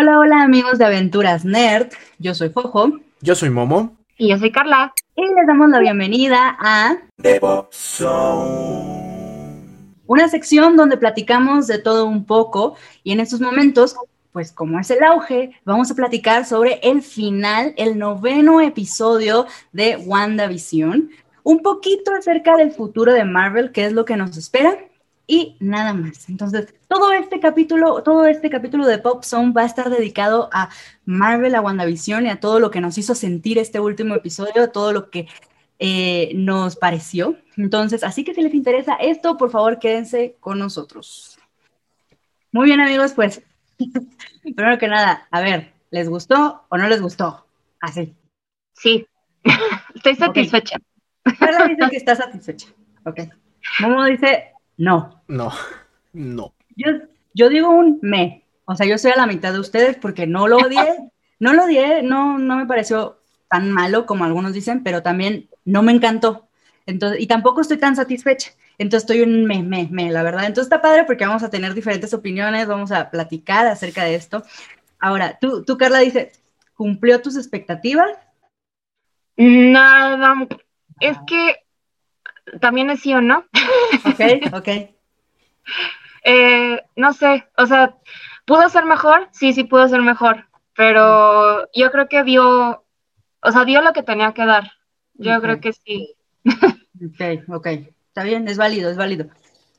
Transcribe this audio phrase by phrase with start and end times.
[0.00, 1.88] Hola, hola amigos de Aventuras Nerd.
[2.18, 3.00] Yo soy Jojo.
[3.20, 3.98] Yo soy Momo.
[4.16, 4.94] Y yo soy Carla.
[5.14, 8.96] Y les damos la bienvenida a The Pop Zone.
[10.06, 13.94] una sección donde platicamos de todo un poco y en estos momentos,
[14.32, 19.98] pues como es el auge, vamos a platicar sobre el final, el noveno episodio de
[19.98, 21.10] WandaVision,
[21.42, 24.78] un poquito acerca del futuro de Marvel, qué es lo que nos espera
[25.30, 26.28] y nada más.
[26.28, 30.70] Entonces, todo este capítulo, todo este capítulo de Pop Zone va a estar dedicado a
[31.04, 34.92] Marvel, a WandaVision y a todo lo que nos hizo sentir este último episodio, todo
[34.92, 35.28] lo que
[35.78, 37.36] eh, nos pareció.
[37.56, 41.38] Entonces, así que si les interesa esto, por favor, quédense con nosotros.
[42.50, 43.40] Muy bien, amigos, pues,
[44.42, 47.46] primero que nada, a ver, ¿les gustó o no les gustó?
[47.80, 48.16] Así.
[48.72, 49.06] Sí,
[49.94, 50.78] estoy satisfecha.
[51.24, 52.66] Dice que está satisfecha.
[53.04, 53.20] Ok.
[53.78, 55.22] Momo dice no.
[55.28, 55.52] No,
[56.14, 56.54] no.
[56.74, 56.86] Yo,
[57.34, 58.46] yo digo un me.
[58.64, 60.96] O sea, yo soy a la mitad de ustedes porque no lo odié.
[61.42, 65.82] No lo odié, no, no me pareció tan malo como algunos dicen, pero también no
[65.82, 66.50] me encantó.
[66.84, 68.50] Entonces, y tampoco estoy tan satisfecha.
[68.76, 70.44] Entonces estoy un me, me, me, la verdad.
[70.44, 74.42] Entonces está padre porque vamos a tener diferentes opiniones, vamos a platicar acerca de esto.
[74.98, 76.32] Ahora, tú, tú Carla, dice,
[76.74, 78.10] ¿cumplió tus expectativas?
[79.38, 80.46] Nada,
[81.00, 81.56] es que
[82.60, 83.44] también es sí o no.
[84.04, 84.68] Ok, ok.
[86.24, 87.96] Eh, no sé, o sea,
[88.44, 89.28] ¿pudo ser mejor?
[89.32, 92.84] Sí, sí pudo ser mejor, pero yo creo que dio,
[93.42, 94.72] o sea, dio lo que tenía que dar.
[95.14, 96.14] Yo creo que sí.
[96.46, 97.66] Ok, ok.
[98.08, 99.26] Está bien, es válido, es válido.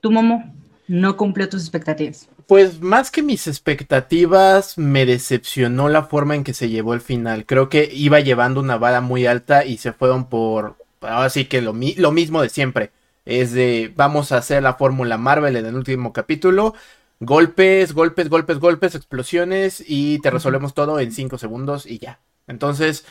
[0.02, 0.54] Tu Momo
[0.88, 2.28] no cumplió tus expectativas.
[2.48, 7.46] Pues más que mis expectativas, me decepcionó la forma en que se llevó el final.
[7.46, 11.62] Creo que iba llevando una vara muy alta y se fueron por, ahora sí que
[11.62, 12.92] lo, mi- lo mismo de siempre.
[13.26, 16.74] Es de, vamos a hacer la fórmula Marvel en el último capítulo.
[17.20, 22.20] Golpes, golpes, golpes, golpes, explosiones y te resolvemos todo en 5 segundos y ya.
[22.48, 23.06] Entonces,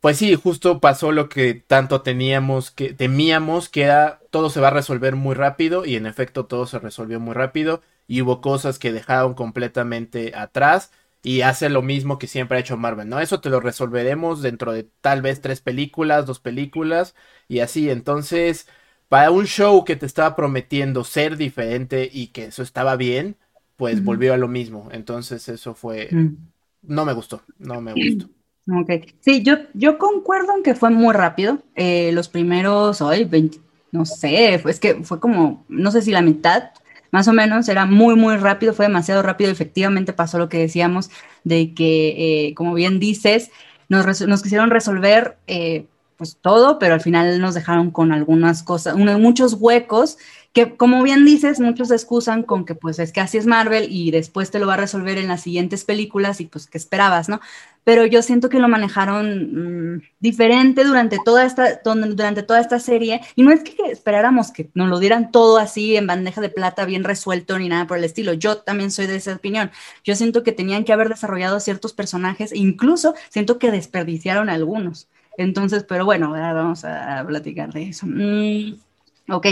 [0.00, 4.68] pues sí, justo pasó lo que tanto teníamos que temíamos, que era todo se va
[4.68, 8.78] a resolver muy rápido y en efecto todo se resolvió muy rápido y hubo cosas
[8.78, 10.92] que dejaron completamente atrás
[11.22, 13.20] y hace lo mismo que siempre ha hecho Marvel, ¿no?
[13.20, 17.14] Eso te lo resolveremos dentro de tal vez tres películas, dos películas
[17.48, 17.90] y así.
[17.90, 18.68] Entonces,
[19.08, 23.36] para un show que te estaba prometiendo ser diferente y que eso estaba bien,
[23.76, 24.88] pues volvió a lo mismo.
[24.92, 26.36] Entonces, eso fue Mm.
[26.82, 28.28] no me gustó, no me gustó.
[28.70, 28.90] Ok,
[29.20, 31.62] sí, yo, yo concuerdo en que fue muy rápido.
[31.74, 33.60] Eh, los primeros, hoy, 20,
[33.92, 36.64] no sé, fue, es que fue como, no sé si la mitad,
[37.10, 39.50] más o menos, era muy, muy rápido, fue demasiado rápido.
[39.50, 41.10] Efectivamente pasó lo que decíamos
[41.44, 43.50] de que, eh, como bien dices,
[43.88, 45.86] nos, nos quisieron resolver eh,
[46.18, 50.18] pues todo, pero al final nos dejaron con algunas cosas, unos, muchos huecos
[50.52, 53.86] que, como bien dices, muchos se excusan con que pues es que así es Marvel
[53.88, 57.28] y después te lo va a resolver en las siguientes películas y pues qué esperabas,
[57.28, 57.40] ¿no?
[57.88, 63.22] Pero yo siento que lo manejaron mm, diferente durante toda esta durante toda esta serie
[63.34, 66.84] y no es que esperáramos que nos lo dieran todo así en bandeja de plata
[66.84, 68.34] bien resuelto ni nada por el estilo.
[68.34, 69.70] Yo también soy de esa opinión.
[70.04, 75.08] Yo siento que tenían que haber desarrollado ciertos personajes e incluso siento que desperdiciaron algunos.
[75.38, 78.04] Entonces, pero bueno, vamos a platicar de eso.
[78.06, 79.46] Mm, ok,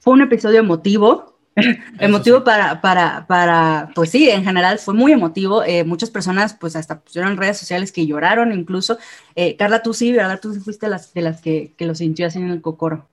[0.00, 1.35] fue un episodio emotivo,
[1.98, 5.64] emotivo para, para, para, pues sí, en general fue muy emotivo.
[5.64, 8.98] Eh, muchas personas, pues hasta pusieron redes sociales que lloraron incluso.
[9.34, 10.40] Eh, Carla, tú sí, ¿verdad?
[10.40, 13.08] Tú sí fuiste las, de las que, que lo sintió así en el cocoro.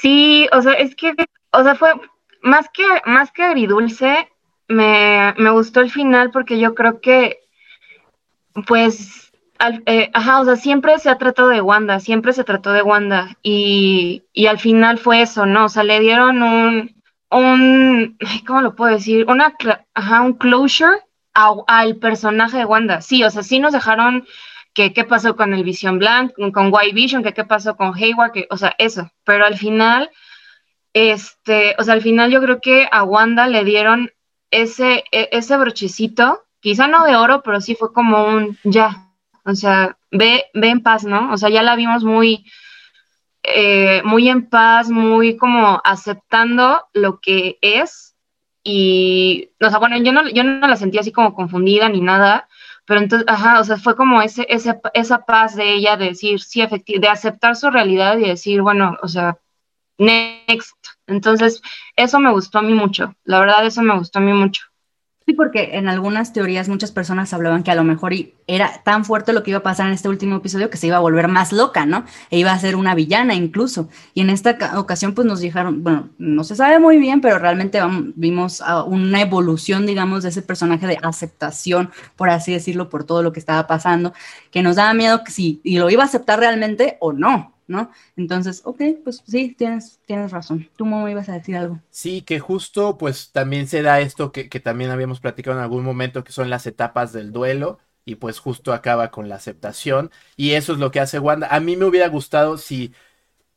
[0.00, 1.14] Sí, o sea, es que,
[1.52, 1.92] o sea, fue
[2.42, 4.28] más que, más que agridulce,
[4.68, 7.38] me, me gustó el final porque yo creo que,
[8.66, 12.72] pues, al- eh, ajá, o sea, siempre se ha tratado de Wanda, siempre se trató
[12.72, 15.66] de Wanda y, y al final fue eso, ¿no?
[15.66, 16.95] O sea, le dieron un,
[17.30, 18.16] un,
[18.46, 19.26] ¿cómo lo puedo decir?
[19.28, 19.54] Una,
[19.94, 20.98] ajá, un closure
[21.34, 23.00] al personaje de Wanda.
[23.02, 24.26] Sí, o sea, sí nos dejaron
[24.72, 28.32] que qué pasó con el Vision Blanc, con White Vision, que qué pasó con Hayward,
[28.32, 29.10] que, o sea, eso.
[29.24, 30.10] Pero al final,
[30.92, 34.10] este, o sea, al final yo creo que a Wanda le dieron
[34.50, 39.10] ese, e- ese brochecito, quizá no de oro, pero sí fue como un ya.
[39.44, 41.32] O sea, ve, ve en paz, ¿no?
[41.32, 42.44] O sea, ya la vimos muy,
[43.46, 48.16] eh, muy en paz, muy como aceptando lo que es.
[48.64, 52.48] Y, o sea, bueno, yo no, yo no la sentí así como confundida ni nada,
[52.84, 56.40] pero entonces, ajá, o sea, fue como ese, ese, esa paz de ella de decir,
[56.40, 59.38] sí, efectivamente, de aceptar su realidad y decir, bueno, o sea,
[59.98, 60.76] next.
[61.06, 61.62] Entonces,
[61.96, 64.62] eso me gustó a mí mucho, la verdad, eso me gustó a mí mucho.
[65.28, 68.12] Sí, porque en algunas teorías muchas personas hablaban que a lo mejor
[68.46, 70.98] era tan fuerte lo que iba a pasar en este último episodio que se iba
[70.98, 72.04] a volver más loca, ¿no?
[72.30, 73.88] E iba a ser una villana incluso.
[74.14, 77.80] Y en esta ocasión pues nos dijeron, bueno, no se sabe muy bien, pero realmente
[78.14, 83.32] vimos una evolución, digamos, de ese personaje de aceptación, por así decirlo, por todo lo
[83.32, 84.12] que estaba pasando,
[84.52, 87.90] que nos daba miedo que si y lo iba a aceptar realmente o no, ¿no?
[88.16, 90.68] Entonces, ok, pues sí, tienes, tienes razón.
[90.76, 91.80] Tú, me ibas a decir algo.
[91.90, 95.84] Sí, que justo, pues también se da esto que, que también habíamos platicado en algún
[95.84, 100.52] momento, que son las etapas del duelo, y pues justo acaba con la aceptación, y
[100.52, 101.48] eso es lo que hace Wanda.
[101.50, 102.92] A mí me hubiera gustado si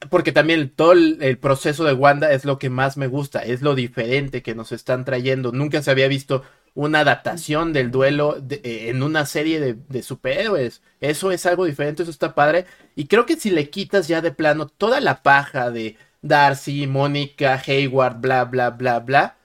[0.09, 3.75] porque también todo el, proceso de Wanda es lo que más me gusta, es lo
[3.75, 5.51] diferente que nos están trayendo.
[5.51, 6.43] Nunca se había visto
[6.75, 10.81] una adaptación del duelo eh, en una serie de, superhéroes.
[11.01, 12.65] Eso es algo diferente, eso está padre.
[12.95, 17.61] Y creo que si le quitas ya de plano toda la paja de Darcy, Mónica,
[17.65, 19.37] Hayward, bla, bla, bla, bla,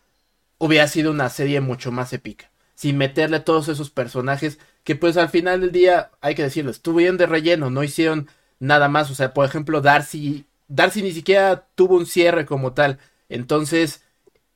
[0.59, 2.50] hubiera sido una serie mucho más épica.
[2.75, 7.17] Sin meterle todos esos personajes que pues al final del día, hay que decirlo, estuvieron
[7.17, 8.29] de relleno, no hicieron
[8.61, 9.11] nada más.
[9.11, 12.99] O sea, por ejemplo, Darcy, Darcy ni siquiera tuvo un cierre como tal.
[13.29, 14.03] Entonces,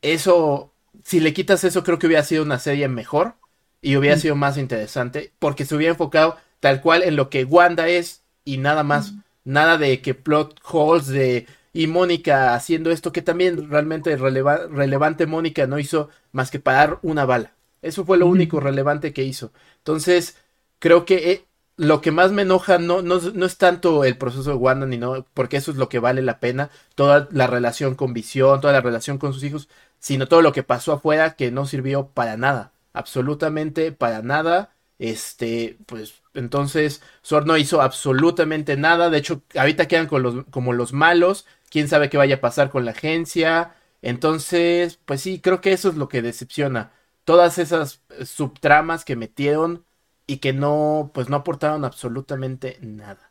[0.02, 0.72] eso,
[1.08, 3.36] si le quitas eso, creo que hubiera sido una serie mejor
[3.80, 4.20] y hubiera mm.
[4.20, 8.58] sido más interesante porque se hubiera enfocado tal cual en lo que Wanda es y
[8.58, 9.12] nada más.
[9.12, 9.22] Mm.
[9.44, 15.66] Nada de que plot holes de y Mónica haciendo esto que también realmente relevante Mónica
[15.66, 17.52] no hizo más que parar una bala.
[17.80, 19.50] Eso fue lo único relevante que hizo.
[19.78, 20.36] Entonces,
[20.78, 21.44] creo que eh,
[21.78, 24.98] lo que más me enoja no, no, no, es tanto el proceso de Wanda, ni
[24.98, 28.72] no, porque eso es lo que vale la pena, toda la relación con Visión, toda
[28.72, 29.68] la relación con sus hijos,
[29.98, 34.74] sino todo lo que pasó afuera que no sirvió para nada, absolutamente para nada.
[34.98, 40.72] Este, pues entonces Sor no hizo absolutamente nada, de hecho ahorita quedan con los, como
[40.72, 45.60] los malos, quién sabe qué vaya a pasar con la agencia, entonces, pues sí, creo
[45.60, 46.92] que eso es lo que decepciona.
[47.24, 49.84] Todas esas subtramas que metieron
[50.26, 53.27] y que no, pues no aportaron absolutamente nada.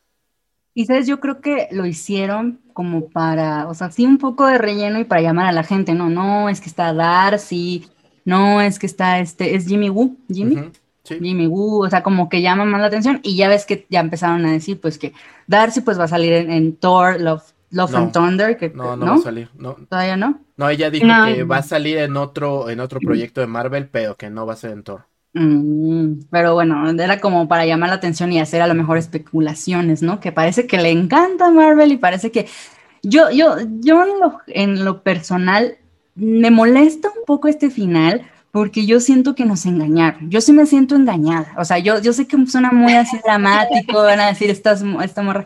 [0.77, 4.59] Y sabes, yo creo que lo hicieron como para, o sea, sí un poco de
[4.59, 7.87] relleno y para llamar a la gente, no, no, es que está Darcy,
[8.25, 10.69] no, es que está este, es Jimmy Woo, Jimmy.
[11.03, 14.01] Jimmy Woo, o sea, como que llama más la atención y ya ves que ya
[14.01, 15.13] empezaron a decir pues que
[15.47, 17.41] Darcy pues va a salir en, Thor, Love,
[17.71, 19.77] Love and Thunder, que no, no, va a salir, no.
[19.89, 20.41] Todavía no.
[20.57, 24.15] No, ella dijo que va a salir en otro, en otro proyecto de Marvel, pero
[24.15, 25.05] que no va a ser en Thor.
[25.37, 30.01] Mm, pero bueno, era como para llamar la atención y hacer a lo mejor especulaciones,
[30.01, 30.19] ¿no?
[30.19, 32.47] Que parece que le encanta Marvel y parece que
[33.03, 35.77] yo, yo, yo en lo, en lo personal
[36.15, 40.31] me molesta un poco este final porque yo siento que nos engañaron.
[40.31, 41.53] Yo sí me siento engañada.
[41.57, 44.75] O sea, yo, yo sé que suena muy así dramático, van a decir esta
[45.21, 45.45] morra,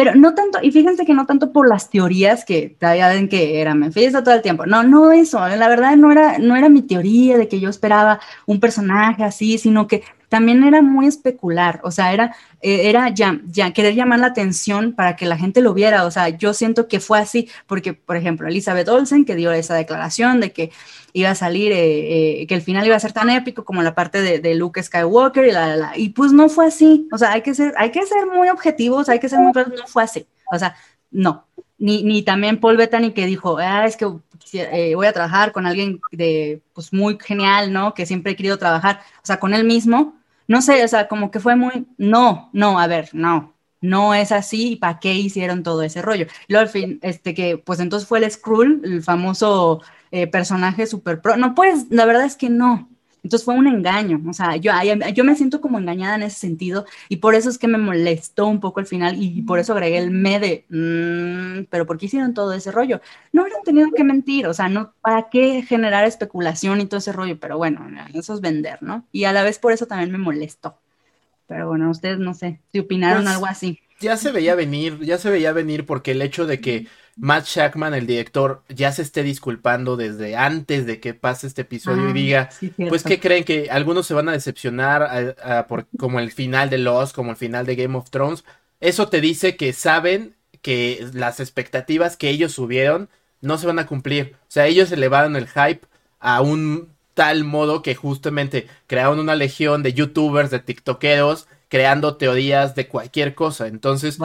[0.00, 3.60] pero no tanto, y fíjense que no tanto por las teorías que todavía ven que
[3.60, 4.64] era Mephisto todo el tiempo.
[4.64, 5.46] No, no eso.
[5.46, 9.58] La verdad no era, no era mi teoría de que yo esperaba un personaje así,
[9.58, 14.20] sino que también era muy especular, o sea, era, eh, era ya, ya querer llamar
[14.20, 17.48] la atención para que la gente lo viera, o sea, yo siento que fue así,
[17.66, 20.70] porque, por ejemplo, Elizabeth Olsen, que dio esa declaración de que
[21.12, 23.96] iba a salir, eh, eh, que el final iba a ser tan épico como la
[23.96, 27.52] parte de, Luke Skywalker y la, y pues no fue así, o sea, hay que
[27.52, 30.76] ser, hay que ser muy objetivos, hay que ser muy no fue así, o sea,
[31.10, 35.66] no, ni, ni también Paul Bettany que dijo, ah, es que voy a trabajar con
[35.66, 37.94] alguien de, pues muy genial, ¿no?
[37.94, 40.19] Que siempre he querido trabajar, o sea, con él mismo,
[40.50, 44.32] no sé, o sea, como que fue muy, no, no, a ver, no, no es
[44.32, 46.26] así, ¿para qué hicieron todo ese rollo?
[46.48, 49.80] Luego al fin, este que, pues entonces fue el Skrull, el famoso
[50.10, 52.90] eh, personaje super pro, no, pues, la verdad es que no,
[53.22, 54.72] entonces fue un engaño, o sea, yo,
[55.14, 58.46] yo me siento como engañada en ese sentido y por eso es que me molestó
[58.46, 62.06] un poco el final y por eso agregué el me de, mm, pero ¿por qué
[62.06, 63.00] hicieron todo ese rollo?
[63.32, 67.12] No hubieran tenido que mentir, o sea, no, ¿para qué generar especulación y todo ese
[67.12, 67.38] rollo?
[67.38, 69.04] Pero bueno, eso es vender, ¿no?
[69.12, 70.78] Y a la vez por eso también me molestó.
[71.46, 73.80] Pero bueno, ustedes no sé, si opinaron pues, algo así.
[74.00, 76.86] Ya se veía venir, ya se veía venir porque el hecho de que
[77.20, 82.06] Matt Shackman, el director, ya se esté disculpando desde antes de que pase este episodio
[82.06, 82.50] y ah, diga,
[82.88, 85.36] pues que creen que algunos se van a decepcionar
[85.68, 88.44] por, como el final de Lost, como el final de Game of Thrones.
[88.80, 93.10] Eso te dice que saben que las expectativas que ellos subieron
[93.42, 94.36] no se van a cumplir.
[94.42, 95.82] O sea, ellos elevaron el hype
[96.20, 102.74] a un tal modo que justamente crearon una legión de youtubers, de tiktokeros creando teorías
[102.74, 103.68] de cualquier cosa.
[103.68, 104.18] Entonces,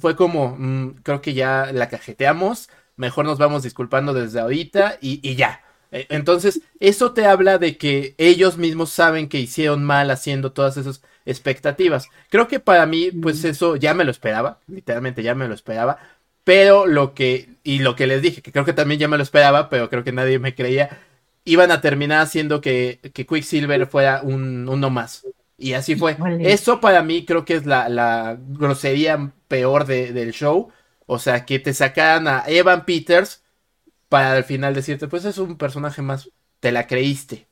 [0.00, 5.34] fue como, mm, creo que ya la cajeteamos, mejor nos vamos disculpando desde ahorita y,
[5.36, 5.60] ya.
[5.92, 10.78] E, entonces, eso te habla de que ellos mismos saben que hicieron mal haciendo todas
[10.78, 12.08] esas expectativas.
[12.30, 15.98] Creo que para mí, pues eso ya me lo esperaba, literalmente ya me lo esperaba,
[16.44, 19.22] pero lo que, y lo que les dije, que creo que también ya me lo
[19.22, 20.98] esperaba, pero creo que nadie me creía,
[21.44, 25.26] iban a terminar haciendo que, que Quicksilver fuera un, uno más.
[25.58, 26.16] Y así fue.
[26.38, 30.70] Eso para mí creo que es la, la grosería peor de- del show.
[31.06, 33.42] O sea, que te sacaran a Evan Peters
[34.08, 36.30] para al final decirte, pues es un personaje más.
[36.60, 37.48] Te la creíste.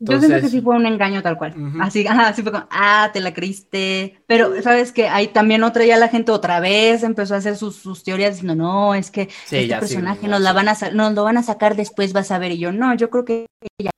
[0.00, 1.54] Yo siento que sí fue un engaño tal cual.
[1.80, 4.22] Así, ajá, así fue como, ah, te la creíste.
[4.28, 7.76] Pero, ¿sabes que Ahí también otra ya la gente otra vez empezó a hacer sus,
[7.76, 10.44] sus teorías diciendo, no, es que Sí, este ya, sí, personaje ya, nos, sí.
[10.44, 12.52] la van a, nos lo van a sacar después, vas a ver.
[12.52, 13.46] Y yo, no, yo creo que
[13.78, 13.90] ya,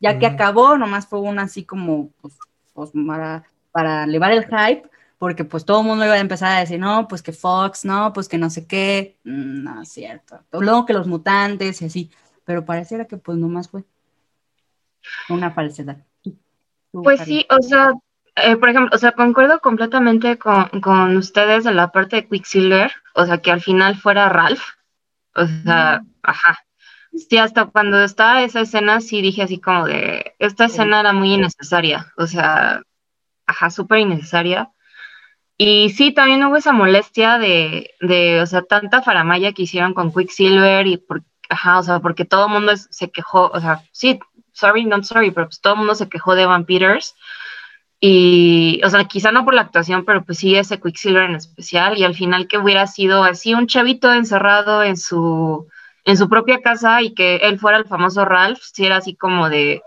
[0.00, 2.34] ya que acabó, nomás fue una así como, pues,
[2.78, 6.60] pues, para, para elevar el hype, porque pues todo el mundo iba a empezar a
[6.60, 9.18] decir, no, pues que Fox, no, pues que no sé qué.
[9.24, 10.40] Mm, No, es cierto.
[10.52, 12.10] Luego que los mutantes y así.
[12.44, 13.84] Pero pareciera que pues nomás fue
[15.28, 15.98] una falsedad.
[16.92, 17.92] Pues sí, o sea,
[18.36, 22.92] eh, por ejemplo, o sea, concuerdo completamente con, con ustedes en la parte de Quicksilver,
[23.14, 24.62] o sea, que al final fuera Ralph,
[25.34, 26.58] o sea, ajá.
[27.28, 31.34] Sí, hasta cuando estaba esa escena, sí dije así como de, esta escena era muy
[31.34, 32.82] innecesaria, o sea,
[33.46, 34.70] ajá, súper innecesaria.
[35.56, 40.12] Y sí, también hubo esa molestia de, de, o sea, tanta faramaya que hicieron con
[40.12, 44.20] Quicksilver y por, ajá, o sea, porque todo el mundo se quejó, o sea, sí,
[44.52, 47.14] sorry, not sorry, pero pues todo el mundo se quejó de Evan Peters.
[48.00, 51.98] Y, o sea, quizá no por la actuación, pero pues sí ese Quicksilver en especial.
[51.98, 55.68] Y al final que hubiera sido así un chavito encerrado en su,
[56.04, 59.48] en su propia casa y que él fuera el famoso Ralph, si era así como
[59.48, 59.82] de,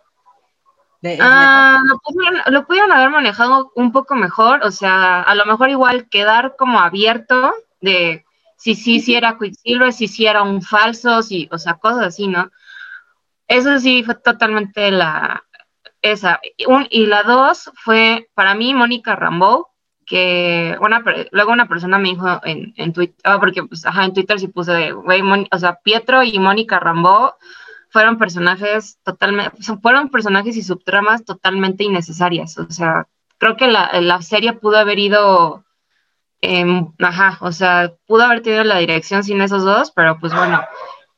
[1.19, 5.69] Ah, lo, pudieron, lo pudieron haber manejado un poco mejor, o sea, a lo mejor
[5.69, 8.25] igual quedar como abierto de
[8.57, 12.27] si sí, sí era Quicksilver, si sí era un falso, si, o sea, cosas así,
[12.27, 12.51] ¿no?
[13.47, 15.43] Eso sí fue totalmente la,
[16.01, 16.39] esa.
[16.57, 19.67] Y un- y la dos fue, para mí, Mónica Rambeau,
[20.05, 24.13] que una, luego una persona me dijo en, en Twitter, ah, porque pues, ajá, en
[24.13, 27.33] Twitter sí puse, de, güey, o sea, Pietro y Mónica Rambeau
[27.89, 32.57] fueron personajes totalmente, fueron personajes y subtramas totalmente innecesarias.
[32.57, 35.65] O sea, creo que la, la serie pudo haber ido,
[36.99, 40.61] ajá, o sea, pudo haber tenido la dirección sin esos dos, pero pues bueno.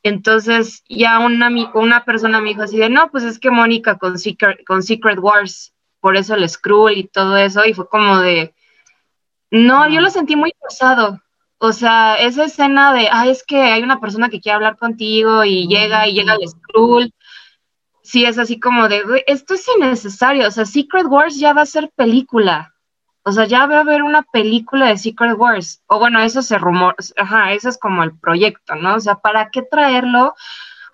[0.02, 4.18] Entonces ya una, una persona me dijo así de, no, pues es que Mónica con
[4.18, 8.53] Secret, con Secret Wars, por eso el Skrull y todo eso, y fue como de,
[9.54, 11.20] no, yo lo sentí muy forzado.
[11.58, 15.44] O sea, esa escena de, ah, es que hay una persona que quiere hablar contigo
[15.44, 17.12] y llega y llega el Skrull.
[18.02, 20.48] Sí, es así como de, "Güey, esto es innecesario.
[20.48, 22.74] O sea, Secret Wars ya va a ser película.
[23.22, 25.82] O sea, ya va a haber una película de Secret Wars.
[25.86, 28.96] O bueno, eso se rumor, ajá, eso es como el proyecto, ¿no?
[28.96, 30.34] O sea, ¿para qué traerlo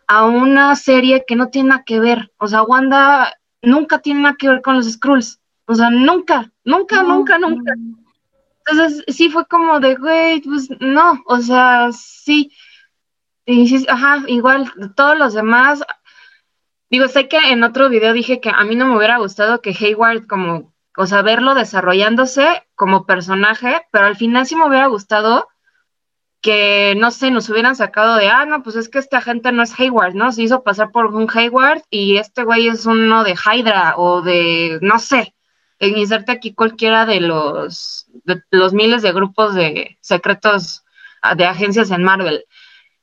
[0.07, 2.31] a una serie que no tiene nada que ver?
[2.37, 5.41] O sea, Wanda nunca tiene nada que ver con los Skrulls.
[5.67, 7.73] O sea, nunca, nunca, No, nunca, nunca.
[8.71, 12.53] Entonces, sí fue como de, güey, pues no, o sea, sí.
[13.47, 15.83] Sí, ajá, igual, todos los demás.
[16.91, 19.77] Digo, sé que en otro video dije que a mí no me hubiera gustado que
[19.79, 25.49] Hayward, como, o sea, verlo desarrollándose como personaje, pero al final sí me hubiera gustado
[26.41, 29.63] que, no sé, nos hubieran sacado de, ah, no, pues es que este agente no
[29.63, 30.33] es Hayward, ¿no?
[30.33, 34.79] Se hizo pasar por un Hayward y este güey es uno de Hydra o de,
[34.81, 35.35] no sé,
[35.81, 40.85] en inserte aquí cualquiera de los, de los miles de grupos de secretos
[41.23, 42.45] ah, de agencias en Marvel.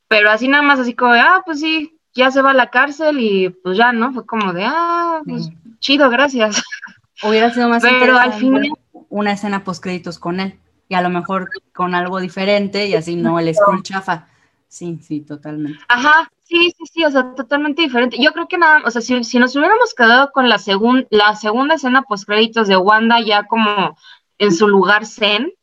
[0.07, 2.69] Pero así nada más, así como de, ah, pues sí, ya se va a la
[2.69, 4.13] cárcel y pues ya, ¿no?
[4.13, 5.53] Fue como de, ah, pues Sí.
[5.79, 6.63] chido, gracias.
[7.23, 8.69] Hubiera sido más Pero al final-
[9.09, 13.15] una escena post créditos con él y a lo mejor con algo diferente y así
[13.15, 14.27] no el Skrull chafa.
[14.67, 15.79] Sí, sí, totalmente.
[15.87, 18.17] Ajá, sí, sí, sí, o sea, totalmente diferente.
[18.19, 21.35] Yo creo que nada, o sea, si, si nos hubiéramos quedado con la, segun, la
[21.35, 23.97] segunda escena post créditos de Wanda ya como
[24.37, 25.53] en su lugar zen,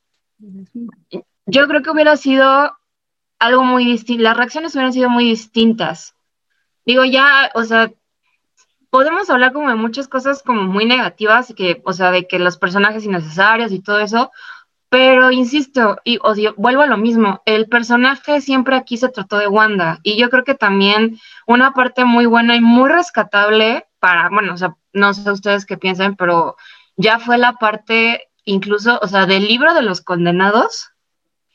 [1.46, 2.76] yo creo que hubiera sido
[3.38, 6.14] algo muy distinto, las reacciones hubieran sido muy distintas.
[6.86, 7.92] Digo, ya, o sea,
[8.90, 12.56] podemos hablar como de muchas cosas como muy negativas, que, o sea, de que los
[12.56, 14.30] personajes innecesarios y todo eso,
[14.94, 19.48] pero insisto, y o vuelvo a lo mismo, el personaje siempre aquí se trató de
[19.48, 24.54] Wanda, y yo creo que también una parte muy buena y muy rescatable para, bueno,
[24.54, 26.54] o sea, no sé ustedes qué piensan, pero
[26.94, 30.90] ya fue la parte incluso, o sea, del libro de los condenados,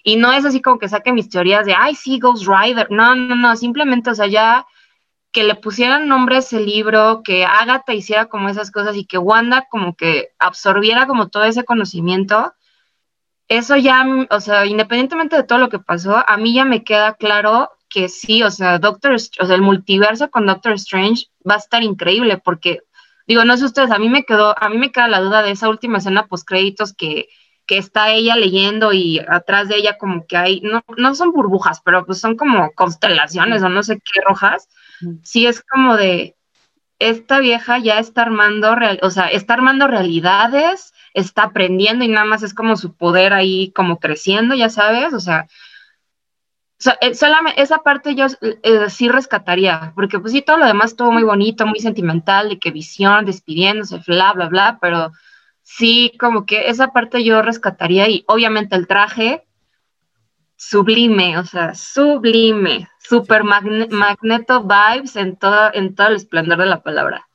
[0.03, 2.91] y no es así como que saque mis teorías de, ay, sí, Ghost Rider.
[2.91, 4.65] No, no, no, simplemente, o sea, ya
[5.31, 9.17] que le pusieran nombre a ese libro, que Agatha hiciera como esas cosas y que
[9.17, 12.53] Wanda como que absorbiera como todo ese conocimiento.
[13.50, 17.15] Eso ya, o sea, independientemente de todo lo que pasó, a mí ya me queda
[17.15, 21.58] claro que sí, o sea, Doctor, o sea, el multiverso con Doctor Strange va a
[21.58, 22.84] estar increíble porque,
[23.27, 25.51] digo, no sé ustedes, a mí me quedó, a mí me queda la duda de
[25.51, 27.27] esa última escena post créditos que
[27.70, 31.82] que está ella leyendo y atrás de ella como que hay, no, no son burbujas,
[31.86, 34.68] pero pues son como constelaciones o no sé qué rojas.
[35.22, 36.36] Sí es como de,
[36.98, 42.26] esta vieja ya está armando, real, o sea, está armando realidades, está aprendiendo y nada
[42.26, 45.48] más es como su poder ahí como creciendo, ya sabes, o sea,
[47.02, 51.12] eh, solamente esa parte yo eh, sí rescataría, porque pues sí, todo lo demás estuvo
[51.12, 55.12] muy bonito, muy sentimental, de que visión, despidiéndose, bla, bla, bla, pero
[55.62, 59.46] sí, como que esa parte yo rescataría y obviamente el traje,
[60.56, 66.82] sublime, o sea, sublime, super magneto vibes en todo, en todo el esplendor de la
[66.82, 67.29] palabra.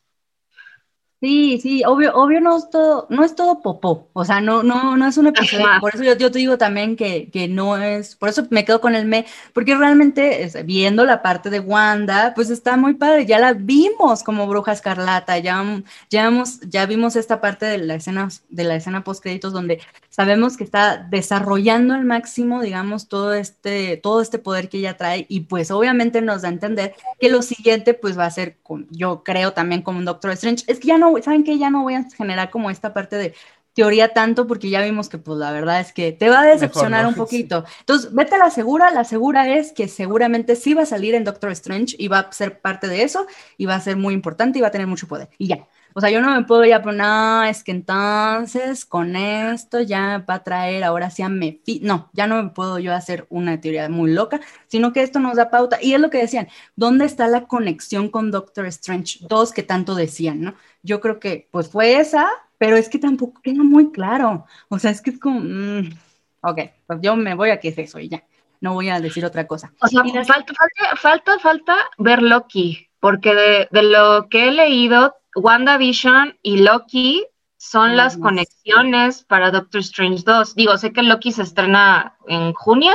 [1.25, 4.95] Sí, sí, obvio, obvio no es todo, no es todo popó, o sea, no, no,
[4.99, 8.15] no es un episodio, por eso yo, yo, te digo también que, que, no es,
[8.15, 12.51] por eso me quedo con el me, porque realmente viendo la parte de Wanda, pues
[12.51, 15.65] está muy padre, ya la vimos como Bruja Escarlata, ya,
[16.11, 16.31] ya,
[16.69, 20.65] ya vimos esta parte de la escena, de la escena post créditos donde sabemos que
[20.65, 25.71] está desarrollando al máximo, digamos, todo este, todo este poder que ella trae, y pues
[25.71, 29.55] obviamente nos da a entender que lo siguiente pues va a ser, con, yo creo
[29.55, 31.59] también como un Doctor Strange, es que ya no ¿saben qué?
[31.59, 33.35] Ya no voy a generar como esta parte de
[33.75, 37.07] teoría tanto porque ya vimos que pues la verdad es que te va a decepcionar
[37.07, 37.65] un poquito.
[37.81, 41.25] Entonces, vete a la segura, la segura es que seguramente sí va a salir en
[41.25, 43.27] Doctor Strange y va a ser parte de eso
[43.59, 45.29] y va a ser muy importante y va a tener mucho poder.
[45.39, 45.67] Y ya.
[45.97, 50.35] O sea, yo no me puedo ya poner, es que entonces con esto ya va
[50.35, 51.79] a traer ahora sí a Mefi.
[51.85, 55.37] No, ya no me puedo yo hacer una teoría muy loca, sino que esto nos
[55.37, 55.79] da pauta.
[55.81, 59.95] Y es lo que decían, ¿dónde está la conexión con Doctor Strange 2 que tanto
[59.95, 60.55] decían, no?
[60.83, 64.47] Yo creo que pues fue esa, pero es que tampoco queda muy claro.
[64.69, 65.91] O sea, es que es como, mm,
[66.41, 66.59] ok,
[66.89, 68.25] pues yo me voy a que es eso y ya.
[68.61, 69.73] No voy a decir otra cosa.
[69.81, 75.15] O sea, falta, falta, falta, falta ver Loki, porque de, de lo que he leído,
[75.35, 77.27] WandaVision y Loki
[77.57, 80.55] son las conexiones para Doctor Strange 2.
[80.55, 82.93] Digo, sé que Loki se estrena en junio,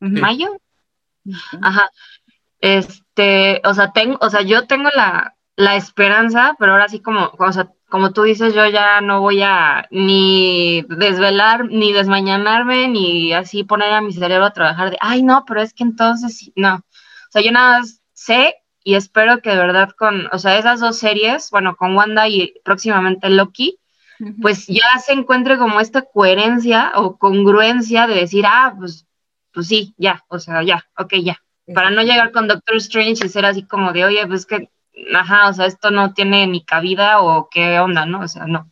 [0.00, 0.56] mayo.
[1.62, 1.88] Ajá.
[2.58, 7.30] Este, o sea, tengo, o sea, yo tengo la, la esperanza, pero ahora sí como,
[7.38, 13.32] o sea, como tú dices, yo ya no voy a ni desvelar, ni desmañanarme, ni
[13.32, 16.76] así poner a mi cerebro a trabajar de, ay, no, pero es que entonces, no.
[16.76, 20.80] O sea, yo nada más sé y espero que de verdad con, o sea, esas
[20.80, 23.78] dos series, bueno, con Wanda y próximamente Loki,
[24.40, 29.06] pues ya se encuentre como esta coherencia o congruencia de decir, ah, pues,
[29.52, 31.38] pues sí, ya, o sea, ya, ok, ya.
[31.74, 34.70] Para no llegar con Doctor Strange y ser así como de, oye, pues que,
[35.14, 38.20] ajá, o sea, esto no tiene ni cabida o qué onda, ¿no?
[38.20, 38.71] O sea, no.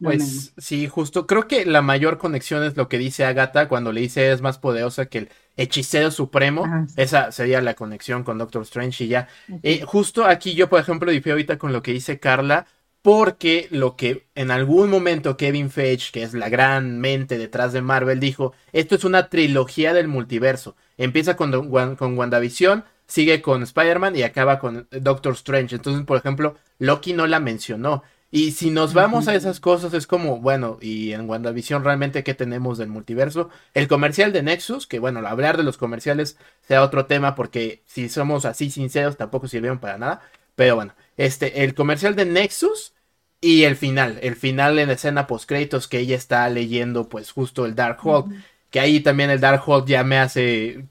[0.00, 1.26] Pues sí, justo.
[1.26, 4.58] Creo que la mayor conexión es lo que dice Agatha cuando le dice es más
[4.58, 6.66] poderosa que el hechicero supremo.
[6.96, 9.28] Esa sería la conexión con Doctor Strange y ya.
[9.62, 12.66] Eh, justo aquí yo, por ejemplo, difiero ahorita con lo que dice Carla,
[13.02, 17.82] porque lo que en algún momento Kevin Feige, que es la gran mente detrás de
[17.82, 20.76] Marvel, dijo, esto es una trilogía del multiverso.
[20.98, 25.76] Empieza con, con WandaVision, sigue con Spider-Man y acaba con Doctor Strange.
[25.76, 28.02] Entonces, por ejemplo, Loki no la mencionó.
[28.32, 32.32] Y si nos vamos a esas cosas, es como, bueno, y en WandaVision realmente, ¿qué
[32.32, 33.50] tenemos del multiverso?
[33.74, 38.08] El comercial de Nexus, que bueno, hablar de los comerciales sea otro tema, porque si
[38.08, 40.22] somos así sinceros, tampoco sirvieron para nada.
[40.54, 42.92] Pero bueno, este, el comercial de Nexus
[43.40, 47.66] y el final, el final en escena post créditos que ella está leyendo, pues justo
[47.66, 48.28] el Dark Hulk,
[48.70, 50.84] que ahí también el Dark Hulk ya me hace,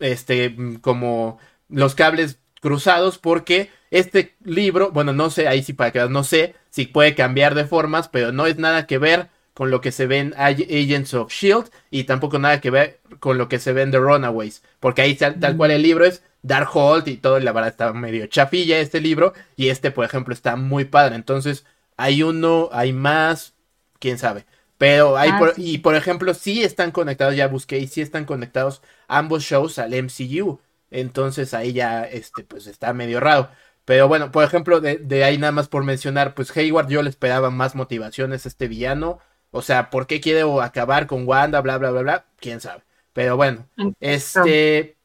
[0.00, 6.08] este, como los cables cruzados, porque este libro, bueno, no sé, ahí sí para que
[6.08, 9.80] no sé si puede cambiar de formas, pero no es nada que ver con lo
[9.80, 13.58] que se ve en Agents of Shield y tampoco nada que ver con lo que
[13.58, 17.38] se ve en The Runaways, porque ahí tal, cual el libro es Darkhold y todo,
[17.40, 21.16] la verdad está medio chafilla este libro y este, por ejemplo, está muy padre.
[21.16, 23.54] Entonces, hay uno, hay más,
[23.98, 24.46] quién sabe.
[24.78, 28.80] Pero hay, ah, y por ejemplo, sí están conectados, ya busqué, y sí están conectados
[29.08, 30.60] ambos shows al MCU.
[30.90, 33.50] Entonces ahí ya, este, pues está medio raro.
[33.90, 37.50] Pero bueno, por ejemplo, de, ahí nada más por mencionar, pues Hayward yo le esperaba
[37.50, 39.18] más motivaciones a este villano.
[39.50, 41.60] O sea, ¿por qué quiere acabar con Wanda?
[41.60, 42.26] Bla, bla, bla, bla.
[42.36, 42.84] Quién sabe.
[43.12, 43.66] Pero bueno,
[43.98, 44.96] este.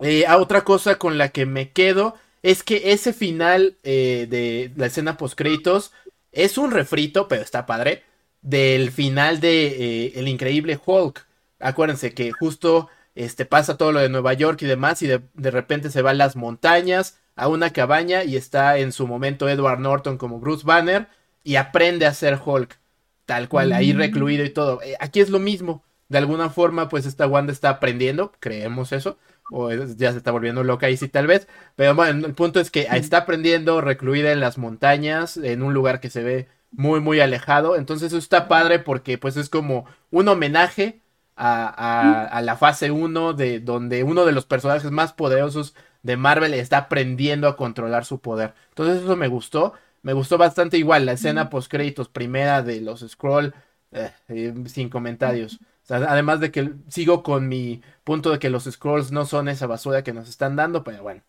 [0.00, 4.86] Eh, otra cosa con la que me quedo es que ese final eh, de la
[4.86, 5.92] escena post créditos
[6.30, 8.02] es un refrito, pero está padre,
[8.40, 9.66] del final de
[10.06, 11.26] eh, El Increíble Hulk.
[11.60, 15.50] Acuérdense que justo este, pasa todo lo de Nueva York y demás y de, de
[15.50, 19.80] repente se va a las montañas a una cabaña y está en su momento Edward
[19.80, 21.08] Norton como Bruce Banner
[21.44, 22.78] y aprende a ser Hulk,
[23.26, 23.98] tal cual, ahí mm.
[23.98, 24.80] recluido y todo.
[24.82, 29.18] Eh, aquí es lo mismo, de alguna forma pues esta Wanda está aprendiendo, creemos eso,
[29.50, 32.70] o ya se está volviendo loca y sí tal vez, pero bueno, el punto es
[32.70, 37.20] que está aprendiendo recluida en las montañas, en un lugar que se ve muy muy
[37.20, 41.01] alejado, entonces eso está padre porque pues es como un homenaje
[41.36, 46.16] a, a, a la fase 1 de donde uno de los personajes más poderosos de
[46.16, 48.54] Marvel está aprendiendo a controlar su poder.
[48.70, 49.74] Entonces eso me gustó.
[50.02, 53.54] Me gustó bastante igual la escena post créditos primera de los Scroll
[53.92, 55.60] eh, eh, sin comentarios.
[55.84, 59.48] O sea, además de que sigo con mi punto de que los Scrolls no son
[59.48, 61.22] esa basura que nos están dando, pero bueno.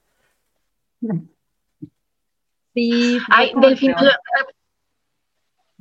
[2.74, 3.96] Sí, Ay, como del el final.
[3.96, 4.13] peor.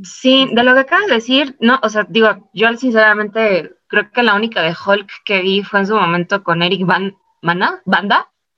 [0.03, 4.23] Sí, de lo que acabas de decir, no, o sea, digo, yo sinceramente creo que
[4.23, 7.83] la única de Hulk que vi fue en su momento con Eric Van, Banda,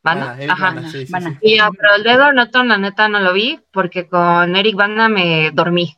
[0.02, 0.66] Bana, Ah, ajá.
[0.66, 1.30] Bana, sí, sí, Bana.
[1.30, 1.38] sí.
[1.42, 5.08] Y ya, pero el de Norton, la neta, no lo vi porque con Eric Banda
[5.08, 5.96] me dormí.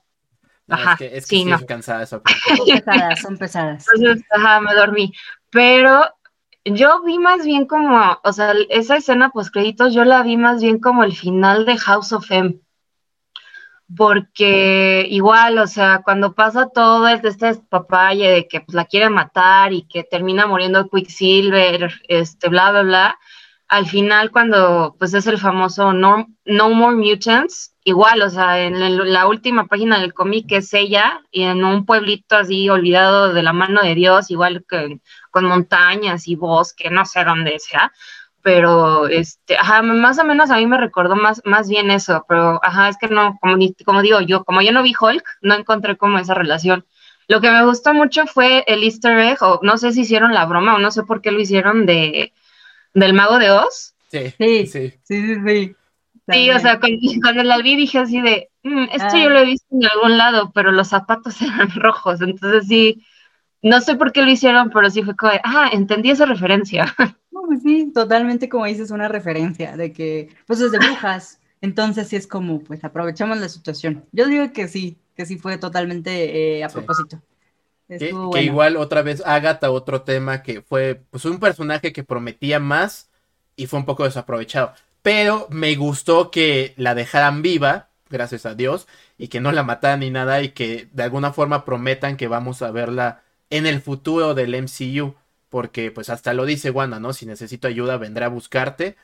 [0.68, 1.56] No, Ajá, es que, es que sí, sí no.
[1.56, 2.20] es cansada esa
[2.56, 3.86] Son pesadas, son pesadas.
[3.94, 5.12] Entonces, ajá, me dormí.
[5.50, 6.04] Pero
[6.64, 10.60] yo vi más bien como, o sea, esa escena post créditos, yo la vi más
[10.60, 12.56] bien como el final de House of M.
[13.94, 19.72] Porque igual, o sea, cuando pasa todo este, papaye de que pues, la quiere matar
[19.72, 23.18] y que termina muriendo Quicksilver, este, bla, bla, bla,
[23.68, 28.76] al final cuando pues es el famoso No, no More Mutants, igual, o sea, en
[28.76, 33.42] el- la última página del cómic es ella y en un pueblito así olvidado de
[33.44, 37.92] la mano de Dios, igual que con montañas y bosque, no sé dónde sea,
[38.46, 42.60] pero este, ajá, más o menos a mí me recordó más, más bien eso, pero
[42.62, 45.56] ajá, es que no, como, ni- como digo yo, como yo no vi Hulk, no
[45.56, 46.86] encontré como esa relación.
[47.26, 50.44] Lo que me gustó mucho fue el easter egg, o no sé si hicieron la
[50.46, 52.32] broma o no sé por qué lo hicieron de
[52.94, 53.96] del mago de Oz.
[54.12, 54.66] Sí, Sí.
[54.68, 54.94] sí.
[55.02, 55.76] Sí, sí, sí.
[56.30, 59.18] Sí, o sea, cuando, cuando la vi dije así de, "Mm, esto Ah.
[59.24, 63.04] yo lo he visto en algún lado, pero los zapatos eran rojos, entonces sí,
[63.60, 66.94] no sé por qué lo hicieron, pero sí fue como de, ah, entendí esa referencia.
[67.46, 72.16] Pues sí, totalmente como dices, una referencia de que, pues es de brujas, entonces sí
[72.16, 74.04] es como, pues aprovechamos la situación.
[74.12, 76.74] Yo digo que sí, que sí fue totalmente eh, a Sí.
[76.74, 77.22] propósito.
[77.88, 82.58] Que, que igual otra vez Agatha, otro tema que fue pues un personaje que prometía
[82.58, 83.10] más
[83.56, 84.72] y fue un poco desaprovechado.
[85.02, 88.86] Pero me gustó que la dejaran viva, gracias a Dios,
[89.18, 92.60] y que no la mataran ni nada y que de alguna forma prometan que vamos
[92.62, 95.14] a verla en el futuro del MCU.
[95.56, 97.14] Porque pues hasta lo dice Wanda, ¿no?
[97.14, 98.94] Si necesito ayuda vendrá a buscarte.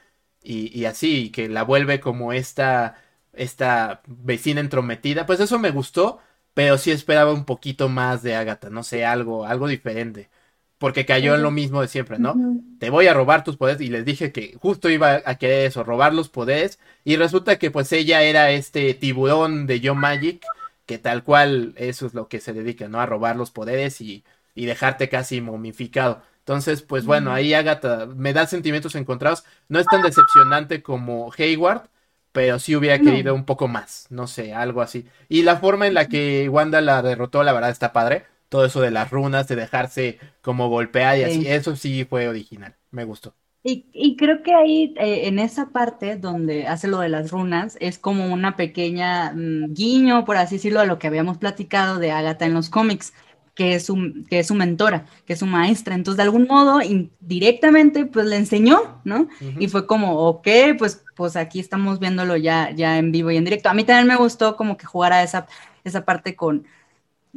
[0.42, 2.96] Y, y así, y que la vuelve como esta,
[3.32, 5.24] esta vecina entrometida.
[5.24, 6.18] Pues eso me gustó.
[6.52, 10.28] Pero sí esperaba un poquito más de Agatha, no sé, algo, algo diferente.
[10.76, 12.34] Porque cayó en lo mismo de siempre, ¿no?
[12.78, 13.80] Te voy a robar tus poderes.
[13.80, 16.78] Y les dije que justo iba a querer eso, robar los poderes.
[17.02, 20.44] Y resulta que pues ella era este tiburón de John Magic.
[20.84, 23.00] Que tal cual eso es lo que se dedica, ¿no?
[23.00, 24.22] A robar los poderes y,
[24.54, 26.22] y dejarte casi momificado.
[26.42, 29.44] Entonces, pues bueno, ahí Agatha me da sentimientos encontrados.
[29.68, 31.88] No es tan decepcionante como Hayward,
[32.33, 35.07] pero sí hubiera querido un poco más, no sé, algo así.
[35.28, 38.26] Y la forma en la que Wanda la derrotó, la verdad está padre.
[38.48, 41.46] Todo eso de las runas, de dejarse como golpear y así, Sí.
[41.46, 43.35] eso sí fue original, me gustó.
[43.64, 47.76] Y, y creo que ahí, eh, en esa parte donde hace lo de las runas,
[47.81, 52.11] es como una pequeña mm, guiño, por así decirlo, a lo que habíamos platicado de
[52.11, 53.14] Agatha en los cómics,
[53.54, 55.94] que es su, que es su mentora, que es su maestra.
[55.94, 59.28] Entonces, de algún modo, indirectamente, pues le enseñó, ¿no?
[59.58, 63.44] Y fue como, ok, pues, pues aquí estamos viéndolo ya, ya en vivo y en
[63.44, 63.68] directo.
[63.68, 65.46] A mí también me gustó como que jugara esa,
[65.84, 66.64] esa parte con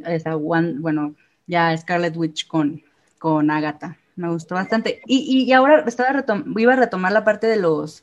[0.04, 1.14] esa one, bueno,
[1.46, 2.82] ya Scarlet Witch con,
[3.18, 3.98] con Agatha.
[4.16, 5.02] Me gustó bastante.
[5.06, 8.02] Y, y, y ahora estaba retom iba a retomar la parte de los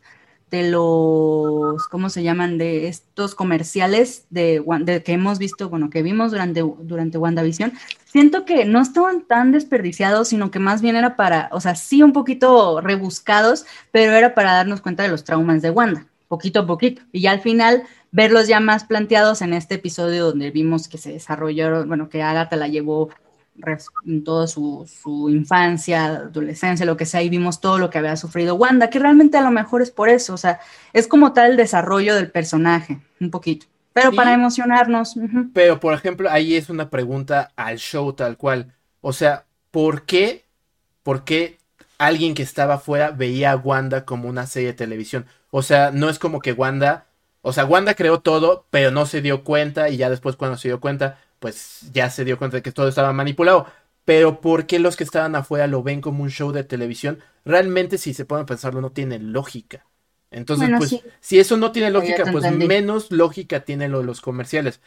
[0.54, 2.60] de los, ¿cómo se llaman?
[2.60, 7.74] De estos comerciales de, de que hemos visto, bueno, que vimos durante, durante WandaVision.
[8.06, 12.04] Siento que no estaban tan desperdiciados, sino que más bien era para, o sea, sí
[12.04, 16.68] un poquito rebuscados, pero era para darnos cuenta de los traumas de Wanda, poquito a
[16.68, 17.02] poquito.
[17.12, 21.14] Y ya al final verlos ya más planteados en este episodio donde vimos que se
[21.14, 23.10] desarrollaron, bueno, que Agatha la llevó
[24.26, 28.56] toda su, su infancia, adolescencia, lo que sea, y vimos todo lo que había sufrido
[28.56, 30.60] Wanda, que realmente a lo mejor es por eso, o sea,
[30.92, 34.16] es como tal el desarrollo del personaje, un poquito, pero Sí.
[34.18, 35.16] para emocionarnos.
[35.54, 38.74] Pero, por ejemplo, ahí es una pregunta al show tal cual.
[39.02, 40.46] O sea, ¿por qué?
[41.04, 41.58] ¿Por qué
[41.98, 45.26] alguien que estaba afuera veía a Wanda como una serie de televisión?
[45.52, 47.06] O sea, no es como que Wanda,
[47.42, 50.70] o sea, Wanda creó todo, pero no se dio cuenta y ya después cuando se
[50.70, 53.68] dio cuenta, pues ya se dio cuenta de que todo estaba manipulado.
[54.06, 57.20] Pero ¿por qué los que estaban afuera lo ven como un show de televisión?
[57.44, 59.86] Realmente, si se a pensarlo, no tiene lógica.
[60.32, 61.02] Entonces, Bueno, pues, sí.
[61.20, 62.66] si eso no tiene lógica, pues entendí.
[62.68, 64.80] menos lógica tiene lo de los comerciales.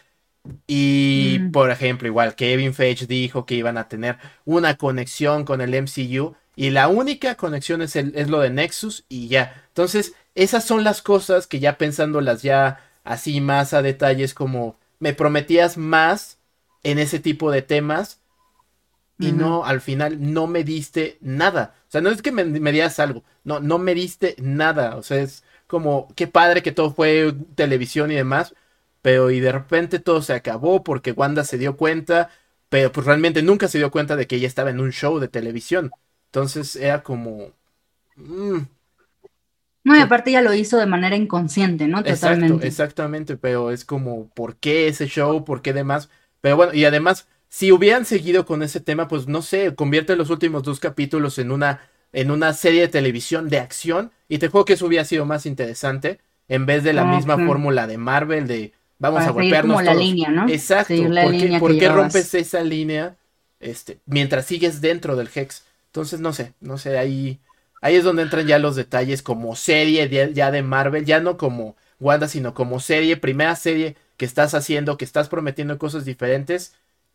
[0.66, 1.50] Y, Mm.
[1.52, 6.34] por ejemplo, igual Kevin Feige dijo que iban a tener una conexión con el MCU
[6.56, 9.64] y la única conexión es, el, es lo de Nexus y ya.
[9.68, 14.78] Entonces, esas son las cosas que ya pensándolas ya así más a detalle es como
[14.98, 16.35] me prometías más
[16.90, 18.20] en ese tipo de temas
[19.18, 21.74] y no, al final no me diste nada.
[21.88, 24.96] O sea, no es que me, me dieras algo, no, no me diste nada.
[24.96, 28.54] O sea, es como, qué padre que todo fue televisión y demás,
[29.02, 32.30] pero y de repente todo se acabó porque Wanda se dio cuenta,
[32.68, 35.28] pero pues realmente nunca se dio cuenta de que ella estaba en un show de
[35.28, 35.94] televisión.
[36.26, 37.52] Entonces era como...
[38.16, 38.58] mm,
[39.84, 42.04] No, y aparte ya lo hizo de manera inconsciente, ¿no?
[42.04, 42.62] Exacto, Totalmente.
[42.62, 45.44] exactamente, pero es como, ¿por qué ese show?
[45.44, 46.08] ¿Por qué demás?
[46.46, 50.30] Pero bueno, y además, si hubieran seguido con ese tema, pues no sé, convierte los
[50.30, 51.80] últimos dos capítulos en una,
[52.12, 55.44] en una serie de televisión de acción, y te juego que eso hubiera sido más
[55.44, 59.72] interesante, en vez de la Ah, misma fórmula de Marvel, de vamos Para a golpearnos
[59.74, 60.04] como la todos.
[60.04, 60.46] línea, ¿no?
[60.46, 63.16] Exacto, la ¿por qué, qué rompes esa línea
[63.58, 65.64] este, mientras sigues dentro del Hex?
[65.86, 67.40] Entonces, no sé, no sé, ahí,
[67.80, 71.36] ahí es donde entran ya los detalles como serie de- ya de Marvel, ya no
[71.36, 76.74] como Wanda, sino como serie, primera serie que estás haciendo, que estás prometiendo cosas diferentes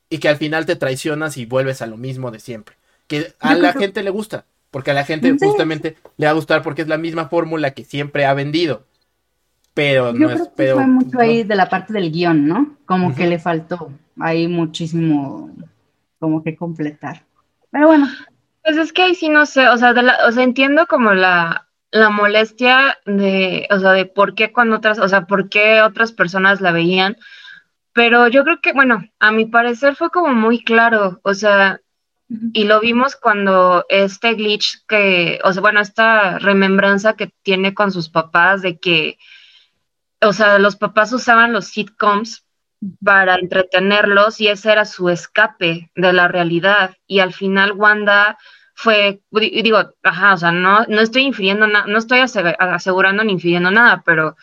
[0.09, 2.75] y que al final te traicionas y vuelves a lo mismo de siempre.
[3.07, 5.45] Que a la gente le gusta, porque a la gente Sí.
[5.45, 8.85] justamente le va a gustar porque es la misma fórmula que siempre ha vendido.
[9.73, 11.19] Pero Yo no creo es, que pero fue mucho no.
[11.21, 12.77] ahí de la parte del guion, ¿no?
[12.85, 15.49] Como que le faltó ahí muchísimo
[16.19, 17.23] como que completar.
[17.71, 18.07] Pero bueno,
[18.63, 21.13] Pues es que ahí sí no sé, o sea, de la- o sea, entiendo como
[21.13, 25.81] la, la molestia de, o sea, de por qué cuando otras, o sea, por qué
[25.81, 27.17] otras personas la veían,
[27.93, 31.81] pero yo creo que, bueno, a mi parecer fue como muy claro, o sea,
[32.53, 37.91] y lo vimos cuando este glitch que, o sea, bueno, esta remembranza que tiene con
[37.91, 39.17] sus papás de que,
[40.21, 42.45] o sea, los papás usaban los sitcoms
[43.03, 46.95] para entretenerlos y ese era su escape de la realidad.
[47.05, 48.37] Y al final Wanda
[48.83, 53.23] fue, di- digo, ajá, o sea, no, no estoy infiriendo nada, no estoy ase- asegurando
[53.23, 54.35] ni infiriendo nada, pero,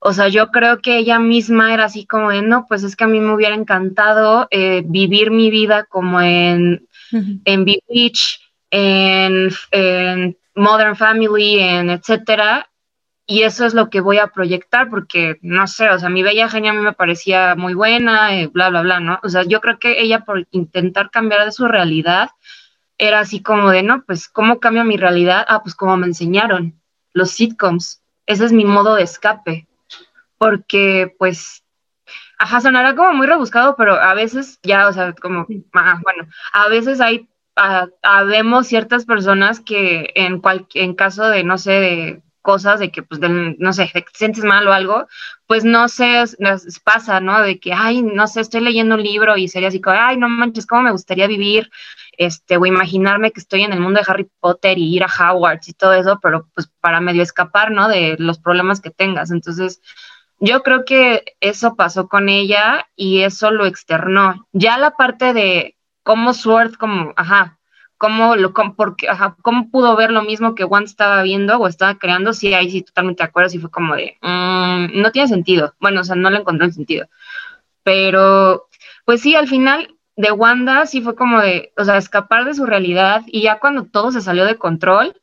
[0.00, 3.04] o sea, yo creo que ella misma era así como de, no, pues es que
[3.04, 6.86] a mí me hubiera encantado eh, vivir mi vida como en
[7.44, 12.68] en Bewitch, en, en Modern Family, en etcétera.
[13.26, 16.48] Y eso es lo que voy a proyectar, porque no sé, o sea, mi bella
[16.48, 19.20] genia a mí me parecía muy buena, eh, bla, bla, bla, ¿no?
[19.22, 22.30] O sea, yo creo que ella por intentar cambiar de su realidad,
[23.00, 25.46] era así como de, no, pues, ¿cómo cambio mi realidad?
[25.48, 26.80] Ah, pues como me enseñaron,
[27.14, 28.02] los sitcoms.
[28.26, 29.68] Ese es mi modo de escape.
[30.38, 31.64] Porque, pues,
[32.38, 36.68] ajá, sonará como muy rebuscado, pero a veces ya, o sea, como, ah, bueno, a
[36.68, 42.22] veces hay, ah, habemos ciertas personas que en, cual, en caso de, no sé, de
[42.42, 45.06] cosas de que, pues, del- no sé, te sientes mal o algo,
[45.46, 47.40] pues no sé, nos pasa, ¿no?
[47.42, 50.28] De que, ay, no sé, estoy leyendo un libro y sería así como, ay, no
[50.28, 51.70] manches, ¿cómo me gustaría vivir?
[52.16, 55.68] Este, o imaginarme que estoy en el mundo de Harry Potter y ir a Hogwarts
[55.68, 57.88] y todo eso, pero pues para medio escapar, ¿no?
[57.88, 59.30] De los problemas que tengas.
[59.30, 59.80] Entonces,
[60.38, 64.46] yo creo que eso pasó con ella y eso lo externó.
[64.52, 67.58] Ya la parte de cómo Sword, como, ajá,
[68.00, 71.68] cómo lo, cómo, porque, ajá, cómo pudo ver lo mismo que Wanda estaba viendo o
[71.68, 75.28] estaba creando, sí, ahí sí totalmente de acuerdo, sí fue como de, mm, no tiene
[75.28, 75.74] sentido.
[75.80, 77.06] Bueno, o sea, no le encontré el sentido.
[77.82, 78.68] Pero,
[79.04, 82.66] pues sí, al final de Wanda sí fue como de, o sea, escapar de su
[82.66, 85.14] realidad y ya cuando todo se salió de control,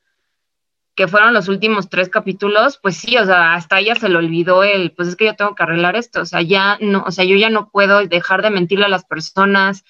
[0.96, 4.64] que fueron los últimos tres capítulos, pues sí, o sea, hasta ella se le olvidó
[4.64, 7.24] el, pues es que yo tengo que arreglar esto, o sea, ya no, o sea,
[7.24, 9.86] yo ya no puedo dejar de mentirle a las personas,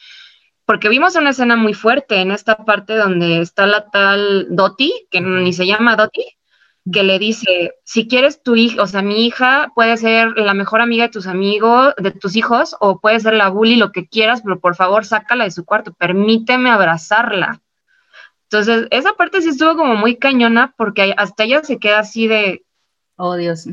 [0.66, 5.22] porque vimos una escena muy fuerte en esta parte donde está la tal Doti, que
[5.22, 6.37] ni se llama Doti,
[6.92, 10.82] que le dice, si quieres tu hija, o sea, mi hija puede ser la mejor
[10.82, 14.42] amiga de tus amigos, de tus hijos, o puede ser la bully, lo que quieras,
[14.42, 17.62] pero por favor, sácala de su cuarto, permíteme abrazarla.
[18.44, 22.64] Entonces, esa parte sí estuvo como muy cañona porque hasta ella se queda así de,
[23.18, 23.68] oh Dios.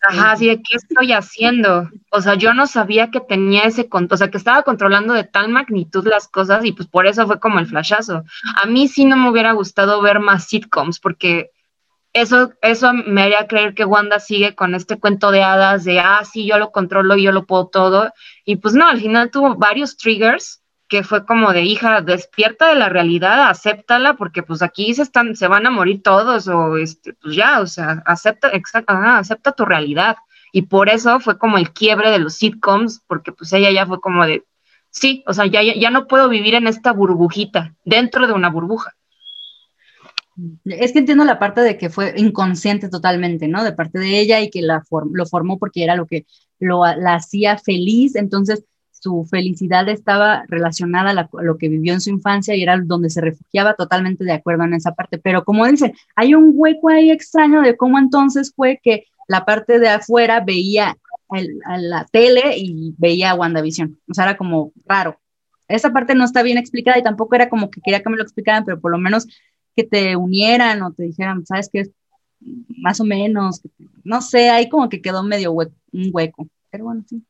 [0.00, 1.88] ajá, así de, ¿qué estoy haciendo?
[2.10, 5.22] O sea, yo no sabía que tenía ese control, o sea, que estaba controlando de
[5.22, 8.24] tal magnitud las cosas y pues por eso fue como el flashazo.
[8.60, 11.52] A mí sí no me hubiera gustado ver más sitcoms porque
[12.12, 16.22] eso, eso me haría creer que Wanda sigue con este cuento de hadas de, ah,
[16.24, 18.12] sí, yo lo controlo yo lo puedo todo.
[18.44, 22.74] Y pues no, al final tuvo varios triggers que fue como de hija, despierta de
[22.74, 27.14] la realidad, acéptala, porque pues aquí se están, se van a morir todos, o este,
[27.14, 30.16] pues ya, o sea, acepta, exacto, ajá, acepta tu realidad.
[30.52, 34.02] Y por eso fue como el quiebre de los sitcoms, porque pues ella ya fue
[34.02, 34.44] como de,
[34.90, 38.94] sí, o sea, ya, ya no puedo vivir en esta burbujita, dentro de una burbuja.
[40.64, 43.64] Es que entiendo la parte de que fue inconsciente totalmente, ¿no?
[43.64, 46.26] De parte de ella y que la lo formó porque era lo que
[46.58, 48.64] lo, la hacía feliz, entonces
[49.02, 53.20] su felicidad estaba relacionada a, lo que vivió en su infancia y era donde se
[53.20, 55.18] refugiaba totalmente de acuerdo en esa parte.
[55.18, 59.80] Pero como dicen, hay un hueco ahí extraño de cómo entonces fue que la parte
[59.80, 60.96] de afuera veía
[61.64, 63.98] a la tele y veía a WandaVision.
[64.08, 65.18] O sea, era como raro.
[65.66, 68.22] esa parte no está bien explicada y tampoco era como que quería que me lo
[68.22, 69.26] explicaran, pero por lo menos
[69.76, 71.90] que te unieran o te dijeran, ¿sabes qué?
[72.68, 73.62] Más o menos,
[74.04, 77.22] no sé, ahí como que quedó medio un hueco, pero bueno, sí.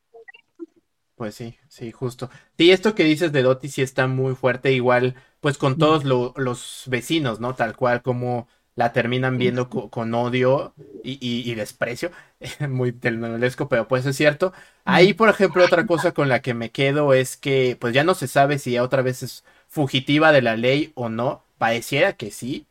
[1.14, 2.30] Pues sí, sí, justo.
[2.58, 6.84] Sí, esto que dices de Doti sí está muy fuerte, igual, pues con todos los
[6.86, 7.54] vecinos, ¿no?
[7.54, 10.74] Tal cual como la terminan viendo con odio
[11.04, 12.10] y, desprecio,
[12.68, 14.52] muy telenovelesco, pero pues es cierto.
[14.84, 18.14] Ahí, por ejemplo, otra cosa con la que me quedo es que pues ya no
[18.14, 22.66] se sabe si otra vez es fugitiva de la ley o no, pareciera que sí,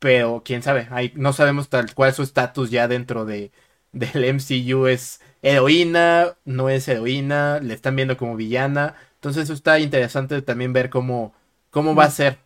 [0.00, 3.52] pero quién sabe, Ahí no sabemos tal cual su estatus ya dentro de,
[3.92, 9.78] del MCU es heroína, no es heroína, le están viendo como villana, entonces eso está
[9.78, 11.32] interesante también ver cómo,
[11.70, 12.38] cómo va a ser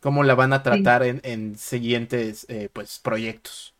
[0.00, 3.72] cómo la van a tratar en, siguientes eh, pues proyectos.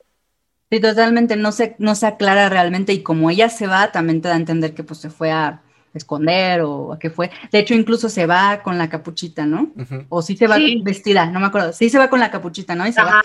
[0.71, 4.29] Sí, totalmente, no se, no se aclara realmente y como ella se va, también te
[4.29, 5.63] da a entender que pues se fue a
[5.95, 7.31] esconder o a qué fue.
[7.51, 9.73] De hecho, incluso se va con la capuchita, ¿no?
[10.09, 11.73] O sí se va vestida, no me acuerdo.
[11.73, 12.85] Sí se va con la capuchita, ¿no?
[12.85, 13.21] ajá, va,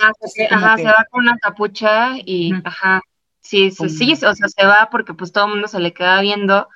[0.49, 3.01] ajá se va con una capucha y, ajá,
[3.41, 6.21] sí, sí, sí, o sea, se va porque pues todo el mundo se le queda
[6.21, 6.67] viendo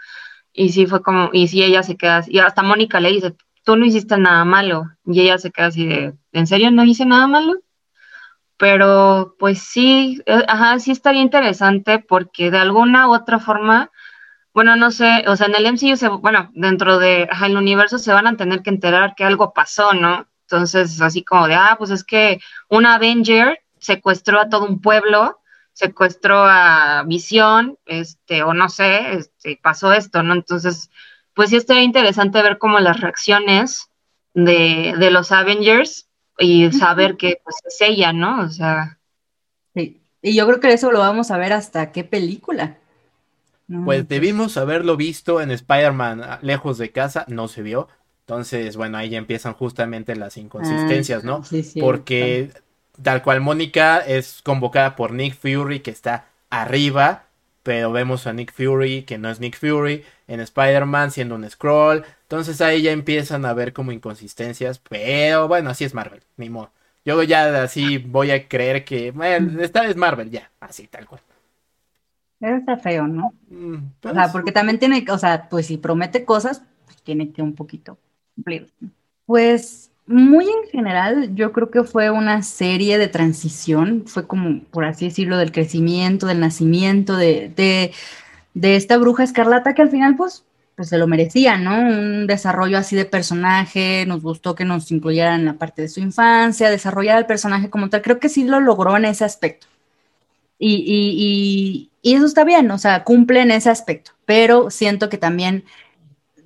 [0.54, 3.76] y sí fue como, y sí ella se queda, y hasta Mónica le dice, tú
[3.76, 4.86] no hiciste nada malo.
[5.06, 7.54] Y ella se queda así de, ¿en serio no hice nada malo?
[8.58, 13.92] Pero pues sí, eh, ajá, sí estaría interesante porque de alguna u otra forma,
[14.54, 18.00] bueno, no sé, o sea, en el MCU, se, bueno, dentro de, ajá, el universo
[18.00, 20.28] se van a tener que enterar que algo pasó, ¿no?
[20.44, 25.40] Entonces, así como de, ah, pues es que un Avenger secuestró a todo un pueblo,
[25.74, 30.34] secuestró a Visión, este, o no sé, este, pasó esto, ¿no?
[30.34, 30.90] Entonces,
[31.34, 33.90] pues sí estaría interesante ver como las reacciones
[34.34, 38.42] de, los Avengers y saber que pues es ella, ¿no?
[38.42, 39.00] O sea.
[39.74, 40.02] Sí.
[40.22, 42.80] Y yo creo que eso lo vamos a ver hasta qué película.
[43.70, 47.88] Pues, pues debimos haberlo visto en Spider-Man ah, lejos de casa, no se vio.
[48.22, 51.44] Entonces, bueno, ahí ya empiezan justamente las inconsistencias, ¿no?
[51.44, 52.52] Sí, sí, Porque
[53.02, 57.26] tal cual Mónica es convocada por Nick Fury, que está arriba,
[57.64, 62.06] pero vemos a Nick Fury, que no es Nick Fury, en Spider-Man siendo un scroll.
[62.24, 66.72] Entonces ahí ya empiezan a ver como inconsistencias, pero bueno, así es Marvel, ni modo.
[67.06, 71.22] Yo ya así voy a creer que, bueno, esta es Marvel, ya, así tal cual.
[72.40, 73.34] Pero está feo, ¿no?
[73.50, 77.42] Mm, o sea, porque también tiene, o sea, pues si promete cosas, pues tiene que
[77.42, 77.98] un poquito
[78.36, 78.72] cumplir.
[79.26, 84.84] Pues muy en general, yo creo que fue una serie de transición, fue como, por
[84.86, 87.54] así decirlo, del crecimiento, del nacimiento de,
[88.56, 91.80] de, esta bruja escarlata que al final, pues, pues se lo merecía, ¿no?
[91.80, 96.00] Un desarrollo así de personaje, nos gustó que nos incluyeran en la parte de su
[96.00, 99.68] infancia, desarrollar el personaje como tal, creo que sí lo logró en ese aspecto.
[100.58, 105.10] Y, y, y, y eso está bien, o sea, cumple en ese aspecto, pero siento
[105.10, 105.66] que también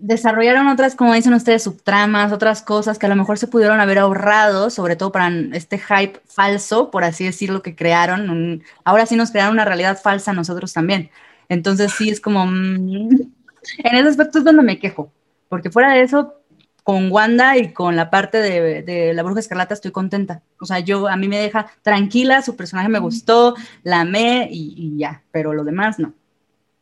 [0.03, 3.99] desarrollaron otras, como dicen ustedes, subtramas, otras cosas que a lo mejor se pudieron haber
[3.99, 8.61] ahorrado, sobre todo para este hype falso, por así decirlo, que crearon.
[8.83, 11.09] ahora sí nos crearon una realidad falsa nosotros también.
[11.47, 12.45] Entonces sí es como...
[12.45, 13.31] Mm,
[13.77, 15.09] en ese aspecto es donde me quejo,
[15.47, 16.35] porque fuera de eso,
[16.83, 20.41] con Wanda y con la parte de, la bruja escarlata estoy contenta.
[20.59, 24.97] O sea, yo a mí me deja tranquila, su personaje me gustó, la amé y
[24.97, 26.13] ya, pero lo demás no.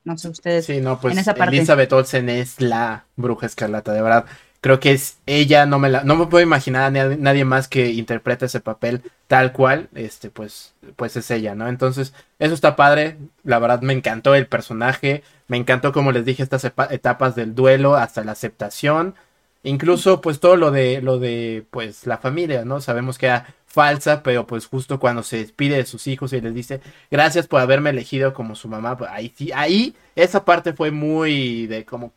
[0.03, 0.65] No sé ustedes.
[0.65, 4.25] Sí, no, pues Elizabeth Olsen es la bruja escarlata, de verdad.
[4.59, 7.91] Creo que es ella, no me la, no me puedo imaginar a nadie más que
[7.91, 11.67] interprete ese papel tal cual, este, pues, pues es ella, ¿no?
[11.67, 16.43] Entonces, eso está padre, la verdad me encantó el personaje, me encantó como les dije
[16.43, 19.15] estas etapas del duelo hasta la aceptación,
[19.63, 22.81] incluso pues todo lo de, lo de, pues la familia, ¿no?
[22.81, 26.53] Sabemos que era falsa, pero pues justo cuando se despide de sus hijos y les
[26.53, 30.91] dice gracias por haberme elegido como su mamá, pues ahí sí, ahí esa parte fue
[30.91, 32.13] muy de como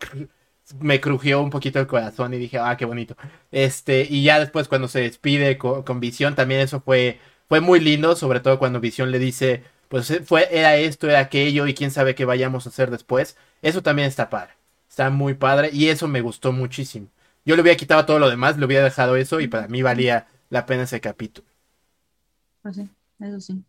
[0.81, 3.17] me crujió un poquito el corazón y dije, ah, qué bonito.
[3.51, 8.17] Este, y ya después cuando se despide con, Visión, también eso fue, fue muy lindo,
[8.17, 11.91] sobre todo cuando Visión le dice, pues eh, fue, era esto, era aquello, y quién
[11.91, 13.37] sabe qué vayamos a hacer después.
[13.63, 14.55] Eso también está padre.
[14.89, 17.09] Está muy padre, y eso me gustó muchísimo.
[17.45, 20.27] Yo le hubiera quitado todo lo demás, le hubiera dejado eso, y para mí valía
[20.51, 21.47] la pena ese capítulo.
[22.63, 22.89] Pues sí,
[23.21, 23.63] eso sí.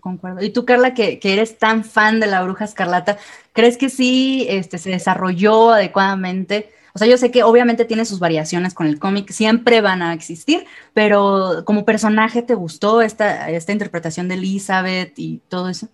[0.00, 0.42] Concuerdo.
[0.44, 3.16] Y tú, Carla, que, eres tan fan de la bruja escarlata,
[3.52, 6.70] ¿crees que sí este, se desarrolló adecuadamente?
[6.94, 10.12] O sea, yo sé que obviamente tiene sus variaciones con el cómic, siempre van a
[10.12, 15.88] existir, pero como personaje, ¿te gustó esta, esta interpretación de Elizabeth y todo eso?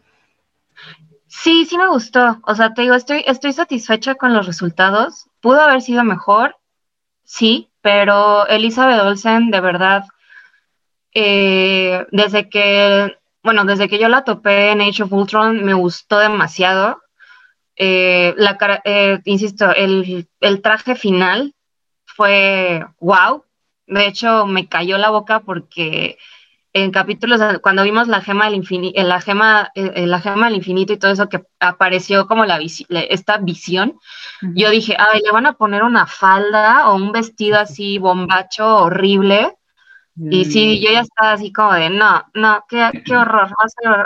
[1.29, 2.41] Sí, sí me gustó.
[2.45, 5.29] O sea, te digo, estoy, estoy satisfecha con los resultados.
[5.41, 6.57] Pudo haber sido mejor,
[7.31, 10.05] sí, pero Elizabeth Olsen, de verdad,
[11.15, 16.19] eh, desde que, bueno, desde que yo la topé en Age of Ultron, me gustó
[16.19, 17.01] demasiado.
[17.77, 20.27] Eh, la eh, insisto, el,
[20.63, 21.55] traje final
[22.05, 23.45] fue wow.
[23.87, 26.19] De hecho, me cayó la boca porque
[26.73, 30.93] en capítulos, cuando vimos la gema del infinito, la gema, eh, la gema del infinito
[30.93, 33.99] y todo eso que apareció como la esta visión,
[34.55, 39.57] yo dije, ay, le van a poner una falda o un vestido así bombacho horrible.
[40.17, 40.85] Y sí, mm.
[40.85, 43.49] yo ya estaba así como de, no, no, qué, qué horror.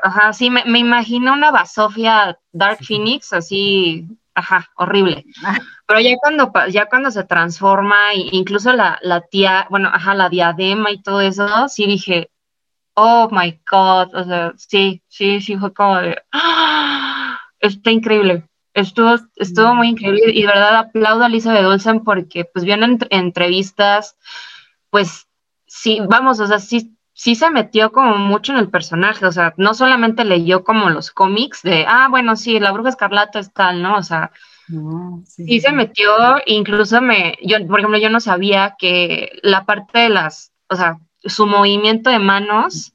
[0.03, 5.25] Ajá, sí, me, me imagino una Basofia Dark Phoenix, así, ajá, horrible.
[5.87, 10.93] Pero ya cuando, ya cuando se transforma, incluso la, la tía, bueno, ajá, la diadema
[10.93, 12.31] y todo eso, sí dije,
[12.95, 17.39] oh my God, o sea, sí, sí, sí, fue como de, ¡ah!
[17.61, 18.49] está increíble.
[18.73, 22.75] Estuvo, estuvo muy increíble y de verdad aplaudo a Lisa de Olsen porque pues vio
[22.75, 24.17] en entrevistas,
[24.91, 25.29] pues
[25.67, 29.55] sí, vamos, o sea, sí, sí se metió como mucho en el personaje, o sea,
[29.57, 33.81] no solamente leyó como los cómics de, ah, bueno, sí, la bruja escarlata es tal,
[33.81, 33.97] ¿no?
[33.97, 34.33] O sea,
[35.25, 35.61] sí.
[35.61, 36.13] se metió,
[36.47, 40.99] incluso me, yo, por ejemplo, yo no sabía que la parte de las, o sea,
[41.25, 42.95] su movimiento de manos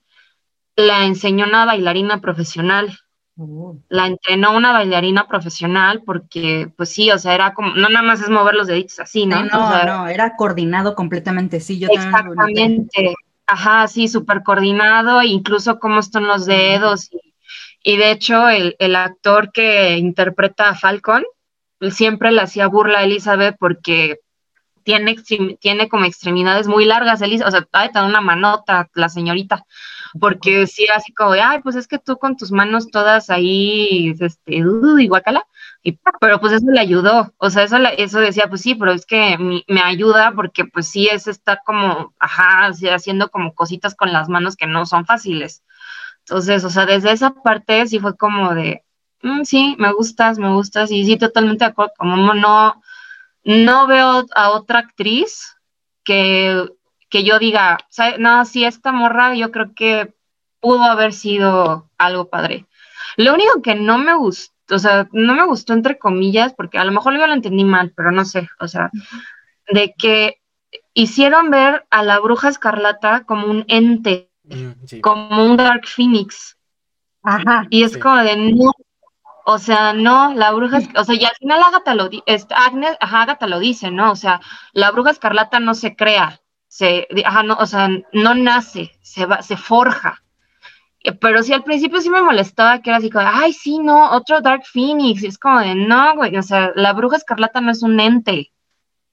[0.75, 2.97] la enseñó una bailarina profesional.
[3.37, 3.77] Oh.
[3.89, 8.21] La entrenó una bailarina profesional porque, pues sí, o sea, era como, no nada más
[8.21, 9.43] es mover los deditos así, ¿no?
[9.45, 13.15] No, no, era coordinado completamente, sí, yo Exactamente,
[13.47, 17.09] ajá, sí, súper coordinado, incluso cómo están los dedos.
[17.81, 21.23] Y, de hecho, el, el, actor que interpreta a Falcon,
[21.91, 24.19] siempre le hacía burla a Elizabeth porque
[24.83, 25.15] tiene,
[25.59, 29.65] tiene como extremidades muy largas, Elisa, o sea, hay una manota la señorita,
[30.19, 34.65] porque decía así como ay, pues es que tú con tus manos todas ahí, este,
[34.65, 35.45] uh, y guacala,
[35.83, 39.05] y, pero pues eso le ayudó, o sea, eso, eso decía, pues sí, pero es
[39.05, 44.29] que me, ayuda porque pues sí es estar como, ajá, haciendo como cositas con las
[44.29, 45.63] manos que no son fáciles.
[46.19, 48.83] Entonces, o sea, desde esa parte sí fue como de,
[49.23, 52.81] mm, sí, me gustas, me gustas, y sí, totalmente de acuerdo, como no,
[53.49, 55.55] no veo a otra actriz
[56.03, 56.69] que,
[57.09, 57.79] que yo diga,
[58.19, 60.13] no, si esta morra yo creo que
[60.59, 62.67] pudo haber sido algo padre.
[63.17, 66.83] Lo único que no me gustó, o sea, no me gustó entre comillas, porque a
[66.83, 68.91] lo mejor yo lo entendí mal, pero no sé, o sea,
[69.67, 70.41] de que
[70.93, 76.55] hicieron ver a la bruja escarlata como un ente, mm, como un Dark Phoenix.
[77.23, 77.65] Ajá.
[77.71, 78.73] Y es como de no,
[79.51, 82.09] o sea, no, la bruja, o sea, y al final Agatha lo,
[82.55, 84.11] Agnes, ajá, Agatha lo dice, ¿no?
[84.11, 84.41] O sea,
[84.73, 89.41] la bruja escarlata no se crea, se, ajá, no, o sea, no nace, se va,
[89.41, 90.23] se forja.
[91.03, 94.11] Eh, pero sí, al principio sí me molestaba que era así como, ay, sí, no,
[94.11, 97.71] otro Dark Phoenix, y es como de, no, güey, o sea, la bruja escarlata no
[97.71, 98.51] es un ente,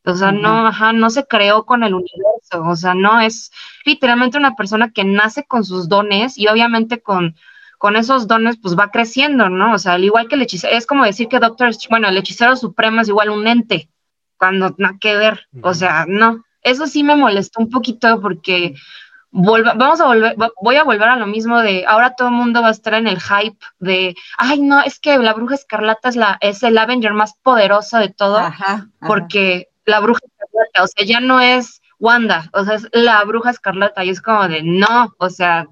[0.05, 3.51] o sea, no, ajá, no se creó con el universo, o sea, no, es
[3.87, 7.37] literalmente una persona que nace con sus dones y obviamente con
[7.79, 9.74] con esos dones pues va creciendo, ¿no?
[9.74, 12.57] O sea, al igual que el hechicero, es como decir que Doctor, bueno, el hechicero
[12.57, 13.91] supremo es igual un ente,
[14.39, 18.74] cuando nada que ver, o sea, no, eso sí me molestó un poquito porque
[19.31, 22.68] vamos a volver, voy a volver a lo mismo de ahora todo el mundo va
[22.68, 26.39] a estar en el hype de, ay, no, es que la bruja escarlata es, la,
[26.41, 28.41] es el Avenger más poderoso de todo,
[29.07, 33.51] porque la bruja escarlata, o sea, ya no es Wanda, o sea, es la bruja
[33.51, 35.66] escarlata y es como de, no, o sea,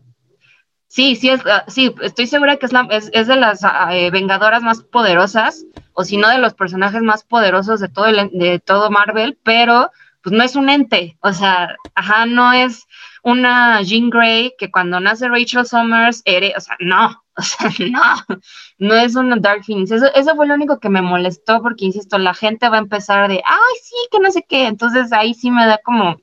[0.95, 4.13] Sí, sí, es, ah, sí, estoy segura que es, la, es, de las ah, eh,
[4.13, 8.61] vengadoras más poderosas, o si no de los personajes más poderosos de todo, el, de
[8.61, 9.91] todo Marvel, pero
[10.23, 12.87] pues no es un ente, o sea, ajá, no es
[13.25, 16.23] una Jean Grey que cuando nace Rachel Summers,
[16.57, 18.39] o sea, no, o sea, no,
[18.79, 19.91] no es una Dark Phoenix.
[19.91, 23.27] Eso, eso fue lo único que me molestó porque, insisto, la gente va a empezar
[23.27, 26.19] de, ay, sí, que no sé qué, entonces ahí sí me da como,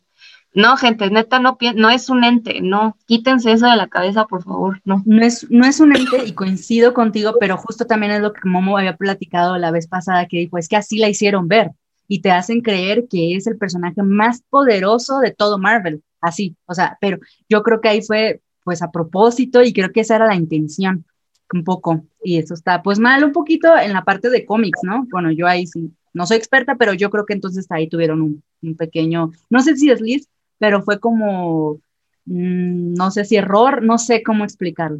[0.53, 4.43] no, gente, neta, no, no es un ente, no, quítense eso de la cabeza, por
[4.43, 5.01] favor, no.
[5.05, 8.41] No es, no es un ente y coincido contigo, pero justo también es lo que
[8.49, 11.71] Momo había platicado la vez pasada, que dijo, es que así la hicieron ver
[12.07, 16.73] y te hacen creer que es el personaje más poderoso de todo Marvel, así, o
[16.73, 20.27] sea, pero yo creo que ahí fue pues a propósito y creo que esa era
[20.27, 21.05] la intención,
[21.53, 25.07] un poco, y eso está pues mal un poquito en la parte de cómics, ¿no?
[25.09, 28.43] Bueno, yo ahí sí, no soy experta, pero yo creo que entonces ahí tuvieron un,
[28.61, 30.27] un pequeño, no sé si es Liz,
[30.61, 31.79] pero fue como,
[32.25, 34.99] mm, no sé si error, no sé cómo explicarlo.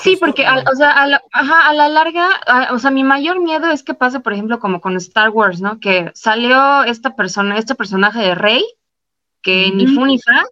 [0.00, 2.28] sí, porque, o sea, a la, a la larga,
[2.70, 5.80] o sea, mi mayor miedo es que pase, por ejemplo, como con Star Wars, ¿no?
[5.80, 8.64] Que salió esta persona, este personaje de Rey,
[9.42, 10.44] que ni fu ni fa,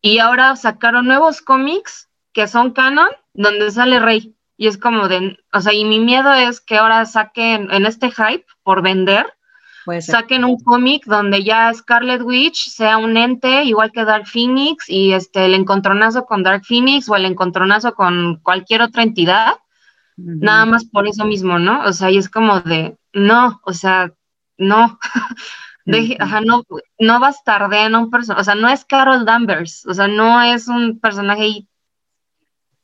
[0.00, 4.36] y ahora sacaron nuevos cómics que son canon, donde sale Rey.
[4.56, 8.12] Y es como de, o sea, y mi miedo es que ahora saquen en este
[8.12, 9.26] hype por vender,
[10.12, 15.12] saquen un cómic donde ya Scarlet Witch sea un ente igual que Dark Phoenix y
[15.12, 19.54] este el encontronazo con Dark Phoenix o el encontronazo con cualquier otra entidad,
[20.40, 21.82] nada más por eso mismo, ¿no?
[21.84, 24.12] O sea, y es como de, no, o sea,
[24.58, 24.98] no.
[25.86, 26.62] Deje- ajá, no,
[26.98, 30.66] no bastardean a un personaje, o sea, no es Carol Danvers, o sea, no es
[30.68, 31.66] un personaje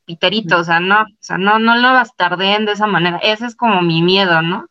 [0.05, 3.19] piterito, o sea, no, o sea, no, no lo bastardeen de esa manera.
[3.19, 4.67] Ese es como mi miedo, ¿no?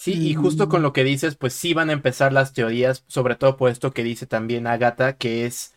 [0.00, 3.34] Sí, y justo con lo que dices, pues sí van a empezar las teorías, sobre
[3.34, 5.74] todo por esto que dice también Agatha, que es,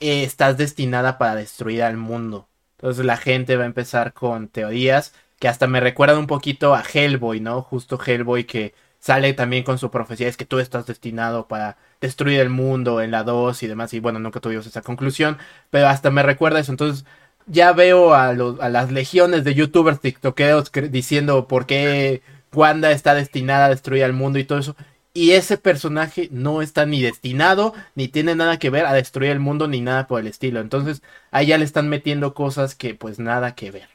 [0.00, 2.46] eh, estás destinada para destruir al mundo.
[2.76, 6.82] Entonces la gente va a empezar con teorías que hasta me recuerdan un poquito a
[6.82, 7.62] Hellboy, ¿no?
[7.62, 12.40] Justo Hellboy que sale también con su profecía, es que tú estás destinado para destruir
[12.40, 15.38] el mundo en la 2 y demás, y bueno, nunca tuvimos esa conclusión,
[15.70, 17.06] pero hasta me recuerda eso, entonces
[17.46, 22.22] ya veo a, los, a las legiones de youtubers tiktokeros diciendo por qué
[22.54, 24.76] Wanda está destinada a destruir al mundo y todo eso.
[25.12, 29.38] Y ese personaje no está ni destinado, ni tiene nada que ver a destruir el
[29.40, 30.60] mundo, ni nada por el estilo.
[30.60, 33.88] Entonces, ahí ya le están metiendo cosas que pues nada que ver.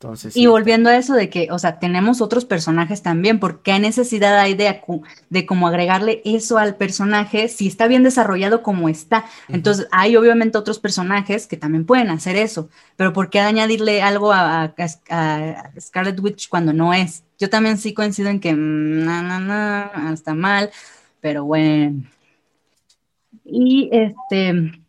[0.00, 3.72] Entonces, sí, Y volviendo a eso de que, o sea, tenemos otros personajes también, porque
[3.72, 4.80] qué necesidad hay de,
[5.30, 9.24] de como agregarle eso al personaje si está bien desarrollado como está.
[9.48, 14.32] Entonces, hay obviamente otros personajes que también pueden hacer eso, pero ¿por qué añadirle algo
[14.32, 14.74] a, a-
[15.10, 17.24] a Scarlet Witch cuando no es?
[17.38, 20.70] Yo también sí coincido en que, mm, no, no, no, está mal,
[21.20, 22.02] pero bueno.
[23.44, 24.82] Y este,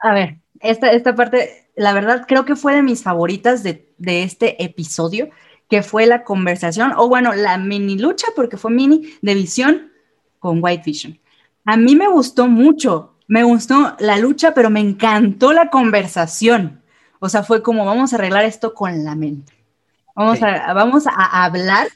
[0.00, 4.22] a ver, esta, esta parte, la verdad, creo que fue de mis favoritas de, de
[4.22, 5.30] este episodio,
[5.68, 9.92] que fue la conversación, o bueno, la mini lucha, porque fue mini, de visión
[10.38, 11.18] con White Vision.
[11.64, 16.82] A mí me gustó mucho, me gustó la lucha, pero me encantó la conversación.
[17.18, 19.55] O sea, fue como, vamos a arreglar esto con la mente.
[20.16, 20.44] Vamos, Sí.
[20.44, 21.88] a, vamos a, hablar.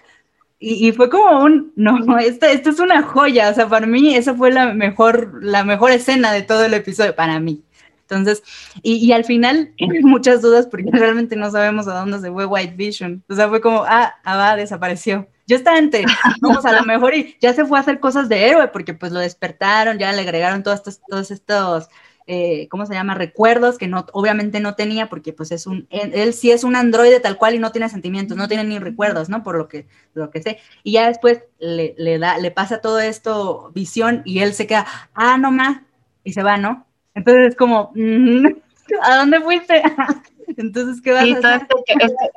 [0.59, 3.51] Y, y fue como un, no, esto, esto es una joya.
[3.51, 7.17] O sea, para mí esa fue la mejor, la mejor escena de todo el episodio,
[7.17, 7.65] para mí.
[8.03, 8.43] Entonces,
[8.83, 12.75] y, y al final, muchas dudas porque realmente no sabemos a dónde se fue White
[12.77, 13.25] Vision.
[13.29, 15.29] O sea, fue como, ah, ah, va, desapareció.
[15.47, 16.05] Yo estaba entre,
[16.43, 19.13] vamos, a lo mejor y ya se fue a hacer cosas de héroe porque pues
[19.13, 21.89] lo despertaron, ya le agregaron todos estos, todos estos
[22.33, 23.15] eh, ¿cómo se llama?
[23.17, 26.77] Recuerdos que no, obviamente no tenía porque pues es un, él, él sí es un
[26.77, 29.43] androide tal cual y no tiene sentimientos, no tiene ni recuerdos, ¿no?
[29.43, 30.59] Por lo que, lo que sé.
[30.85, 34.87] Y ya después le, le da, le pasa todo esto, visión, y él se queda,
[35.13, 35.81] ah, no más,
[36.23, 36.87] y se va, ¿no?
[37.15, 37.93] Entonces es como,
[39.03, 39.83] ¿a dónde fuiste?
[40.57, 41.53] Entonces, ¿qué vas Sí, a todo
[41.87, 42.31] este, este-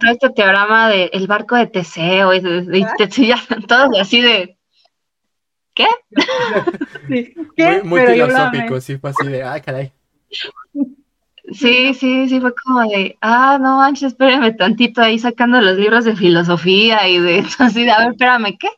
[0.00, 2.94] todo este teorema del barco de Teseo y, y Ah.
[3.68, 4.57] todos así de,
[5.78, 5.86] ¿qué?
[7.08, 7.34] Sí.
[7.56, 7.82] ¿Qué?
[7.84, 9.92] muy, filosófico, sí, fue así de, ah, caray.
[11.52, 16.04] Sí, sí, sí, fue como de, ah, no manches, espérame tantito ahí sacando los libros
[16.04, 18.68] de filosofía y de, así de, a ver, espérame, ¿qué?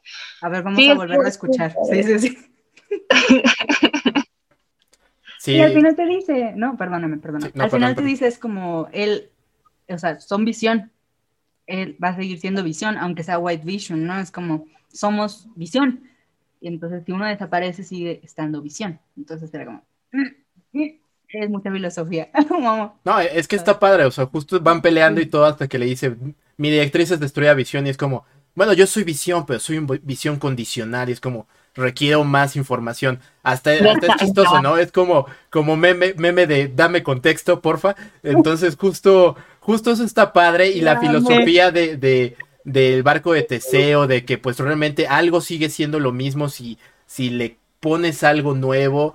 [0.43, 1.75] A ver, vamos Sí, a volverlo a escuchar.
[1.91, 2.39] Sí, sí, sí.
[5.39, 7.51] Sí, Y al final te dice, no, perdóname, perdóname.
[7.51, 8.11] Sí, no, al perdón, final te perdón.
[8.11, 9.31] dice, es como él,
[9.89, 10.93] o sea, son visión.
[11.67, 14.19] Él va a seguir siendo visión, aunque sea White Vision, ¿no?
[14.19, 16.10] Es como, somos visión.
[16.61, 18.99] Y entonces, si uno desaparece, sigue estando visión.
[19.17, 19.83] Entonces era como,
[20.73, 22.31] es mucha filosofía.
[23.05, 25.87] No, es que está padre, o sea, justo van peleando y todo hasta que le
[25.87, 26.15] dice,
[26.57, 29.79] mi directriz es destruir a Visión y es como, bueno, yo soy Visión, pero soy
[29.79, 33.21] un Visión condicional y es como, requiero más información.
[33.43, 34.77] Hasta, hasta es chistoso, ¿no?
[34.77, 37.95] Es como, como meme, meme de dame contexto, porfa.
[38.23, 44.07] Entonces, justo, justo eso está padre y la filosofía de, de, del barco de Teseo,
[44.07, 49.15] de que pues realmente algo sigue siendo lo mismo si, si le pones algo nuevo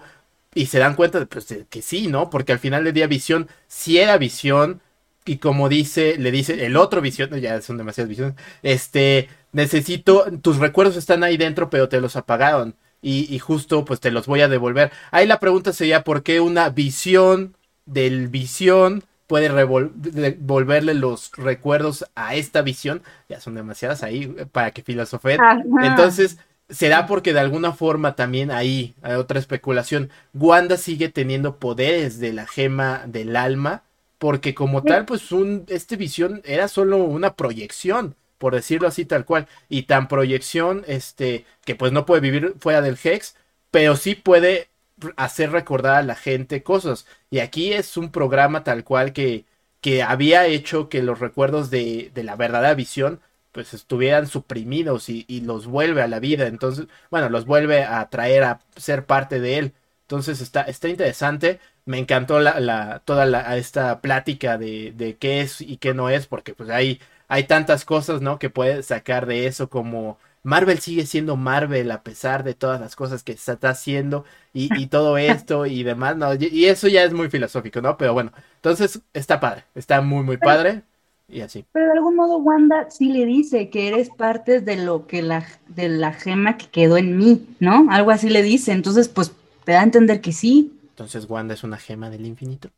[0.53, 2.29] y se dan cuenta de, pues, que sí, ¿no?
[2.29, 4.81] Porque al final del día Visión sí era Visión
[5.25, 10.57] y como dice, le dice el otro Visión, ya son demasiadas visiones, este, necesito, tus
[10.57, 14.41] recuerdos están ahí dentro, pero te los apagaron y, y justo pues te los voy
[14.41, 14.91] a devolver.
[15.11, 22.35] Ahí la pregunta sería, ¿por qué una visión del visión puede devolverle los recuerdos a
[22.35, 23.01] esta visión?
[23.29, 25.41] Ya son demasiadas ahí eh, para que filosofen.
[25.41, 25.61] Ajá.
[25.83, 26.37] Entonces,
[26.69, 32.33] será porque de alguna forma también ahí, hay otra especulación, Wanda sigue teniendo poderes de
[32.33, 33.83] la gema del alma,
[34.17, 39.25] porque como tal, pues un, este visión era solo una proyección, por decirlo así tal
[39.25, 43.35] cual, y tan proyección, este, que pues no puede vivir fuera del Hex,
[43.71, 44.69] pero sí puede
[45.17, 47.05] hacer recordar a la gente cosas.
[47.29, 49.45] Y aquí es un programa tal cual que,
[49.81, 53.19] que había hecho que los recuerdos de, de la verdadera visión
[53.51, 56.47] pues estuvieran suprimidos y, y, los vuelve a la vida.
[56.47, 59.73] Entonces, bueno, los vuelve a traer a ser parte de él.
[60.01, 61.59] Entonces está, está interesante.
[61.85, 66.09] Me encantó la, la, toda la, esta plática de, de qué es y qué no
[66.09, 68.39] es, porque pues hay, hay tantas cosas, ¿no?
[68.39, 72.95] Que puedes sacar de eso como Marvel sigue siendo Marvel a pesar de todas las
[72.95, 76.35] cosas que se está haciendo y, y todo esto y demás, ¿no?
[76.35, 77.97] Y, y, eso ya es muy filosófico, ¿no?
[77.97, 80.83] Pero bueno, entonces está padre, está muy, muy padre.
[81.27, 81.65] y así.
[81.71, 85.47] Pero de algún modo Wanda sí le dice que eres parte de lo que la,
[85.67, 87.87] de la gema que quedó en mí, ¿no?
[87.89, 88.71] Algo así le dice.
[88.71, 89.31] Entonces, pues
[89.63, 90.77] te da a entender que sí.
[90.89, 92.69] Entonces Wanda es una gema del infinito.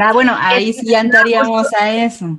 [0.00, 2.38] Ah, bueno, ahí sí entraríamos a eso.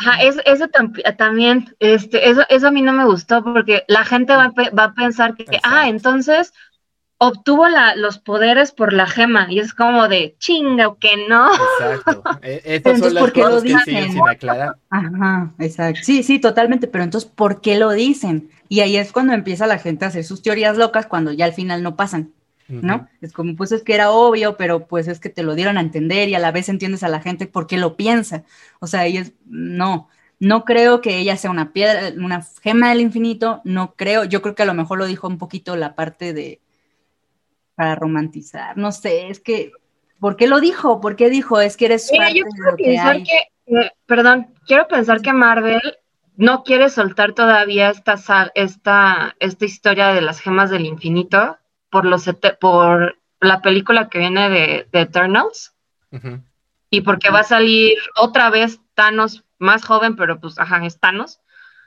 [0.00, 4.04] Ajá, eso, eso tam- también, este, eso, eso a mí no me gustó porque la
[4.04, 5.68] gente va a, pe- va a pensar que, Exacto.
[5.68, 6.52] ah, entonces
[7.18, 11.48] obtuvo la, los poderes por la gema y es como de chinga o que no.
[11.54, 12.22] Exacto.
[12.42, 14.12] E- Estas son entonces, las ¿por qué lo cosas que siguen dicen?
[14.12, 14.76] sin aclarar.
[14.90, 16.00] Ajá, exacto.
[16.02, 16.86] Sí, sí, totalmente.
[16.88, 18.50] Pero entonces, ¿por qué lo dicen?
[18.68, 21.52] Y ahí es cuando empieza la gente a hacer sus teorías locas cuando ya al
[21.52, 22.32] final no pasan,
[22.68, 23.08] ¿no?
[23.20, 25.80] Es como, pues es que era obvio, pero pues es que te lo dieron a
[25.80, 28.44] entender y a la vez entiendes a la gente por qué lo piensa.
[28.80, 30.08] O sea, ahí es, no,
[30.38, 34.54] no creo que ella sea una piedra, una gema del infinito, no creo, yo creo
[34.54, 36.60] que a lo mejor lo dijo un poquito la parte de,
[37.74, 39.72] para romantizar, no sé, es que,
[40.18, 41.00] ¿por qué lo dijo?
[41.00, 41.60] ¿Por qué dijo?
[41.60, 43.22] Es que eres Mira, parte yo de quiero que pensar hay.
[43.22, 45.80] que, eh, perdón, quiero pensar que Marvel
[46.36, 48.16] no quiere soltar todavía esta,
[48.54, 51.58] esta, esta historia de las gemas del infinito
[51.94, 52.28] por, los,
[52.60, 55.76] por la película que viene de, de Eternals.
[56.90, 61.40] Y porque va a salir otra vez Thanos más joven, pero pues, ajá, es Thanos.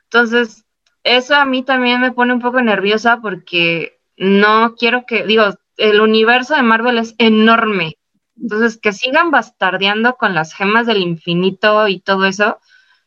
[0.04, 0.64] Entonces,
[1.04, 5.44] eso a mí también me pone un poco nerviosa porque no quiero que, digo,
[5.76, 7.98] el universo de Marvel es enorme.
[8.42, 12.60] Entonces, que sigan bastardeando con las gemas del infinito y todo eso,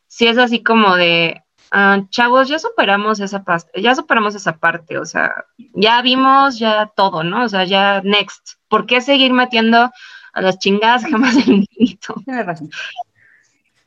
[0.05, 1.40] sí es así como de,
[1.71, 6.91] ah, chavos, ya superamos esa pas- ya superamos esa parte, o sea, ya vimos ya
[6.95, 7.43] todo, ¿no?
[7.45, 8.57] O sea, ya next.
[8.67, 9.89] ¿Por qué seguir metiendo
[10.33, 12.15] a las chingadas gemas del infinito?
[12.25, 12.69] Tienes razón.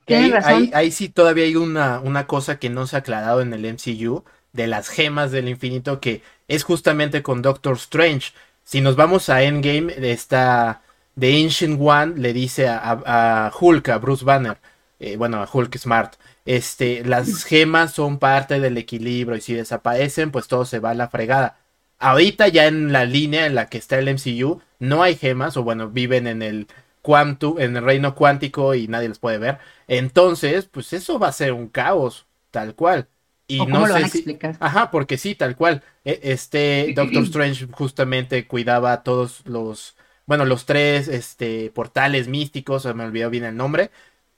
[0.07, 0.63] Que ahí, Tienes razón.
[0.63, 3.65] ahí- ahí sí todavía hay una, una cosa que no se ha aclarado en el
[3.65, 8.33] MCU de las gemas del infinito que es justamente con Doctor Strange.
[8.65, 10.83] Si nos vamos a Endgame, está
[11.19, 14.59] The Ancient One le dice a, a- a Hulk, a Bruce Banner,
[15.01, 16.15] eh, bueno, a Hulk Smart,
[16.45, 20.95] este, las gemas son parte del equilibrio y si desaparecen, pues todo se va a
[20.95, 21.59] la fregada.
[21.99, 25.63] Ahorita ya en la línea en la que está el MCU, no hay gemas, o
[25.65, 26.67] bueno, viven en el
[27.03, 29.59] cuantu, en el reino cuántico y nadie los puede ver.
[29.89, 33.09] Entonces, pues eso va a ser un caos, tal cual.
[33.47, 34.57] Y ¿O no cómo lo sé van a si- explicar?
[34.61, 35.83] Ajá, porque sí, tal cual.
[36.05, 42.85] E- Este Doctor Strange justamente cuidaba a todos los, bueno, los tres este portales místicos,
[42.95, 43.91] me olvidó bien el nombre,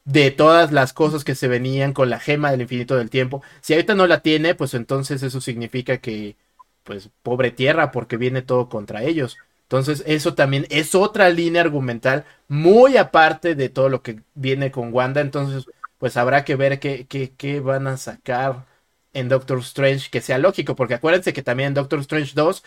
[0.07, 3.43] de todas las cosas que se venían con la gema del infinito del tiempo.
[3.61, 6.37] Si ahorita no la tiene, pues entonces eso significa que
[6.85, 9.37] pues pobre tierra porque viene todo contra ellos.
[9.63, 14.93] Entonces, eso también es otra línea argumental muy aparte de todo lo que viene con
[14.95, 15.21] Wanda.
[15.21, 15.67] Entonces,
[15.99, 18.65] pues habrá que ver qué, qué, qué van a sacar
[19.13, 22.65] en Doctor Strange que sea lógico, porque acuérdense que también en Doctor Strange 2,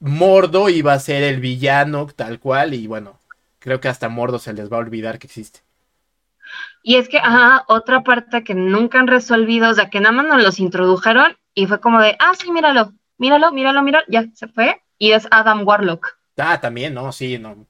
[0.00, 3.20] Mordo iba a ser el villano tal cual, y bueno,
[3.60, 5.60] creo que hasta Mordo se les va a olvidar que existe.
[6.82, 10.26] Y es que, ajá, otra parte que nunca han resolvido, o sea, que nada más
[10.26, 14.48] nos los introdujeron y fue como de, ah, sí, míralo, míralo, míralo, míralo, ya se
[14.48, 14.82] fue.
[14.98, 16.16] Y es Adam Warlock.
[16.38, 17.12] Ah, también, ¿no?
[17.12, 17.66] Sí, no.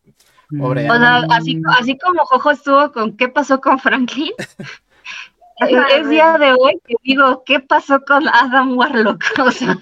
[0.58, 4.32] Pobre O sea, así, así como Jojo estuvo con qué pasó con Franklin,
[5.60, 9.22] es, es día de hoy que digo, ¿qué pasó con Adam Warlock?
[9.38, 9.78] O sea,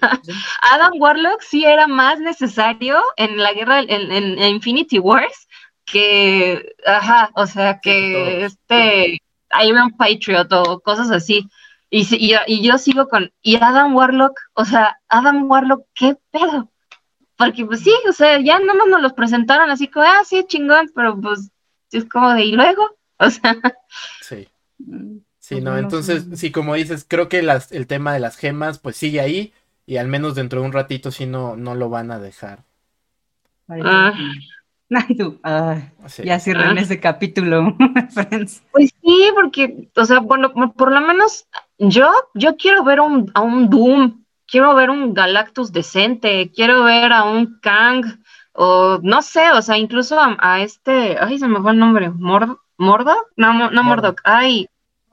[0.72, 5.47] Adam Warlock sí era más necesario en la guerra, en, en- en Infinity Wars,
[5.92, 9.22] que, ajá, o sea, que este
[9.64, 11.48] Iron Patriot o cosas así.
[11.90, 15.86] Y, si- y, yo- y yo sigo con, y Adam Warlock, o sea, Adam Warlock,
[15.94, 16.70] ¿qué pedo?
[17.36, 20.44] Porque pues sí, o sea, ya nada más nos los presentaron así como, ah, sí,
[20.46, 21.50] chingón, pero pues
[21.92, 22.82] es como de, ¿y luego?
[23.20, 23.56] O sea,
[24.20, 24.48] Sí.
[24.78, 28.20] Mm, Sí, Pues no, no entonces, sí, como dices, creo que las, el tema de
[28.20, 29.54] las gemas, pues sigue ahí,
[29.86, 32.64] y al menos dentro de un ratito sí no, no lo van a dejar.
[33.68, 34.12] Ah.
[34.94, 36.22] Ay, tú, ay, Sí.
[36.24, 36.80] ya cierren Ah.
[36.80, 37.76] ese capítulo,
[38.14, 38.62] Friends.
[38.72, 41.46] Pues sí, porque, o sea, bueno, por lo menos
[41.78, 47.12] yo, yo quiero ver un, a un Doom, quiero ver un Galactus decente, quiero ver
[47.12, 48.04] a un Kang,
[48.52, 52.08] o no sé, o sea, incluso a, a este, ay, se me fue el nombre,
[52.10, 53.14] Mord, ¿Mordo?
[53.36, 53.82] No, mo- no.
[53.84, 54.68] Mordock, ay,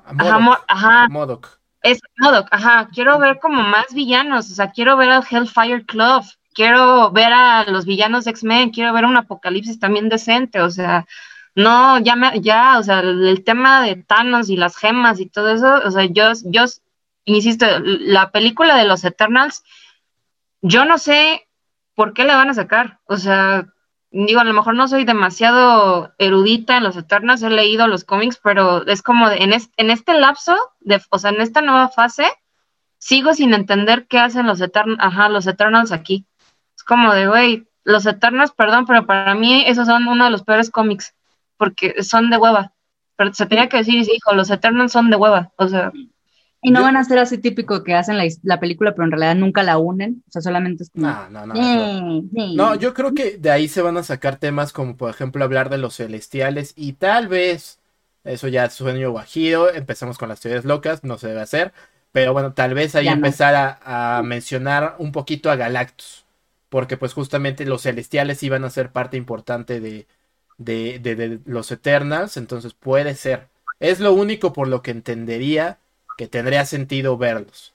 [0.06, 1.60] A ajá, Mor- ajá, Modok.
[1.82, 6.24] es Modok, ajá, quiero ver como más villanos, o sea, quiero ver al Hellfire Club,
[6.56, 11.06] quiero ver a los villanos de X-Men, quiero ver un apocalipsis también decente, o sea,
[11.54, 15.50] no, ya me, ya, o sea, el, tema de Thanos y las gemas y todo
[15.50, 16.64] eso, o sea, yo, yo,
[17.26, 19.64] insisto, la película de los Eternals,
[20.62, 21.48] yo no sé
[21.94, 23.68] por qué le van a sacar, o sea,
[24.12, 28.40] digo, a lo mejor no soy demasiado erudita en los Eternals, he leído los cómics,
[28.42, 32.26] pero es como en, es- en este lapso, de, o sea, en esta nueva fase,
[32.98, 36.26] sigo sin entender qué hacen los Eternals, ajá, los Eternals aquí.
[36.86, 40.70] Como de, güey, los Eternals, perdón, pero para mí esos son uno de los peores
[40.72, 41.14] cómics,
[41.58, 42.74] porque son de hueva.
[43.16, 45.92] pero se tenía que decir dijo, los Eternals son de hueva, o sea,
[46.62, 49.36] Y no van a ser así típico que hacen la, la película, pero en realidad
[49.36, 50.24] nunca la unen.
[50.28, 51.06] O sea, solamente es como.
[51.08, 51.54] No, no, no.
[51.56, 51.62] no.
[51.62, 52.48] "Eh, eh".
[52.56, 55.70] No, yo creo que de ahí se van a sacar temas como por ejemplo hablar
[55.70, 57.80] de los celestiales y tal vez,
[58.24, 61.74] eso ya es sueño guajiro, empezamos con las teorías locas, no se debe hacer,
[62.12, 63.18] pero bueno, tal vez ahí Ya no.
[63.18, 66.25] empezar a, a mencionar un poquito a Galactus,
[66.76, 70.08] porque pues justamente los celestiales iban a ser parte importante de,
[70.58, 73.50] de, de- de los Eternals, entonces puede ser.
[73.80, 75.80] Es lo único por lo que entendería
[76.18, 77.74] que tendría sentido verlos.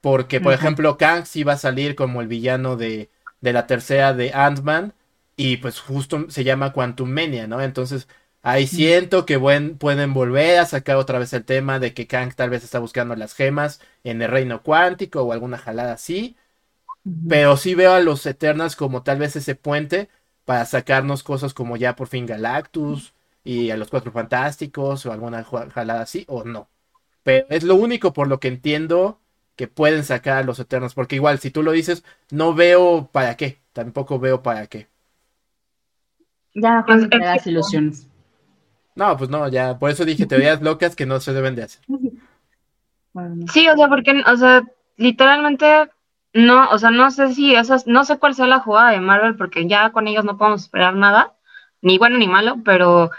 [0.00, 3.10] Porque, por ejemplo, Kang sí va a salir como el villano de,
[3.40, 4.94] de la tercera de Ant-Man.
[5.36, 7.60] Y pues justo se llama Quantum Mania, ¿no?
[7.62, 8.08] Entonces,
[8.42, 12.34] ahí siento que buen, pueden volver a sacar otra vez el tema de que Kang
[12.34, 16.36] tal vez está buscando las gemas en el reino cuántico o alguna jalada así.
[17.28, 20.08] Pero sí veo a los Eternals como tal vez ese puente
[20.44, 23.12] para sacarnos cosas como ya por fin Galactus
[23.44, 26.68] y a los Cuatro Fantásticos o alguna jalada así o no.
[27.24, 29.18] Pero es lo único por lo que entiendo
[29.56, 30.94] que pueden sacar a los Eternals.
[30.94, 33.58] Porque igual, si tú lo dices, no veo para qué.
[33.72, 34.88] Tampoco veo para qué.
[36.54, 38.06] Ya Pues, no te es hagas que- ilusiones.
[38.94, 39.78] No, pues no, ya.
[39.78, 41.82] Por eso dije teorías locas que no se deben de hacer.
[43.52, 44.62] Sí, o sea, porque, o sea,
[44.96, 45.90] literalmente,
[46.34, 49.36] no, o sea, no sé si esas, no sé cuál sea la jugada de Marvel,
[49.36, 51.34] porque ya con ellos no podemos esperar nada,
[51.82, 53.10] ni bueno ni malo, pero,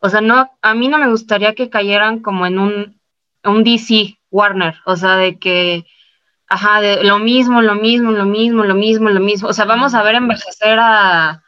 [0.00, 3.00] o sea, no, a mí no me gustaría que cayeran como en un,
[3.44, 5.86] un DC Warner, o sea, de que,
[6.48, 9.94] ajá, de lo mismo, lo mismo, lo mismo, lo mismo, lo mismo, o sea, vamos
[9.94, 11.42] a ver envejecer a,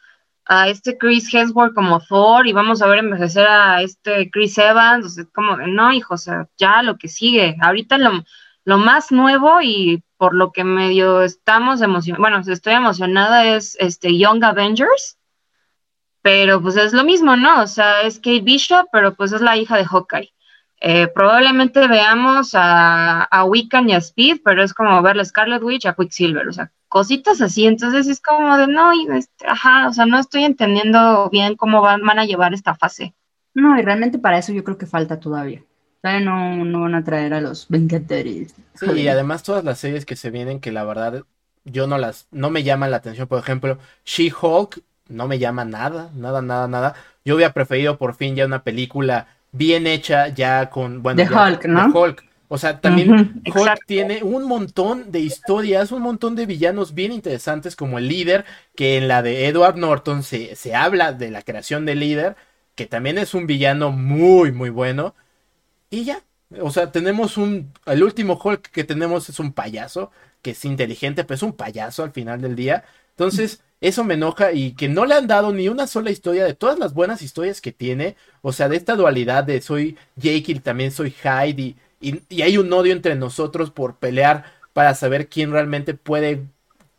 [0.47, 5.07] a este Chris Hemsworth como Thor y vamos a ver envejecer a este Chris Evans,
[5.07, 8.25] o sea, como, no, hijo, o sea, ya lo que sigue, ahorita lo,
[8.65, 14.17] lo más nuevo y por lo que medio estamos emocionados, bueno, estoy emocionada es este
[14.17, 15.19] Young Avengers,
[16.23, 17.61] pero pues es lo mismo, ¿no?
[17.61, 20.33] O sea, es Kate Bishop, pero pues es la hija de Hawkeye.
[20.81, 25.87] Eh, probablemente veamos a, Wiccan y a Speed, pero es como ver a Scarlet Witch
[25.87, 30.07] a Quicksilver, o sea, cositas así, entonces es como de no, este, ajá, o sea,
[30.07, 33.13] no estoy entendiendo bien cómo van, van a llevar esta fase.
[33.55, 35.65] No, y realmente para eso yo creo que falta todavía.
[36.03, 38.55] Todavía no, no van a traer a los Vengadores.
[38.75, 41.25] Sí, y además todas las series que se vienen que la verdad
[41.65, 43.29] yo no las, no me llaman la atención.
[43.29, 46.95] Por ejemplo, She-Hulk no me llama nada, nada, nada, nada.
[47.25, 51.47] Yo hubiera preferido por fin ya una película bien hecha ya con, bueno, De ya-
[51.49, 51.93] Hulk, ¿no?
[51.93, 52.25] de Hulk.
[52.49, 53.85] O sea, también Hulk exacto.
[53.87, 58.45] tiene un montón de historias, un montón de villanos bien interesantes como el líder,
[58.75, 62.37] que en la de Edward Norton se, se habla de la creación del líder,
[62.75, 65.15] que también es un villano muy, muy bueno.
[65.93, 66.25] Y ya,
[66.63, 71.23] o sea, tenemos un, el último Hulk que tenemos es un payaso, que es inteligente,
[71.23, 72.85] pero es un payaso al final del día.
[73.11, 76.55] Entonces, eso me enoja y que no le han dado ni una sola historia de
[76.55, 78.17] todas las buenas historias que tiene.
[78.41, 82.41] O sea, de esta dualidad de soy Jake y también soy Hyde y, y, y
[82.41, 86.43] hay un odio entre nosotros por pelear para saber quién realmente puede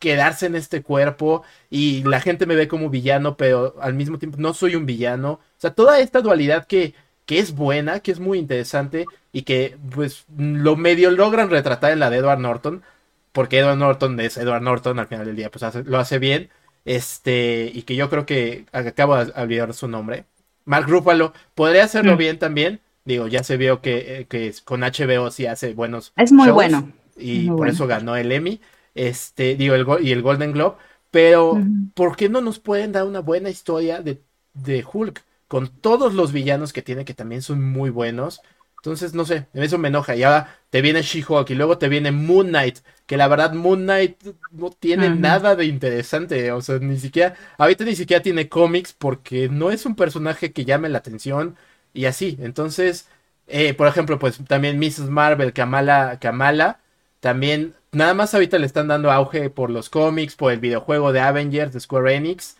[0.04, 4.38] quedarse en este cuerpo y la gente me ve como villano, pero al mismo tiempo
[4.38, 5.32] no soy un villano.
[5.34, 6.94] O sea, toda esta dualidad que,
[7.26, 12.00] que es buena, que es muy interesante y que pues lo medio logran retratar en
[12.00, 12.84] la de Edward Norton,
[13.32, 16.50] porque Edward Norton es Edward Norton, al final del día pues hace- lo hace bien,
[16.86, 20.26] este, y que yo creo que acabo de olvidar su nombre.
[20.66, 22.80] Mark Ruffalo podría hacerlo bien también.
[23.06, 26.54] Digo, ya se vio que, eh, que con HBO sí hace buenos Es muy shows
[26.54, 26.92] bueno.
[27.18, 27.74] y Muy por bueno.
[27.74, 28.62] eso ganó el Emmy,
[28.96, 30.78] este, digo, el, y el Golden Globe,
[31.12, 31.60] pero.
[31.94, 34.22] ¿por qué no nos pueden dar una buena historia de,
[34.54, 35.22] de Hulk
[35.54, 38.42] con todos los villanos que tiene que también son muy buenos?
[38.78, 40.16] Entonces, no sé, eso me enoja.
[40.16, 43.84] Y ahora te viene She-Hulk y luego te viene Moon Knight, que la verdad Moon
[43.84, 44.18] Knight
[44.50, 49.48] no tiene nada de interesante, o sea, ni siquiera, ahorita ni siquiera tiene cómics porque
[49.48, 51.56] no es un personaje que llame la atención
[51.94, 52.36] y así.
[52.42, 53.08] Entonces,
[53.46, 55.02] eh, por ejemplo, pues también Mrs.
[55.02, 56.80] Marvel, Kamala, Kamala,
[57.20, 61.20] también nada más ahorita le están dando auge por los cómics, por el videojuego de
[61.20, 62.58] Avengers de Square Enix,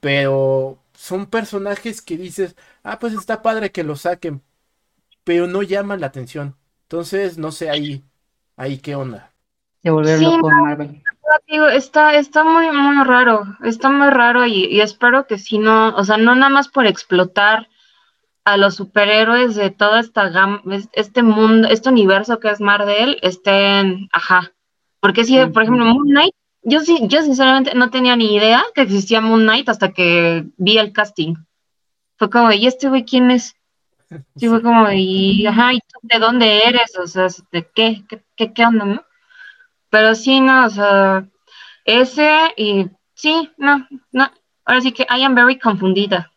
[0.00, 4.42] pero son personajes que dices, ah, pues está padre que lo saquen,
[5.24, 6.56] pero no llaman la atención.
[6.84, 8.04] Entonces, no sé ahí,
[8.56, 9.32] ahí qué onda.
[9.82, 11.02] Se volvieron Sí, locos Marvel.
[11.48, 15.94] Digo, está, está muy, muy raro, está muy raro y, y espero que si no,
[15.96, 17.68] o sea, no nada más por explotar
[18.44, 23.18] a los superhéroes de toda esta gama, es- este mundo, este universo que es Marvel,
[23.22, 24.52] estén, ajá,
[25.00, 28.82] porque si, por ejemplo, Moon Knight, yo sí, yo sinceramente no tenía ni idea que
[28.82, 31.34] existía Moon Knight hasta que vi el casting.
[32.16, 33.56] Fue como, ¿y este güey quién es?
[34.36, 36.98] Sí, fue como, y, ajá, ¿y tú de dónde eres?
[36.98, 38.02] O sea, ¿de qué?
[38.08, 39.04] ¿Qué, qué, qué onda, no?
[39.88, 41.26] Pero sí, no, o sea,
[41.84, 44.30] ese y sí, no, no,
[44.64, 46.29] ahora sí que I am very confundida.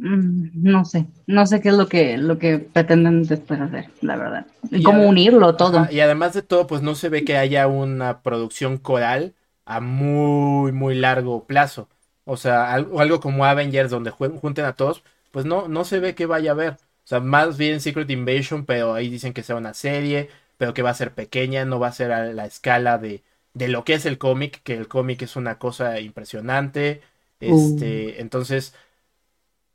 [0.00, 4.16] Mm, No sé, no sé qué es lo que, lo que pretenden después hacer, la
[4.16, 4.46] verdad.
[4.70, 5.78] Y cómo unirlo todo.
[5.78, 9.34] Ajá, y además de todo, pues no se ve que haya una producción coral
[9.64, 11.88] a muy, muy largo plazo.
[12.24, 16.14] O sea, algo, algo como Avengers donde junten a todos, pues no, no se ve
[16.14, 16.72] que vaya a haber.
[16.74, 20.28] O sea, más bien Secret Invasion, pero ahí dicen que sea una serie,
[20.58, 23.22] pero que va a ser pequeña, no va a ser a la escala de,
[23.54, 27.02] de lo que es el cómic, que el cómic es una cosa impresionante.
[27.40, 28.74] Este, entonces,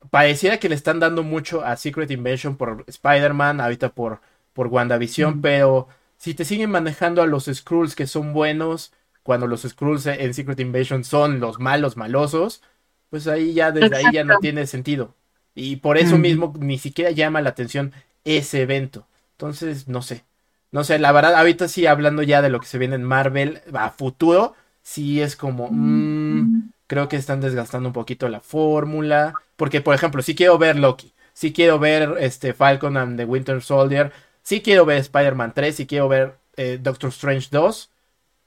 [0.09, 4.21] pareciera que le están dando mucho a Secret Invasion por Spider-Man, ahorita por,
[4.53, 5.41] por WandaVision, Mm.
[5.41, 5.87] pero
[6.17, 8.91] si te siguen manejando a los Skrulls que son buenos,
[9.23, 12.61] cuando los Skrulls en Secret Invasion son los malos malosos,
[13.09, 15.15] pues ahí ya desde ahí ya no tiene sentido.
[15.55, 17.93] Y por eso mismo ni siquiera llama la atención
[18.23, 19.07] ese evento.
[19.33, 20.23] Entonces, no sé.
[20.71, 23.61] No sé, la verdad, ahorita sí hablando ya de lo que se viene en Marvel
[23.73, 29.35] a futuro, sí es como, mm, creo que están desgastando un poquito la fórmula.
[29.55, 33.61] Porque, por ejemplo, sí quiero ver Loki, sí quiero ver este Falcon and the Winter
[33.61, 34.11] Soldier,
[34.41, 37.91] sí quiero ver Spider-Man 3, sí quiero ver eh, Doctor Strange 2.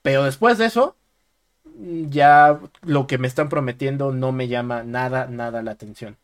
[0.03, 0.97] Pero después de eso,
[2.11, 6.17] ya lo que me están prometiendo no me llama nada, nada la atención.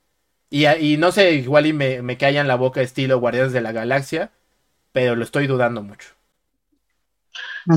[0.51, 3.73] Y, y no sé, igual y me, me callan la boca estilo Guardianes de la
[3.73, 4.33] Galaxia,
[4.93, 6.09] pero lo estoy dudando mucho.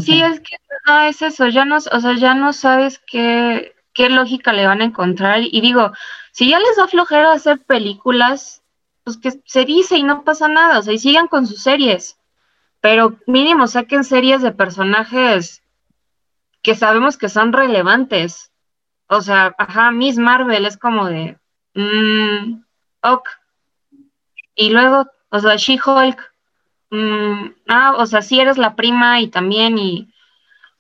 [0.04, 0.56] Sí, es que
[0.88, 4.82] no es eso, ya no, o sea, ya no sabes qué, qué lógica le van
[4.82, 5.42] a encontrar.
[5.42, 5.92] Y digo,
[6.32, 8.64] si ya les da flojera hacer películas,
[9.04, 12.18] pues que se dice y no pasa nada, o sea, y sigan con sus series.
[12.80, 15.64] Pero mínimo saquen series de personajes
[16.62, 18.52] que sabemos que son relevantes.
[19.08, 21.38] O sea, ajá, Miss Marvel es como de,
[21.74, 22.64] mm,
[23.04, 23.30] ok.
[24.56, 26.34] Y luego, o sea, She-Hulk,
[26.92, 30.14] mm, ah, o sea, sí eres la prima y también, y,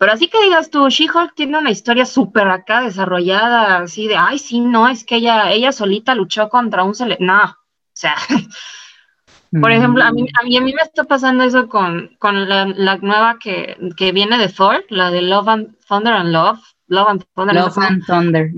[0.01, 4.39] pero así que digas tú, She-Hulk tiene una historia súper acá desarrollada, así de, ay,
[4.39, 7.55] sí, no, es que ella, ella solita luchó contra un cele, no, o
[7.93, 8.15] sea,
[9.61, 12.65] por ejemplo, a mí, a mí, a mí me está pasando eso con, con la,
[12.65, 17.07] la nueva que, que viene de Thor, la de Love and Thunder and Love, Love
[17.07, 18.51] and Thunder, Love and Thunder.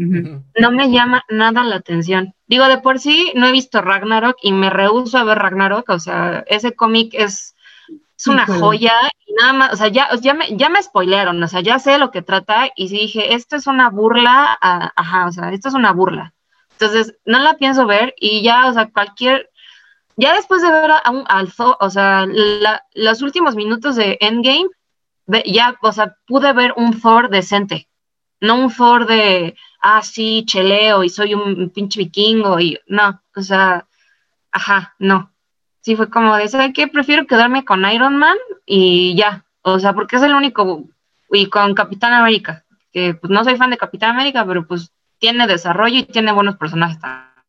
[0.61, 2.33] no me llama nada la atención.
[2.47, 5.99] Digo, de por sí no he visto Ragnarok y me rehúso a ver Ragnarok, o
[5.99, 7.52] sea, ese cómic es,
[8.18, 8.59] es una Híjole.
[8.59, 8.93] joya
[9.26, 11.97] y nada más, o sea, ya, ya, me, ya me spoilearon, o sea, ya sé
[11.97, 15.70] lo que trata y sí dije, esto es una burla, a- ajá, o sea, esto
[15.70, 16.34] es una burla.
[16.74, 19.49] Entonces, no la pienso ver y ya, o sea, cualquier,
[20.18, 24.18] ya después de ver a, un, al Thor, o sea, la- los últimos minutos de
[24.22, 24.68] Endgame,
[25.45, 27.88] ya, o sea, pude ver un Thor decente,
[28.41, 33.41] no un Thor de, ah, sí, cheleo y soy un pinche vikingo y no, o
[33.41, 33.88] sea,
[34.51, 35.32] ajá, no.
[35.84, 36.88] Sí fue como de, ¿sabes qué?
[36.88, 40.86] Prefiero quedarme con Iron Man y ya, o sea, porque es el único,
[41.29, 42.63] y con Capitán América,
[42.93, 46.55] que pues no soy fan de Capitán América, pero pues tiene desarrollo y tiene buenos
[46.55, 46.99] personajes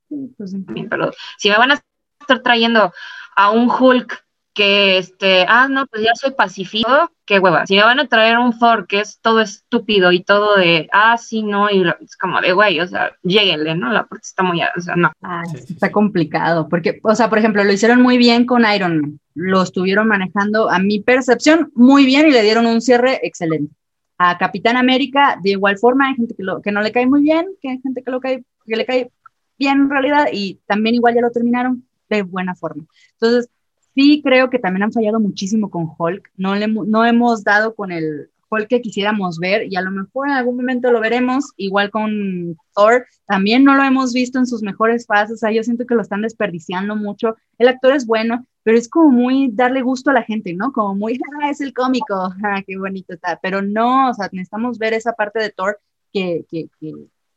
[0.09, 1.81] Sí, pues también, pero si me van a
[2.21, 2.93] estar trayendo
[3.37, 4.24] a un Hulk
[4.55, 6.89] que este, ah, no, pues ya soy pacífico,
[7.27, 7.67] qué hueva.
[7.67, 11.19] Si me van a traer un Thor que es todo estúpido y todo de, ah,
[11.19, 13.93] sí, no, y es como de, güey, o sea, lléguenle, ¿no?
[13.93, 15.11] La parte está muy, o sea, no.
[15.23, 15.93] Ay, Sí, sí, está sí.
[15.93, 20.07] complicado, porque, o sea, por ejemplo, lo hicieron muy bien con Iron Man, lo estuvieron
[20.07, 23.75] manejando, a mi percepción, muy bien y le dieron un cierre excelente.
[24.19, 27.23] A Capitán América, de igual forma, hay gente que, lo- que no le cae muy
[27.23, 29.11] bien, que hay gente que, lo cae, que le cae
[29.59, 32.85] bien en realidad, y también igual ya lo terminaron de buena forma.
[33.15, 33.51] Entonces,
[33.95, 37.93] sí creo que también han fallado muchísimo con Hulk, no, le, no hemos dado con
[37.93, 41.91] el Hulk que quisiéramos ver, y a lo mejor en algún momento lo veremos, igual
[41.91, 45.87] con Thor, también no lo hemos visto en sus mejores fases, o sea, yo siento
[45.87, 47.37] que lo están desperdiciando mucho.
[47.59, 50.73] El actor es bueno, pero es como muy darle gusto a la gente, ¿no?
[50.73, 52.15] Como muy, ah, es el cómico,
[52.45, 53.39] ah, qué bonito está.
[53.43, 55.79] Pero no, o sea, necesitamos ver esa parte de Thor
[56.13, 56.93] que, que, que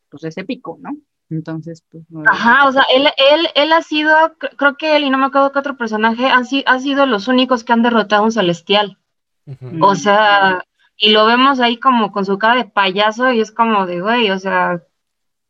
[0.10, 0.97] pues es épico, ¿no?
[1.30, 2.04] Entonces, pues.
[2.10, 5.18] no- Ajá, o sea, él, él, él ha sido, cr- creo que él y no
[5.18, 8.26] me acuerdo qué otro personaje, han, si- ha sido los únicos que han derrotado a
[8.26, 8.98] un celestial.
[9.82, 10.64] O sea,
[10.98, 14.30] y lo vemos ahí como con su cara de payaso y es como de, güey,
[14.32, 14.82] o sea,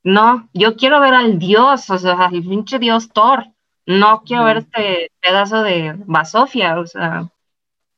[0.04, 3.46] no, yo quiero ver al dios, o sea, al pinche dios Thor.
[3.86, 4.66] No quiero ver Ujú.
[4.68, 7.30] este pedazo de basofia, o sea,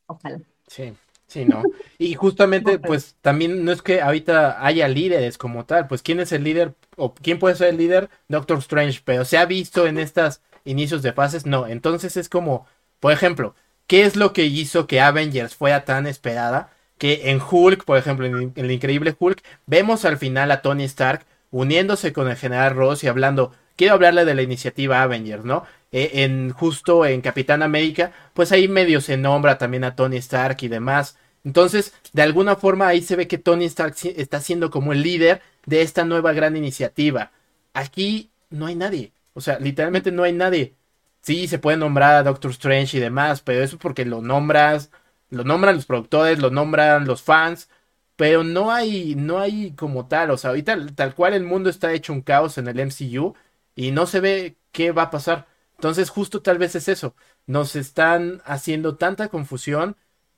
[0.07, 0.39] Ojalá.
[0.67, 0.93] Sí,
[1.29, 1.63] sí, no.
[1.97, 6.31] Y justamente, pues también no es que ahorita haya líderes como tal, pues quién es
[6.31, 9.97] el líder o quién puede ser el líder, Doctor Strange, pero se ha visto en
[9.97, 11.67] estas inicios de fases, no.
[11.67, 12.67] Entonces es como,
[12.99, 13.55] por ejemplo,
[13.87, 16.71] ¿qué es lo que hizo que Avengers fuera tan esperada?
[16.97, 20.83] Que en Hulk, por ejemplo, en, en el increíble Hulk, vemos al final a Tony
[20.83, 25.63] Stark uniéndose con el general Ross y hablando, quiero hablarle de la iniciativa Avengers, ¿no?
[25.91, 30.57] Eh, en justo en Capitán América, pues ahí medio se nombra también a Tony Stark
[30.61, 31.17] y demás.
[31.43, 35.41] Entonces, de alguna forma ahí se ve que Tony Stark está siendo como el líder
[35.65, 37.31] de esta nueva gran iniciativa.
[37.73, 39.11] Aquí no hay nadie.
[39.33, 40.75] O O sea, literalmente no hay nadie.
[41.21, 44.91] Sí, se puede nombrar a Doctor Strange y demás, pero eso es porque lo nombras,
[45.29, 47.69] lo nombran los productores, lo nombran los fans,
[48.15, 50.31] pero no hay, no hay como tal.
[50.31, 53.35] O sea, ahorita tal cual el mundo está hecho un caos en el MCU
[53.75, 55.47] y no se ve qué va a pasar.
[55.79, 57.15] Entonces, justo tal vez es eso.
[57.47, 59.95] Nos están haciendo tanta confusión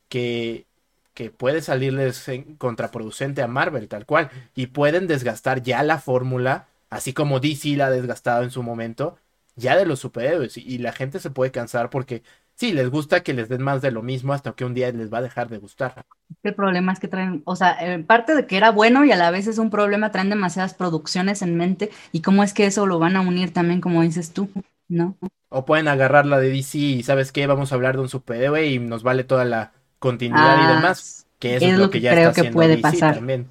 [0.07, 0.67] que,
[1.15, 2.29] que puede salirles
[2.59, 4.29] contraproducente a Marvel, tal cual.
[4.53, 9.17] Y pueden desgastar ya la fórmula, así como DC la ha desgastado en su momento,
[9.55, 10.57] ya de los superhéroes.
[10.57, 12.21] Y, la gente se puede cansar porque
[12.53, 15.11] sí, les gusta que les den más de lo mismo hasta que un día les
[15.11, 16.05] va a dejar de gustar.
[16.43, 19.17] El problema es que traen, o sea, en parte de que era bueno y a
[19.17, 22.85] la vez es un problema, traen demasiadas producciones en mente y cómo es que eso
[22.85, 24.51] lo van a unir también, como dices tú.
[24.91, 25.17] ¿No?
[25.49, 28.67] O pueden agarrar la de DC y sabes qué, vamos a hablar de un superhéroe
[28.67, 31.25] y nos vale toda la continuidad y ah, demás.
[31.39, 33.15] Que eso es, lo que, ya creo está que puede pasar.
[33.15, 33.47] También.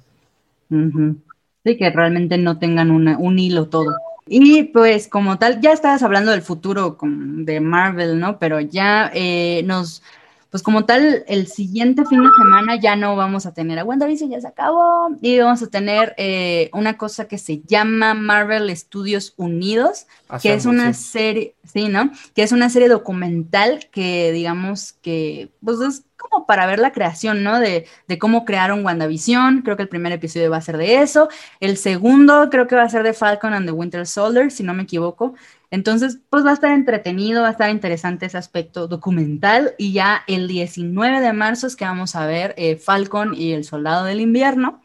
[0.69, 3.95] Sí, que realmente no tengan un hilo todo.
[4.27, 8.39] Y pues como tal, ya estabas hablando del futuro de Marvel, ¿no?
[8.39, 10.03] Pero ya eh, nos
[10.51, 14.31] pues como tal, el siguiente fin de semana ya no vamos a tener a WandaVision,
[14.31, 19.33] ya se acabó, y vamos a tener eh, una cosa que se llama Marvel Studios
[19.37, 20.07] Unidos,
[20.41, 22.11] que es una serie, sí, ¿no?
[22.35, 27.43] Que es una serie documental que digamos que, pues es como para ver la creación,
[27.43, 27.57] ¿no?
[27.57, 31.29] De, de cómo crearon WandaVision, creo que el primer episodio va a ser de eso,
[31.61, 34.73] el segundo creo que va a ser de Falcon and the Winter Soldier, si no
[34.73, 35.33] me equivoco,
[35.71, 39.73] entonces, pues va a estar entretenido, va a estar interesante ese aspecto documental.
[39.77, 43.63] Y ya el 19 de marzo es que vamos a ver eh, Falcon y el
[43.63, 44.81] Soldado del Invierno,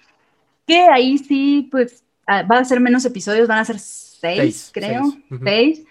[0.64, 5.02] que ahí sí, pues ah, va a ser menos episodios, van a ser seis, creo,
[5.42, 5.84] seis.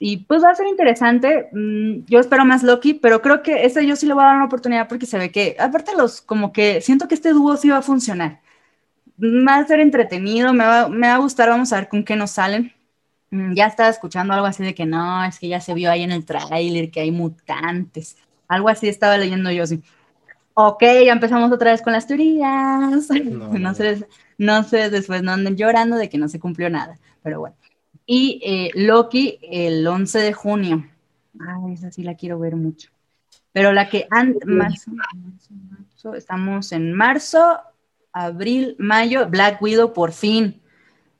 [0.00, 1.48] Y pues va a ser interesante.
[1.52, 4.36] Mm, yo espero más Loki, pero creo que este yo sí le voy a dar
[4.36, 7.68] una oportunidad porque se ve que, aparte los, como que siento que este dúo sí
[7.70, 8.40] va a funcionar.
[9.20, 12.16] Va a ser entretenido, me va, me va a gustar, vamos a ver con qué
[12.16, 12.73] nos salen.
[13.34, 16.02] Mm, ya estaba escuchando algo así de que no, es que ya se vio ahí
[16.04, 18.16] en el tráiler que hay mutantes.
[18.46, 19.82] Algo así estaba leyendo yo así.
[20.54, 23.08] Ok, ya empezamos otra vez con las teorías.
[23.58, 24.06] No, sé,
[24.38, 27.56] no sé, después no anden llorando de que no se cumplió nada, pero bueno.
[28.06, 30.86] Y eh, Loki el 11 de junio.
[31.40, 32.90] Ay, esa sí la quiero ver mucho.
[33.52, 37.58] Pero la que antes, marzo, marzo, estamos en marzo,
[38.12, 40.60] abril, mayo, Black Widow por fin.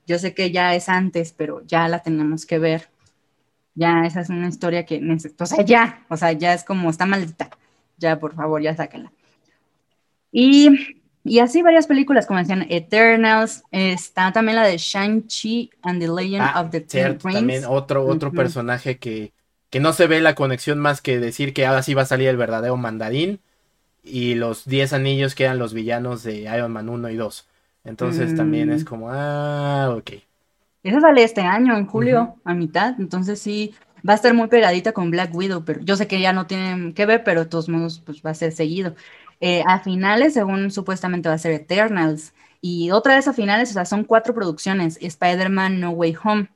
[0.05, 2.89] Yo sé que ya es antes, pero ya la tenemos que ver.
[3.73, 5.43] Ya esa es una historia que necesito.
[5.43, 7.49] O sea, ya, o sea, ya es como, está maldita.
[7.97, 9.11] Ya, por favor, ya sáquenla.
[10.31, 10.69] Y,
[11.23, 16.41] y así varias películas, como decían, Eternals, está también la de Shang-Chi and the Legend
[16.41, 17.35] ah, of the Ten Rings.
[17.35, 19.33] También otro, otro personaje que,
[19.69, 22.27] que no se ve la conexión más que decir que ahora sí va a salir
[22.27, 23.39] el verdadero mandarín
[24.03, 27.47] y los 10 anillos que eran los villanos de Iron Man 1 y 2.
[27.85, 28.85] Entonces también es mm.
[28.85, 30.11] como, ah, ok.
[30.83, 32.95] Esa sale este año, en julio, a mitad.
[32.99, 33.73] Entonces sí,
[34.07, 36.93] va a estar muy pegadita con Black Widow, pero yo sé que ya no tienen
[36.93, 38.95] que ver, pero de todos modos, pues va a ser seguido.
[39.39, 42.33] Eh, a finales, según supuestamente va a ser Eternals.
[42.61, 44.97] Y otra vez a finales, o sea, son cuatro producciones.
[45.01, 46.49] Spider-Man No Way Home.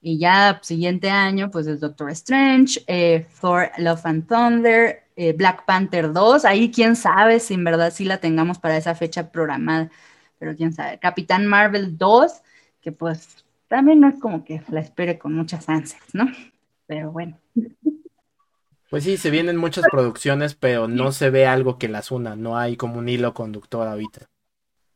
[0.00, 5.64] Y ya siguiente año, pues es Doctor Strange, eh, Thor Love and Thunder, eh, Black
[5.66, 6.44] Panther 2.
[6.44, 9.90] Ahí quién sabe si en verdad sí la tengamos para esa fecha programada
[10.38, 10.98] pero quién sabe.
[10.98, 12.42] Capitán Marvel 2,
[12.80, 16.26] que pues también no es como que la espere con muchas ansias, ¿no?
[16.86, 17.38] Pero bueno.
[18.90, 22.56] Pues sí, se vienen muchas producciones, pero no se ve algo que las una, no
[22.56, 24.30] hay como un hilo conductor ahorita.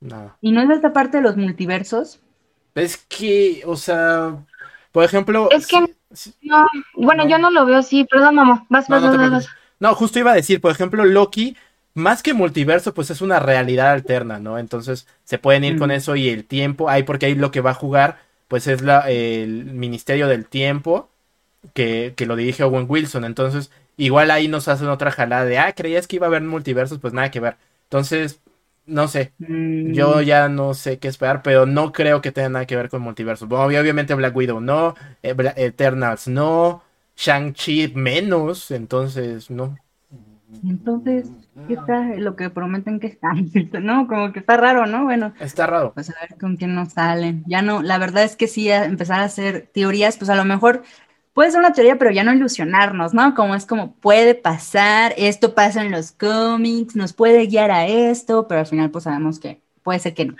[0.01, 0.39] Nada.
[0.41, 2.21] ¿Y no es esta parte de los multiversos?
[2.75, 4.45] Es que, o sea,
[4.91, 5.51] por ejemplo...
[5.51, 5.79] Es que,
[6.41, 9.49] no, bueno, yo no lo veo así, perdón, mamá, vas, vas, vas, vas.
[9.79, 11.57] No, justo iba a decir, por ejemplo, Loki
[11.95, 14.59] más que multiverso, pues es una realidad alterna, ¿no?
[14.59, 15.93] Entonces se pueden ir con mm.
[15.93, 18.19] eso y el tiempo, ahí porque ahí lo que va a jugar,
[18.49, 21.11] pues es la, el Ministerio del Tiempo,
[21.75, 23.25] que, que, lo dirige Owen Wilson.
[23.25, 26.99] Entonces, igual ahí nos hacen otra jalada de, ah, creías que iba a haber multiversos,
[26.99, 27.57] pues nada que ver.
[27.85, 28.41] Entonces,
[28.87, 30.23] no sé, yo mm.
[30.23, 33.49] ya no sé qué esperar, pero no creo que tenga nada que ver con multiversos.
[33.49, 36.83] Bueno, obviamente Black Widow no, eh, Eternals no,
[37.17, 39.77] Shang-Chi menos, entonces no.
[40.65, 41.31] Entonces,
[41.67, 43.33] ¿qué está lo que prometen que está?
[43.81, 45.05] No, como que está raro, ¿no?
[45.05, 45.33] Bueno.
[45.41, 45.93] Está raro.
[45.95, 47.45] Pues a ver con quién nos salen.
[47.47, 50.83] Ya no, la verdad es que sí, empezar a hacer teorías, pues a lo mejor
[51.33, 53.35] puede ser una teoría, pero ya no ilusionarnos, ¿no?
[53.35, 58.47] Como es como puede pasar, esto pasa en los cómics, nos puede guiar a esto,
[58.49, 60.37] pero al final pues sabemos que puede ser que no,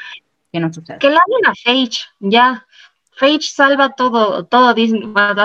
[0.53, 0.99] que no suceda.
[0.99, 2.67] Que le hablen a Sage, ya.
[3.15, 5.03] Fage salva todo, todo Disney,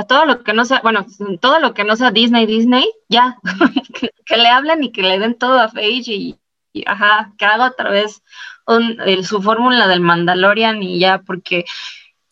[0.08, 1.06] todo lo que no sea, bueno,
[1.42, 3.38] todo lo que no sea Disney, Disney, ya,
[4.26, 6.40] que, le hablen y que le den todo a Fage y,
[6.86, 8.24] ajá, que haga otra vez
[9.24, 11.66] su fórmula del Mandalorian y ya, porque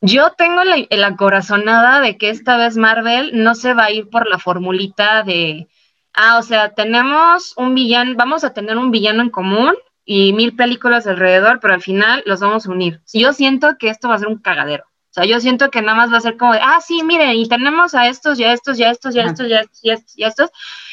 [0.01, 4.09] yo tengo la, la corazonada de que esta vez Marvel no se va a ir
[4.09, 5.67] por la formulita de,
[6.13, 9.75] ah, o sea, tenemos un villano, vamos a tener un villano en común
[10.05, 13.01] y mil películas alrededor, pero al final los vamos a unir.
[13.13, 14.86] Yo siento que esto va a ser un cagadero.
[15.16, 17.38] O sea, yo siento que nada más va a ser como de, ah, sí, miren,
[17.38, 20.28] y tenemos a estos, ya estos, ya estos, ya estos, ya estos, ya estos, ya
[20.28, 20.49] estos.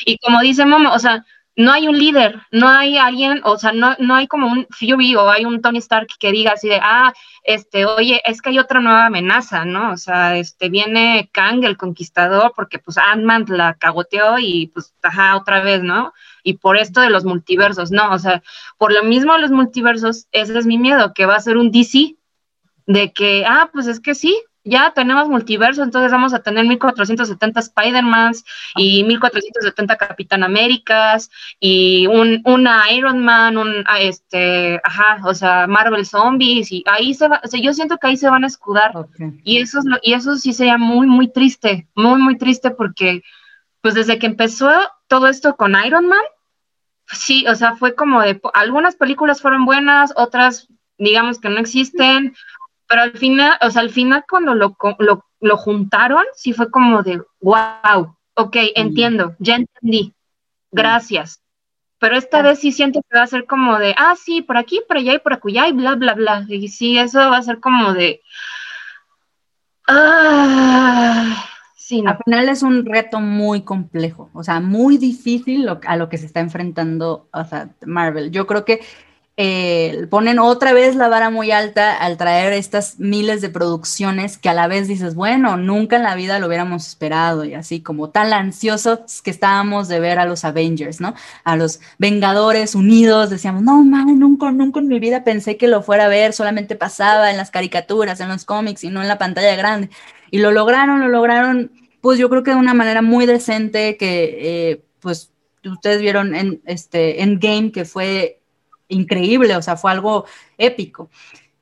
[0.07, 1.25] Y como dice Momo, o sea,
[1.57, 5.17] no hay un líder, no hay alguien, o sea, no, no hay como un Fury
[5.17, 7.13] o hay un Tony Stark que diga así de, ah,
[7.43, 9.91] este, oye, es que hay otra nueva amenaza, ¿no?
[9.91, 15.37] O sea, este, viene Kang, el conquistador, porque pues Ant-Man la cagoteó y pues, ajá,
[15.37, 16.13] otra vez, ¿no?
[16.45, 18.41] Y por esto de los multiversos, no, o sea,
[18.79, 22.15] por lo mismo los multiversos, ese es mi miedo, que va a ser un DC,
[22.87, 27.61] de que, ah, pues es que sí, ya tenemos multiverso, entonces vamos a tener 1470
[27.61, 28.45] Spider-Mans
[28.77, 35.67] y 1470 Capitán Américas y un, una Iron Man, un, ah, este, ajá, o sea,
[35.67, 38.47] Marvel Zombies y ahí se va, o sea, yo siento que ahí se van a
[38.47, 38.93] escudar.
[39.43, 43.23] Y eso es lo, y eso sí sería muy, muy triste, muy, muy triste porque
[43.81, 44.71] pues desde que empezó
[45.09, 46.23] todo esto con Iron Man,
[47.07, 50.69] sí, o sea, fue como de, algunas películas fueron buenas, otras
[50.99, 52.35] digamos que no existen,
[52.93, 57.03] pero al final, o sea, al final cuando lo, lo, lo juntaron, sí fue como
[57.03, 60.13] de, wow, ok, entiendo, ya entendí,
[60.71, 61.41] gracias.
[61.99, 64.83] Pero esta vez sí siento que va a ser como de, ah, sí, por aquí,
[64.87, 66.45] por allá y por acullá y bla, bla, bla.
[66.51, 68.21] Y sí, eso va a ser como de,
[69.89, 72.11] ah, sí, no.
[72.11, 76.19] Al final es un reto muy complejo, o sea, muy difícil lo- a lo que
[76.19, 78.31] se está enfrentando o sea, Marvel.
[78.31, 78.81] Yo creo que
[79.45, 84.49] eh, ponen otra vez la vara muy alta al traer estas miles de producciones que
[84.49, 88.11] a la vez dices, bueno, nunca en la vida lo hubiéramos esperado y así como
[88.11, 91.15] tan ansiosos que estábamos de ver a los Avengers, ¿no?
[91.43, 95.83] A los Vengadores unidos, decíamos, no, man, nunca, nunca en mi vida pensé que lo
[95.83, 99.19] fuera a ver, solamente pasaba en las caricaturas, en los cómics y no en la
[99.19, 99.91] pantalla grande.
[100.31, 104.71] Y lo lograron, lo lograron, pues yo creo que de una manera muy decente que,
[104.71, 105.33] eh, pues,
[105.65, 108.42] ustedes vieron en este Endgame que fue
[108.93, 110.25] increíble, o sea, fue algo
[110.59, 111.11] épico.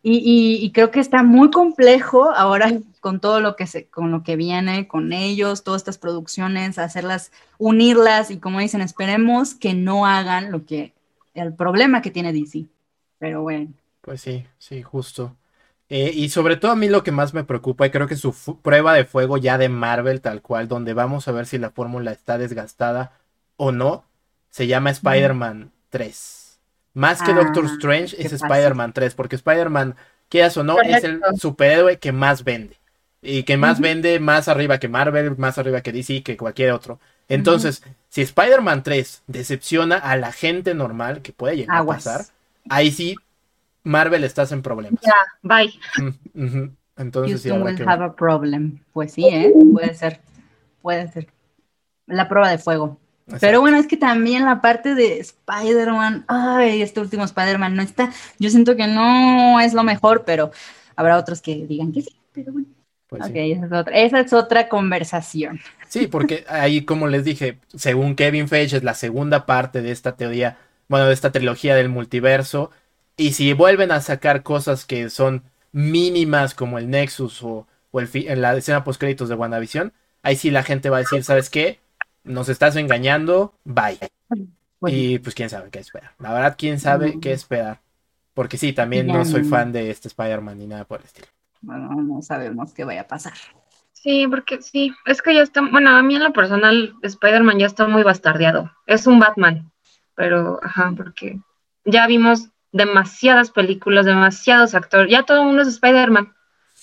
[0.03, 4.11] Y, y- y creo que está muy complejo ahora con todo lo que se, con
[4.11, 9.75] lo que viene, con ellos, todas estas producciones, hacerlas, unirlas y como dicen, esperemos que
[9.75, 10.95] no hagan lo que,
[11.35, 12.67] el problema que tiene DC.
[13.19, 15.37] Pero bueno, Pues sí, sí, justo.
[15.89, 18.33] Eh, y sobre todo a mí lo que más me preocupa, y creo que su
[18.63, 22.13] prueba de fuego ya de Marvel, tal cual, donde vamos a ver si la fórmula
[22.13, 23.19] está desgastada
[23.57, 24.05] o no,
[24.51, 26.40] se llama Spider-Man 3.
[26.95, 28.33] Más que Ah, Doctor Strange, ¿qué es?
[28.33, 29.95] Spider-Man 3, porque Spider-Man,
[30.29, 32.77] quieras o no, es el superhéroe que más vende.
[33.23, 36.99] Y que más vende más arriba que Marvel, más arriba que DC, que cualquier otro.
[37.29, 42.07] Entonces, si Spider-Man 3 decepciona a la gente normal, que puede llegar Aguas.
[42.07, 42.27] a pasar,
[42.69, 43.17] ahí sí
[43.85, 45.01] Marvel estás en problemas.
[45.03, 45.73] Ya, bye.
[46.97, 48.81] Entonces sí Houston habrá que have a problem.
[48.93, 49.53] Pues sí, ¿eh?
[49.73, 50.21] Puede ser,
[50.83, 51.29] puede ser.
[52.07, 52.99] La prueba de fuego.
[53.31, 53.47] Exacto.
[53.47, 58.11] Pero bueno, es que también la parte de Spider-Man, ay, este último Spider-Man no está,
[58.39, 60.51] yo siento que no es lo mejor, pero
[60.97, 62.67] habrá otros que digan que sí, pero bueno.
[63.07, 63.53] Pues ok, sí.
[63.53, 65.61] esa es otra, esa es otra conversación.
[65.89, 70.17] Sí, porque ahí, como les dije, según Kevin Feige, es la segunda parte de esta
[70.17, 70.59] teoría,
[70.89, 72.71] bueno, de esta trilogía del multiverso.
[73.17, 78.09] Y si vuelven a sacar cosas que son mínimas, como el Nexus o, o el
[78.13, 81.51] en la escena post créditos de WandaVision, ahí sí la gente va a decir, ¿sabes
[81.51, 81.81] qué?
[82.25, 83.99] Nos estás engañando, bye.
[84.87, 86.13] Y pues quién sabe qué esperar.
[86.19, 87.21] La verdad, quién sabe Mm.
[87.21, 87.81] qué esperar.
[88.35, 89.49] Porque sí, también Ya no soy no.
[89.49, 91.27] fan de este Spider-Man ni nada por el estilo.
[91.63, 93.35] bueno, no sabemos qué vaya a pasar.
[93.93, 97.67] Sí, porque sí, es que ya está, bueno, a mí en lo personal, Spider-Man ya
[97.67, 98.71] está muy bastardeado.
[98.87, 99.71] Es un Batman,
[100.15, 101.39] pero, ajá, porque
[101.85, 106.33] ya vimos demasiadas películas, demasiados actores, ya todo el mundo es Spider-Man.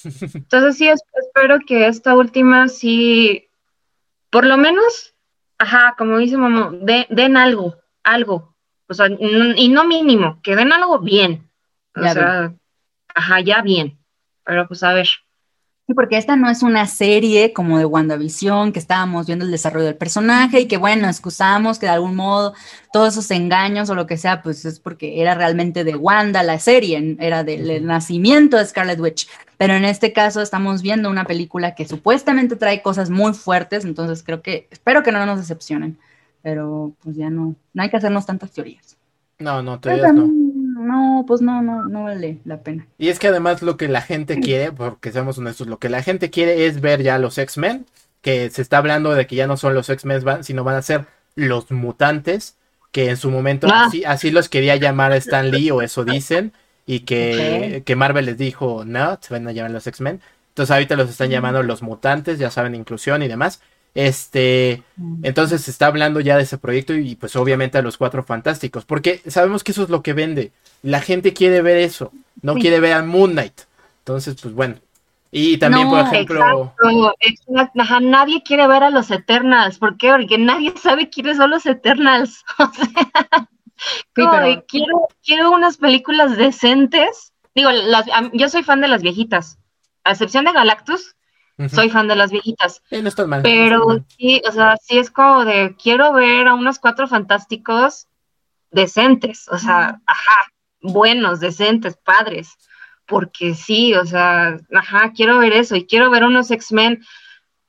[0.35, 3.47] Entonces sí, es- espero que esta última sí,
[4.29, 5.15] por lo menos,
[5.57, 8.55] ajá, como dice mamá, de- den algo, algo,
[8.87, 11.49] o sea, y no mínimo, que den algo bien,
[11.95, 12.53] o Ya sea,
[13.15, 13.97] ajá, ya bien,
[14.43, 15.07] pero pues a ver.
[15.87, 19.85] Sí, porque esta no es una serie como de WandaVision, que estábamos viendo el desarrollo
[19.85, 22.53] del personaje y que, bueno, excusamos que de algún modo
[22.91, 26.59] todos esos engaños o lo que sea, pues es porque era realmente de Wanda la
[26.59, 29.29] serie, era del el nacimiento de Scarlet Witch.
[29.55, 34.23] Pero en este caso estamos viendo una película que supuestamente trae cosas muy fuertes, entonces
[34.23, 35.97] creo que, espero que no nos decepcionen,
[36.41, 38.97] pero pues ya no, no hay que hacernos tantas teorías.
[39.39, 40.29] No, no, teorías no.
[40.87, 42.87] No, pues no, no, no vale la pena.
[42.97, 46.01] Y es que además lo que la gente quiere, porque seamos honestos, lo que la
[46.01, 47.85] gente quiere es ver ya los X-Men,
[48.21, 50.81] que se está hablando de que ya no son los X-Men, van- sino van a
[50.81, 51.05] ser
[51.35, 52.55] los mutantes,
[52.91, 53.85] que en su momento Ah.
[53.87, 56.53] así, así los quería llamar Stan Lee, o eso dicen,
[56.85, 60.21] y que, que Marvel les dijo, no, se van a llamar los X-Men.
[60.49, 63.61] Entonces ahorita los están llamando los mutantes, ya saben, inclusión y demás.
[63.97, 64.83] Este,
[65.23, 68.85] entonces se está hablando ya de ese proyecto y pues obviamente a los cuatro fantásticos,
[68.85, 70.51] porque sabemos que eso es lo que vende.
[70.83, 72.11] La gente quiere ver eso,
[72.43, 73.61] no quiere ver a Moon Knight.
[74.01, 74.75] Entonces, pues bueno.
[75.31, 76.75] Y también, por ejemplo.
[77.19, 79.79] Exacto, Ajá, nadie quiere ver a los Eternals.
[79.79, 80.11] ¿Por qué?
[80.11, 82.45] Porque nadie sabe quiénes son los Eternals.
[82.59, 87.33] O sea, quiero, quiero unas películas decentes.
[87.53, 89.59] Digo, las, yo soy fan de las viejitas.
[90.03, 91.15] A excepción de Galactus,
[91.69, 92.81] soy fan de las viejitas.
[92.91, 93.41] no está mal.
[93.41, 98.07] Pero sí, o sea, sí es como de quiero ver a unos cuatro fantásticos
[98.71, 99.47] decentes.
[99.49, 100.51] O sea, ajá,
[100.81, 102.57] buenos, decentes, padres
[103.07, 107.01] porque sí, o sea, ajá, quiero ver eso y quiero ver unos X-Men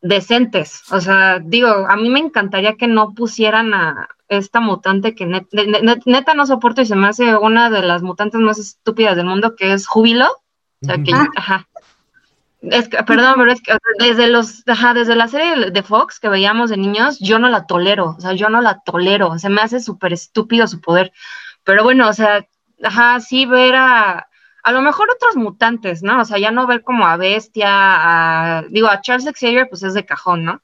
[0.02, 0.82] decentes.
[0.90, 6.34] O sea, digo, a mí me encantaría que no pusieran a esta mutante que neta
[6.34, 9.72] no soporto y se me hace una de las mutantes más estúpidas del mundo, que
[9.72, 10.26] es Júbilo.
[10.82, 11.68] O sea, que, ajá.
[12.60, 16.28] Es que, perdón, pero es que desde los, ajá, desde la serie de Fox que
[16.28, 19.60] veíamos de niños, yo no la tolero, o sea, yo no la tolero, se me
[19.60, 21.12] hace súper estúpido su poder.
[21.62, 22.46] Pero bueno, o sea,
[22.82, 24.28] ajá, sí ver a,
[24.62, 26.20] a lo mejor otros mutantes, ¿no?
[26.20, 29.94] O sea, ya no ver como a Bestia, a, digo, a Charles Xavier, pues es
[29.94, 30.62] de cajón, ¿no?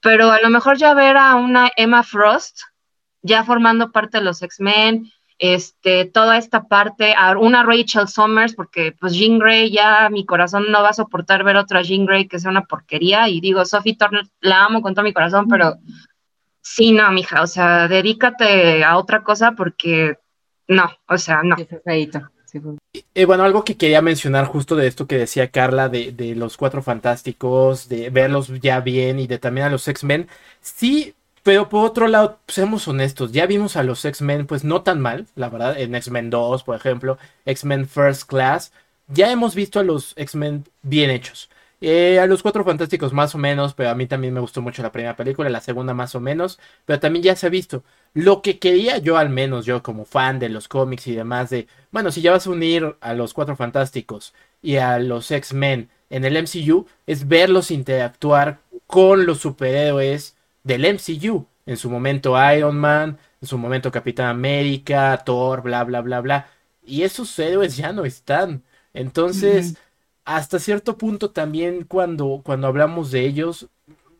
[0.00, 2.62] Pero a lo mejor ya ver a una Emma Frost,
[3.22, 8.92] ya formando parte de los X-Men, este, toda esta parte, a una Rachel Summers, porque
[8.98, 12.38] pues Jean Grey ya mi corazón no va a soportar ver otra Jean Grey que
[12.38, 15.76] sea una porquería, y digo, Sophie Turner la amo con todo mi corazón, pero
[16.60, 20.18] sí, no, mija, o sea, dedícate a otra cosa porque
[20.68, 21.56] no, o sea, no.
[23.14, 26.82] Eh, bueno, algo que quería mencionar justo de esto que decía Carla, de, los cuatro
[26.82, 30.28] fantásticos, de verlos ya bien y de también a los X-Men.
[30.60, 31.14] Sí,
[31.44, 35.26] pero por otro lado, seamos honestos, ya vimos a los X-Men pues no tan mal,
[35.36, 38.72] la verdad, en X-Men 2, por ejemplo, X-Men First Class,
[39.08, 41.50] ya hemos visto a los X-Men bien hechos.
[41.82, 44.82] Eh, a los Cuatro Fantásticos más o menos, pero a mí también me gustó mucho
[44.82, 47.84] la primera película, la segunda más o menos, pero también ya se ha visto.
[48.14, 51.68] Lo que quería yo al menos, yo como fan de los cómics y demás, de,
[51.90, 56.24] bueno, si ya vas a unir a los Cuatro Fantásticos y a los X-Men en
[56.24, 60.33] el MCU, es verlos interactuar con los superhéroes
[60.64, 61.46] del MCU.
[61.66, 66.48] En su momento Iron Man, en su momento Capitán América, Thor, bla, bla, bla, bla.
[66.84, 68.64] Y esos héroes ya no están.
[68.92, 69.76] Entonces
[70.24, 73.68] hasta cierto punto también cuando, cuando hablamos de ellos,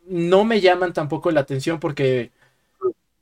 [0.06, 2.32] no me llaman tampoco la atención porque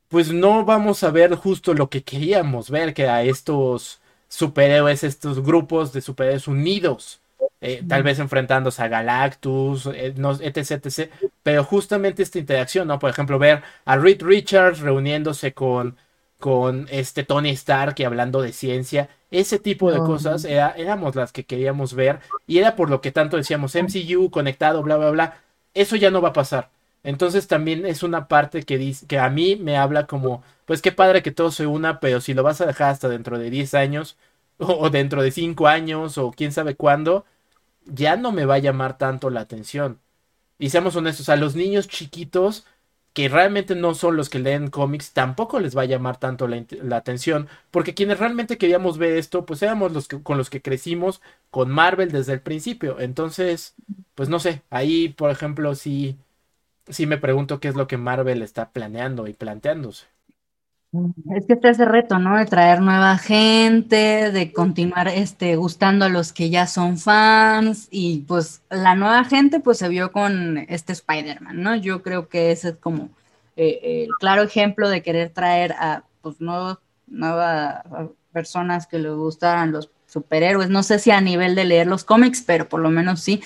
[0.08, 5.42] pues no vamos a ver justo lo que queríamos ver, que a estos superhéroes, estos
[5.42, 7.21] grupos de superhéroes unidos,
[7.62, 11.10] eh, tal vez enfrentándose a Galactus, eh, etc, etc.
[11.42, 12.98] Pero justamente esta interacción, ¿no?
[12.98, 15.96] Por ejemplo, ver a Reed Richards reuniéndose con,
[16.38, 21.32] con este Tony Stark y hablando de ciencia ese tipo de cosas era, éramos las
[21.32, 25.40] que queríamos ver y era por lo que tanto decíamos MCU conectado, bla, bla, bla.
[25.74, 26.70] Eso ya no va a pasar.
[27.02, 30.92] Entonces también es una parte que, dice, que a mí me habla como, pues qué
[30.92, 33.74] padre que todo se una, pero si lo vas a dejar hasta dentro de 10
[33.74, 34.16] años
[34.58, 37.24] o, dentro de 5 años o quién sabe cuándo,
[37.86, 40.00] ya no me va a llamar tanto la atención.
[40.58, 42.66] Y seamos honestos, a los niños chiquitos
[43.12, 46.96] que realmente no son los que leen cómics, tampoco les va a llamar tanto la,
[46.96, 51.20] atención, porque quienes realmente queríamos ver esto, pues éramos los que, con los que crecimos
[51.50, 53.00] con Marvel desde el principio.
[53.00, 53.74] Entonces,
[54.14, 56.18] pues no sé, ahí, por ejemplo, sí,
[56.88, 60.06] sí me pregunto qué es lo que Marvel está planeando y planteándose.
[61.34, 62.36] Es que está ese reto, ¿no?
[62.36, 68.20] De traer nueva gente, de continuar este, gustando a los que ya son fans y
[68.28, 71.76] pues la nueva gente pues se vio con este Spider-Man, ¿no?
[71.76, 73.08] Yo creo que ese es como
[73.56, 76.78] eh, el claro ejemplo de querer traer a pues nuevas
[78.30, 80.68] personas que les gustaran los superhéroes.
[80.68, 83.42] No sé si a nivel de leer los cómics, pero por lo menos sí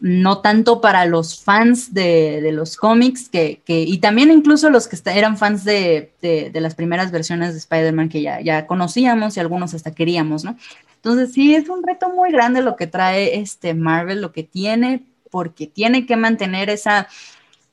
[0.00, 5.38] no tanto para los fans de, los cómics, que, y también incluso los que eran
[5.38, 6.12] fans de,
[6.52, 10.56] las primeras versiones de Spider-Man que ya, ya conocíamos y algunos hasta queríamos, ¿no?
[10.96, 15.04] Entonces sí, es un reto muy grande lo que trae este Marvel, lo que tiene,
[15.30, 17.08] porque tiene que mantener esa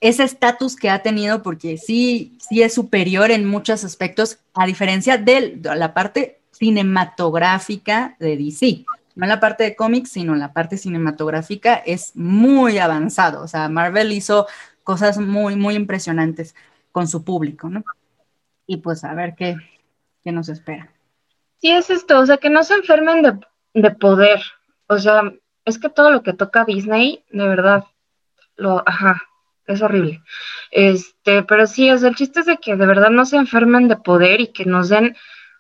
[0.02, 5.18] ese estatus que ha tenido, porque sí, sí es superior en muchos aspectos, a diferencia
[5.18, 8.84] de la parte cinematográfica de DC
[9.22, 13.44] no en la parte de cómics, sino en la parte cinematográfica, es muy avanzado.
[13.44, 14.48] O sea, Marvel hizo
[14.84, 16.56] cosas muy, muy impresionantes
[16.92, 17.84] con su público, ¿no?
[18.66, 19.58] Y pues a ver qué,
[20.24, 20.92] qué nos espera.
[21.58, 23.40] Sí, es esto, o sea, que no se enfermen de,
[23.76, 24.42] de poder.
[24.88, 25.22] O sea,
[25.66, 27.86] es que todo lo que toca Disney, de verdad,
[28.56, 29.22] lo, ajá,
[29.68, 30.24] es horrible.
[30.72, 33.88] Este, pero sí, o sea, el chiste es de que de verdad no se enfermen
[33.88, 35.16] de poder y que nos den,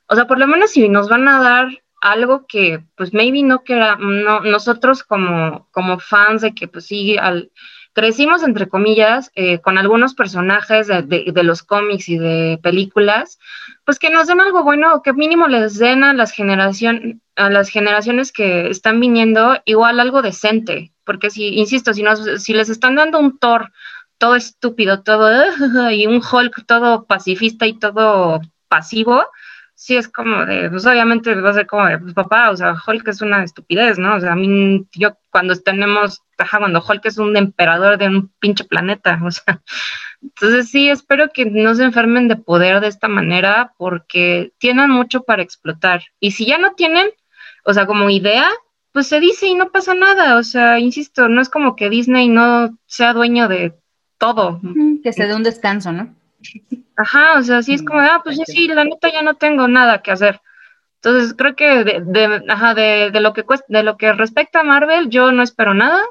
[0.07, 1.67] o sea, por lo menos si nos van a dar
[2.01, 7.17] algo que pues maybe no que no, nosotros como, como fans de que pues sí,
[7.17, 7.51] al,
[7.93, 13.39] crecimos entre comillas eh, con algunos personajes de, de, los cómics y de películas,
[13.85, 17.69] pues que nos den algo bueno que mínimo les den a las, generación, a las
[17.69, 22.95] generaciones que están viniendo igual algo decente, porque si, insisto, si, nos, si les están
[22.95, 23.71] dando un Thor
[24.17, 25.29] todo estúpido, todo,
[25.91, 29.25] y un Hulk todo pacifista y todo pasivo,
[29.81, 32.75] sí es como de, pues obviamente va a ser como de, pues papá, o sea,
[32.85, 34.15] Hulk es una estupidez, ¿no?
[34.15, 38.31] O sea, a mí, yo cuando tenemos, ajá, cuando Hulk es un emperador de un
[38.37, 39.59] pinche planeta, o sea,
[40.21, 45.23] entonces sí, espero que no se enfermen de poder de esta manera porque tienen mucho
[45.23, 46.03] para explotar.
[46.19, 47.09] Y si ya no tienen,
[47.65, 48.51] o sea, como idea,
[48.91, 52.29] pues se dice y no pasa nada, o sea, insisto, no es como que Disney
[52.29, 53.73] no sea dueño de
[54.19, 54.61] todo.
[55.01, 56.20] Que se dé un descanso, ¿no?
[56.95, 60.01] Ajá, o sea, sí es como, ah, pues sí, la neta ya no tengo nada
[60.01, 60.41] que hacer.
[60.95, 64.59] Entonces, creo que de, de, ajá, de, de, lo que cuesta, de lo que respecta
[64.59, 66.03] a Marvel, yo no espero nada.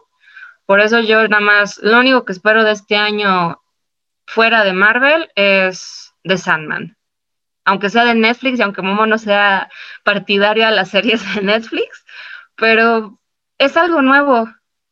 [0.66, 3.60] Por eso yo nada más, lo único que espero de este año
[4.26, 6.96] fuera de Marvel es The Sandman.
[7.64, 9.68] Aunque sea de Netflix y aunque Momo no sea
[10.04, 12.04] partidaria a las series de Netflix,
[12.56, 13.18] pero
[13.58, 14.48] es algo nuevo,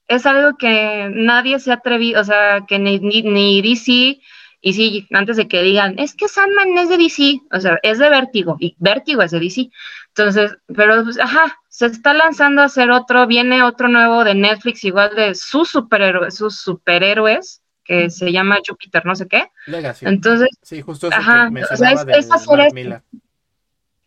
[0.09, 4.21] es algo que nadie se ha atrevido, o sea, que ni, ni, ni DC,
[4.69, 7.99] y sí, antes de que digan, es que Sandman es de DC, o sea, es
[7.99, 9.71] de Vértigo, y Vértigo es de DC.
[10.09, 14.85] Entonces, pero, pues, ajá, se está lanzando a hacer otro, viene otro nuevo de Netflix,
[14.85, 19.51] igual de sus superhéroes, sus superhéroes, que se llama Júpiter, no sé qué.
[19.67, 20.05] Legacy.
[20.05, 22.75] Entonces, sí, justo eso ajá, que o sea, es, es hacer Mark eso.
[22.75, 23.03] Millar.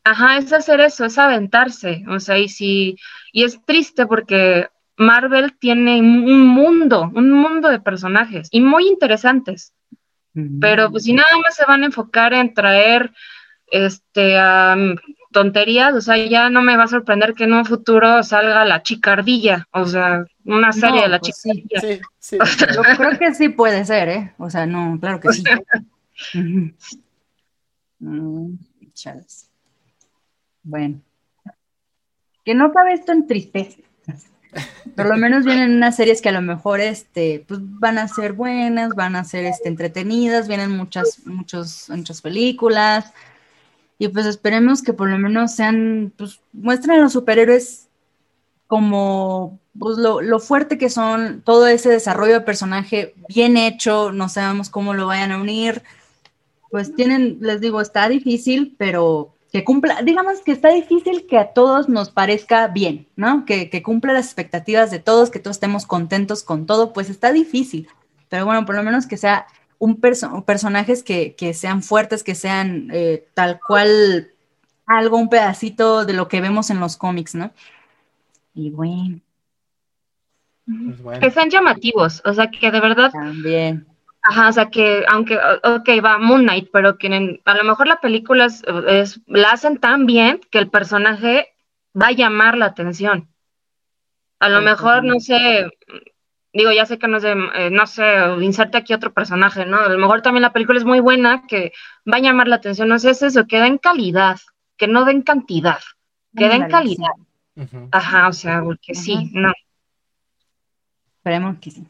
[0.03, 2.03] Ajá, es hacer eso, es aventarse.
[2.07, 2.97] O sea, y sí,
[3.31, 4.67] y es triste porque
[4.97, 9.73] Marvel tiene un mundo, un mundo de personajes y muy interesantes.
[10.59, 13.11] Pero pues si nada más se van a enfocar en traer
[13.67, 14.95] este um,
[15.31, 18.83] tonterías, o sea, ya no me va a sorprender que en un futuro salga la
[18.83, 21.79] chicardilla, o sea, una serie No, de la pues chicardilla.
[21.79, 22.37] Sí, sí.
[22.75, 24.33] Yo creo que sí puede ser, ¿eh?
[24.37, 25.43] O sea, no, claro que sí.
[28.03, 28.55] Mm,
[28.95, 29.51] chales.
[30.63, 31.01] Bueno.
[32.43, 33.79] Que no cabe esto en tristeza.
[34.95, 38.33] Por lo menos vienen unas series que a lo mejor este, pues, van a ser
[38.33, 43.13] buenas, van a ser este, entretenidas, vienen muchas, muchos, muchas películas.
[43.97, 47.87] Y pues esperemos que por lo menos sean, pues muestren a los superhéroes
[48.67, 54.27] como pues, lo, lo fuerte que son, todo ese desarrollo de personaje bien hecho, no
[54.27, 55.83] sabemos cómo lo vayan a unir.
[56.69, 61.51] Pues tienen, les digo, está difícil, pero que cumpla, digamos que está difícil que a
[61.53, 63.45] todos nos parezca bien, ¿no?
[63.45, 67.33] Que, que cumpla las expectativas de todos, que todos estemos contentos con todo, pues está
[67.33, 67.89] difícil.
[68.29, 69.45] Pero bueno, por lo menos que sea
[69.77, 74.31] un perso personajes que, que, sean fuertes, que sean eh, tal cual
[74.85, 77.51] algo, un pedacito de lo que vemos en los cómics, ¿no?
[78.53, 79.19] Y bueno,
[80.65, 81.19] Pues bueno.
[81.19, 83.90] Que sean llamativos, o sea, que de verdad también.
[84.23, 87.07] Ajá, o sea que, aunque, ok, va Moon Knight, pero que
[87.45, 91.47] a lo mejor la película es, es- la hacen tan bien que el personaje
[91.99, 93.29] va a llamar la atención.
[94.39, 95.67] A lo Sí, mejor, no sé,
[96.53, 98.03] digo, ya sé que no sé, eh, no sé,
[98.41, 99.77] inserte aquí otro personaje, ¿no?
[99.77, 101.71] A lo mejor también la película es muy buena, que
[102.11, 104.39] va a llamar la atención, no sé, es eso, que den calidad,
[104.77, 105.79] que no den cantidad,
[106.35, 107.11] que den calidad.
[107.91, 109.53] Ajá, o sea, porque sí, no.
[111.17, 111.87] Esperemos que sí.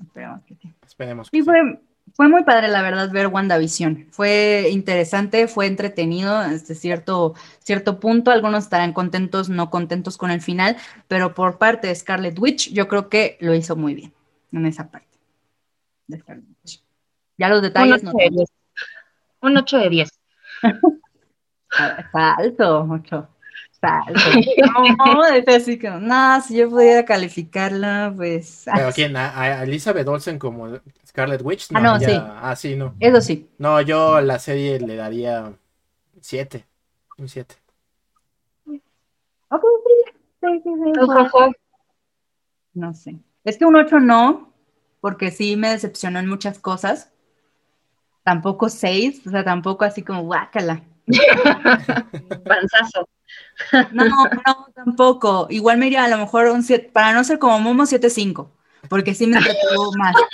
[0.00, 0.71] Esperemos que sí.
[0.92, 1.30] Esperemos.
[1.32, 1.80] Y fue,
[2.12, 4.08] fue muy padre, la verdad, ver WandaVision.
[4.10, 8.30] Fue interesante, fue entretenido hasta cierto, cierto punto.
[8.30, 10.76] Algunos estarán contentos, no contentos con el final,
[11.08, 14.12] pero por parte de Scarlet Witch, yo creo que lo hizo muy bien
[14.52, 15.08] en esa parte.
[17.38, 18.02] Ya los detalles.
[18.02, 18.50] Un 8 de 10.
[19.40, 19.78] Un 8
[21.78, 23.28] ah, Está alto, 8.
[24.98, 28.62] No, es así que, no, si yo pudiera calificarla, pues.
[28.72, 32.14] Pero ah, quién, a, a Elizabeth Olsen como Scarlet Witch, Ah, no, ya- sí.
[32.16, 32.94] Ah, sí, no.
[33.00, 33.48] Eso sí.
[33.58, 35.52] No, yo a la serie le daría
[36.20, 36.64] 7.
[37.18, 37.56] Un 7.
[38.66, 40.12] Ok, sí.
[40.40, 40.72] Sí, sí.
[42.74, 43.18] No sé.
[43.44, 44.52] Es que un 8 no,
[45.00, 47.10] porque sí me decepcionó en muchas cosas.
[48.24, 50.82] Tampoco 6, o sea, tampoco así como guácala.
[52.44, 53.08] Panzazo.
[53.92, 55.46] No, no, tampoco.
[55.50, 58.48] Igual me iría a lo mejor un 7, para no ser como Momo 7-5,
[58.88, 60.14] porque sí me entretuvo más.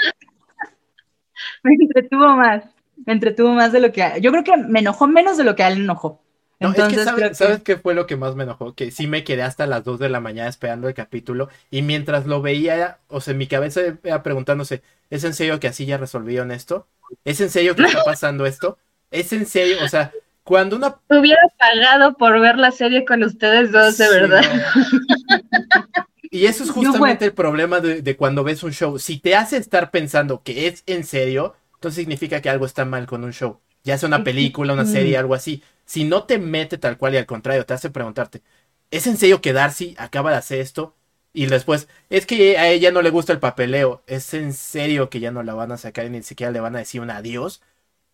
[1.63, 2.65] Me entretuvo más.
[3.05, 4.21] Me entretuvo más de lo que.
[4.21, 6.21] Yo creo que me enojó menos de lo que a él enojó.
[6.61, 7.45] No, Entonces es que, creo ¿sabes, que.
[7.45, 8.75] ¿sabes qué fue lo que más me enojó?
[8.75, 12.27] Que sí me quedé hasta las 2 de la mañana esperando el capítulo y mientras
[12.27, 15.99] lo veía, o sea, en mi cabeza iba preguntándose, ¿es en serio que así ya
[15.99, 16.87] resolvieron esto?
[17.25, 18.79] ¿Es en serio que está pasando esto?
[19.11, 19.77] ¿Es en serio?
[19.85, 20.13] O sea,
[20.49, 20.97] cuando una...
[21.11, 24.43] Hubiera pagado por ver la serie con ustedes dos, de verdad.
[24.43, 25.89] no.
[26.31, 28.99] Y eso es justamente el problema de, de cuando ves un show.
[28.99, 33.07] Si te hace estar pensando que es en serio, entonces significa que algo está mal
[33.07, 33.61] con un show.
[33.85, 35.63] Ya sea una película, una serie, algo así.
[35.87, 38.43] Si no te mete tal cual y al contrario, te hace preguntarte,
[38.91, 40.95] ¿es en serio que Darcy acaba de hacer esto?
[41.33, 44.03] Y después, es que a ella no le gusta el papeleo.
[44.07, 46.77] ¿Es en serio que ya no la van a sacar y ni siquiera le van
[46.77, 47.63] a decir un adiós?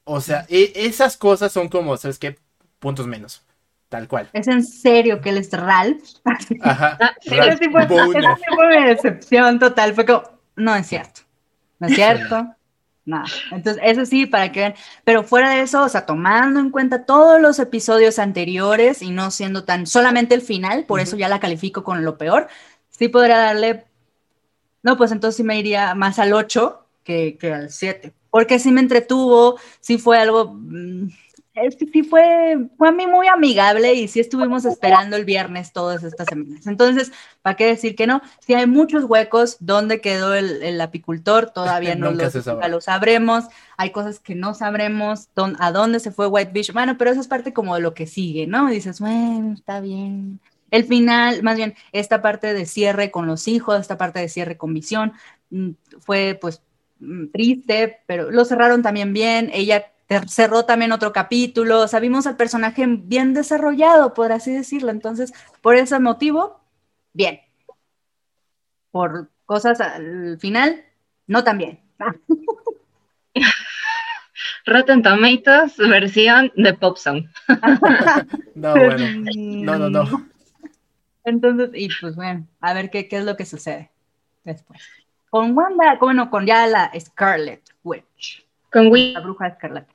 [0.05, 2.39] O sea, e- esas cosas son como, ¿sabes qué?
[2.79, 3.43] Puntos menos.
[3.89, 4.29] Tal cual.
[4.33, 6.03] ¿Es en serio que él es Ralph?
[6.63, 6.99] Ajá.
[7.21, 8.25] Sí, Ralph Esa sí fue, Boner.
[8.25, 9.95] esa sí fue mi decepción total.
[9.95, 10.23] Fue como,
[10.57, 11.21] no es cierto.
[11.79, 12.55] No es cierto.
[13.07, 13.25] Nada.
[13.53, 14.75] Entonces, eso sí, para que vean.
[15.05, 19.31] Pero fuera de eso, o sea, tomando en cuenta todos los episodios anteriores y no
[19.31, 22.49] siendo tan solamente el final, por eso ya la califico con lo peor,
[22.89, 23.85] sí podría darle.
[24.83, 28.13] No, pues entonces sí me iría más al 8 que, que al 7.
[28.35, 30.55] Porque sí me entretuvo, sí fue algo.
[30.55, 31.07] mm,
[31.79, 36.03] sí, sí fue, fue a mí muy amigable y sí estuvimos esperando el viernes todas
[36.03, 36.67] estas semanas.
[36.67, 37.13] Entonces,
[37.43, 38.23] ¿para qué decir que no?
[38.41, 39.59] Sí hay muchos huecos.
[39.61, 41.51] ¿Dónde quedó el, el apicultor?
[41.51, 42.25] Todavía no lo,
[42.69, 43.45] lo sabremos.
[43.77, 45.29] Hay cosas que no sabremos.
[45.61, 46.73] ¿A dónde se fue Whitefish?
[46.73, 48.69] Bueno, pero eso es parte como de lo que sigue, ¿no?
[48.69, 50.41] Y dices, bueno, está bien.
[50.73, 54.57] El final, más bien, esta parte de cierre con los hijos, esta parte de cierre
[54.57, 55.13] con visión,
[55.51, 55.71] mm,
[56.01, 56.63] fue pues
[57.33, 59.51] triste, pero lo cerraron también bien.
[59.53, 59.93] Ella
[60.27, 61.81] cerró también otro capítulo.
[61.81, 64.91] O sea, vimos al personaje bien desarrollado, por así decirlo.
[64.91, 66.61] Entonces, por ese motivo,
[67.13, 67.41] bien.
[68.91, 70.85] Por cosas al final,
[71.27, 71.81] no tan bien.
[74.67, 77.25] Rotten Tomatoes, versión de Pop Song.
[78.55, 79.05] No, bueno.
[79.35, 80.29] No, no, no.
[81.25, 83.91] Entonces, y pues bueno, a ver qué, qué es lo que sucede
[84.45, 84.81] después.
[85.35, 89.93] Con Wanda, bueno, con ya la Scarlet Witch, Con la bruja escarlata.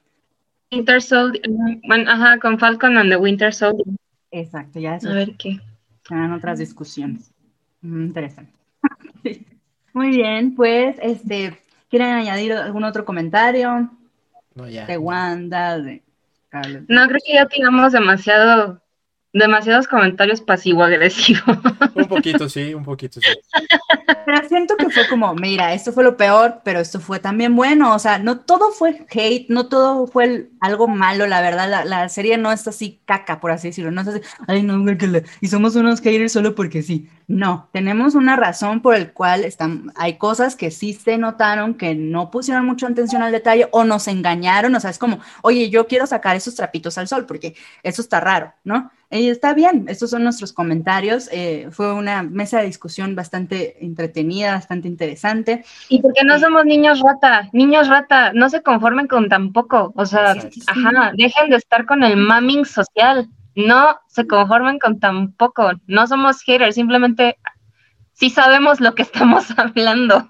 [0.69, 1.41] Winter Soldier.
[1.87, 3.85] Bueno, ajá, con Falcon and the Winter Soldier.
[4.31, 5.61] Exacto, ya eso A ver qué.
[6.05, 7.31] serán otras discusiones.
[7.79, 8.51] Mm, interesante.
[9.93, 11.57] Muy bien, pues, este,
[11.89, 13.89] ¿quieren añadir algún otro comentario
[14.55, 14.87] No, ya.
[14.87, 16.03] de Wanda, de
[16.47, 16.83] Scarlet?
[16.89, 18.81] No, creo que ya tiramos demasiado,
[19.33, 21.57] demasiados comentarios pasivo-agresivos.
[21.95, 23.27] Un poquito, sí, un poquito, sí.
[24.25, 27.93] Pero siento que fue como, mira, esto fue lo peor, pero esto fue también bueno.
[27.93, 31.69] O sea, no todo fue hate, no todo fue el- algo malo, la verdad.
[31.69, 33.91] La, la serie no es así caca, por así decirlo.
[33.91, 34.79] No es así, ay, no,
[35.41, 37.07] y somos unos haters solo porque sí.
[37.27, 41.93] No, tenemos una razón por el cual están, hay cosas que sí se notaron que
[41.93, 44.73] no pusieron mucha atención al detalle o nos engañaron.
[44.75, 48.19] O sea, es como, oye, yo quiero sacar esos trapitos al sol porque eso está
[48.19, 48.91] raro, ¿no?
[49.11, 51.29] Y está bien, estos son nuestros comentarios.
[51.31, 55.65] eh, fue una mesa de discusión bastante entretenida, bastante interesante.
[55.89, 57.49] ¿Y por qué no somos niños rata?
[57.51, 59.93] Niños rata, no se conformen con tan poco.
[59.95, 60.65] O sea, Sí, sí, sí.
[60.67, 63.27] ajá, dejen de estar con el mamming social.
[63.55, 65.71] No se conformen con tan poco.
[65.87, 67.37] No somos haters, simplemente
[68.13, 70.27] sí sabemos lo que estamos hablando.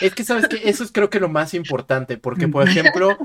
[0.00, 0.62] Es que, ¿sabes qué?
[0.64, 3.18] Eso es creo que lo más importante, porque, por ejemplo,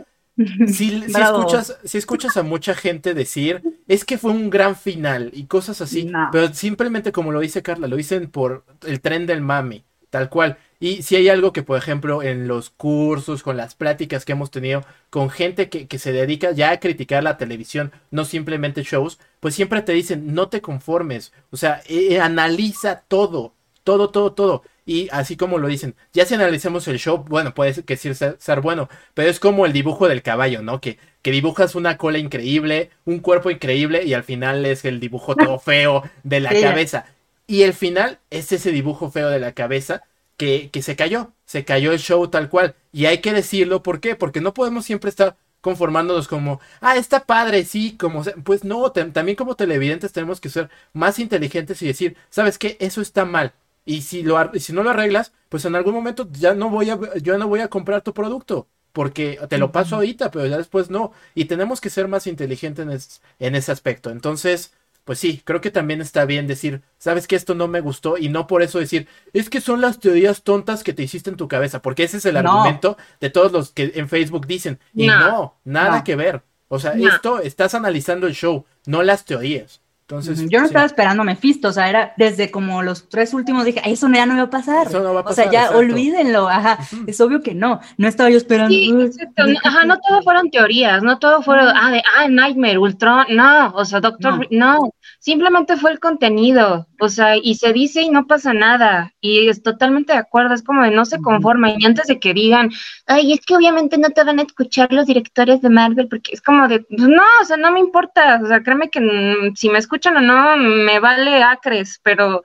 [0.68, 5.46] si, escuchas, si escuchas a mucha gente decir, es que fue un gran final y
[5.46, 6.30] cosas así, No.
[6.32, 10.58] pero simplemente como lo dice Carla, lo dicen por el tren del mami, tal cual.
[10.82, 14.50] Y si hay algo que, por ejemplo, en los cursos, con las pláticas que hemos
[14.50, 19.20] tenido con gente que, que se dedica ya a criticar la televisión, no simplemente shows,
[19.42, 23.54] pues siempre te dicen, no te conformes, o sea, eh, eh, analiza todo,
[23.84, 24.64] todo, todo, todo.
[24.90, 28.12] Y así como lo dicen, ya si analicemos el show, bueno, puede ser que sí
[28.16, 30.82] ser, ser bueno, pero es como el dibujo del caballo, ¿no?
[30.82, 35.36] Que, que dibujas una cola increíble, un cuerpo increíble y al final es el dibujo
[35.36, 36.62] todo feo de la Sí.
[36.62, 37.06] cabeza.
[37.46, 40.02] Y el final es ese dibujo feo de la cabeza
[40.38, 42.74] que, que se cayó, se cayó el show tal cual.
[42.92, 44.16] Y hay que decirlo, ¿por qué?
[44.16, 48.32] Porque no podemos siempre estar conformándonos como, ah, está padre, sí, como, se-".
[48.44, 52.78] pues no, tam- también como televidentes tenemos que ser más inteligentes y decir, ¿sabes qué?
[52.80, 53.52] Eso está mal.
[53.86, 57.00] Y si, lo, si no lo arreglas, pues en algún momento ya no voy a,
[57.22, 58.68] yo no voy a comprar tu producto.
[58.92, 61.12] Porque te lo paso ahorita, pero ya después no.
[61.36, 64.10] Y tenemos que ser más inteligentes en, es- en ese aspecto.
[64.10, 64.74] Entonces,
[65.06, 68.30] pues sí, creo que también está bien decir, sabes que esto no me gustó y
[68.30, 71.48] no por eso decir, es que son las teorías tontas que te hiciste en tu
[71.48, 72.40] cabeza, porque ese es el No.
[72.52, 74.80] argumento de todos los que en Facebook dicen.
[74.94, 75.56] Y no, No.
[75.66, 76.04] nada No.
[76.04, 76.42] que ver.
[76.68, 79.82] O sea, esto estás analizando el show, no las teorías.
[80.10, 80.70] Entonces, Yo no sí.
[80.70, 84.10] estaba esperando a Mephisto, o sea, era desde como los tres últimos dije, "Ay, eso
[84.12, 84.88] ya no va a pasar.
[84.88, 85.78] Eso no va a o pasar, sea, ya exacto.
[85.78, 86.80] olvídenlo, ajá.
[87.06, 87.80] Es obvio que no.
[87.98, 88.74] No estaba yo esperando.
[88.74, 89.46] Sí, "Uy, exacto.
[89.46, 93.72] No, Ajá, no todo fueron teorías, no todo fueron, ah, de, ah, Nightmare, Ultron, no,
[93.76, 94.92] o sea, Doctor, no.
[95.20, 99.62] simplemente fue el contenido, o sea, y se dice y no pasa nada, y es
[99.62, 102.72] totalmente de acuerdo, es como de no se conforma, y antes de que digan,
[103.06, 106.42] ay, es que obviamente no te van a escuchar los directores de Marvel, porque es
[106.42, 109.70] como de, pues no, o sea, no me importa, o sea, créeme que mm, si
[109.70, 112.44] me escuchan o no, me vale acres, pero...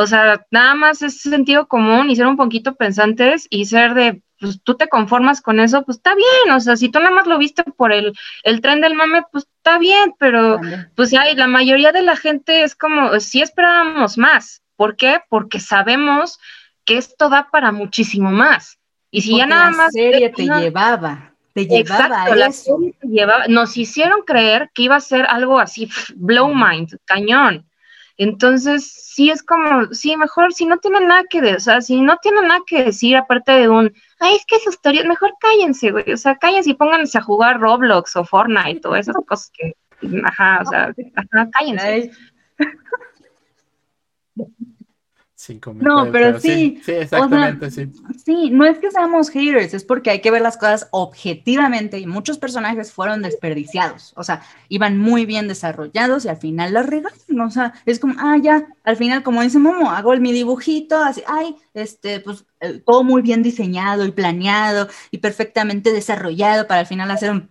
[0.00, 4.22] O sea, nada más es sentido común y ser un poquito pensantes y ser de,
[4.38, 7.26] pues tú te conformas con eso, pues está bien, o sea, si tú nada más
[7.26, 8.12] lo viste por el,
[8.44, 10.60] el tren del mame, pues está bien, pero
[10.94, 14.62] pues ya, y la mayoría de la gente es como, sí esperábamos más.
[14.76, 15.20] ¿Por qué?
[15.28, 16.38] Porque sabemos
[16.84, 18.78] que esto da para muchísimo más.
[19.10, 19.92] Y si ya nada la más...
[19.92, 21.27] serie te llevaba,
[21.66, 22.76] te llevaba Exacto, a la eso.
[22.76, 27.64] serie te llevaba- nos hicieron creer que iba a ser algo así, blow mind, cañón.
[28.16, 32.00] Entonces, sí es como, sí, mejor, si no tienen nada que decir, o sea, si
[32.00, 35.92] no tienen nada que decir, aparte de un, ay, es que esa historia, mejor cállense,
[35.92, 39.72] güey, o sea, cállense y pónganse a jugar Roblox o Fortnite o esas cosas que,
[40.24, 41.86] ajá, o sea, ajá, cállense.
[41.86, 42.10] Ay,
[45.48, 47.90] Sin No, pero sí, Sí, exactamente, sí.
[48.22, 52.06] Sí, no es que seamos haters, es porque hay que ver las cosas objetivamente y
[52.06, 57.40] muchos personajes fueron desperdiciados, o sea, iban muy bien desarrollados y al final las regalan,
[57.40, 61.22] o sea, es como, ah, ya, al final, como dice Momo, hago mi dibujito, así,
[61.26, 66.86] ay, este, pues eh, todo muy bien diseñado y planeado y perfectamente desarrollado para al
[66.86, 67.48] final hacer un,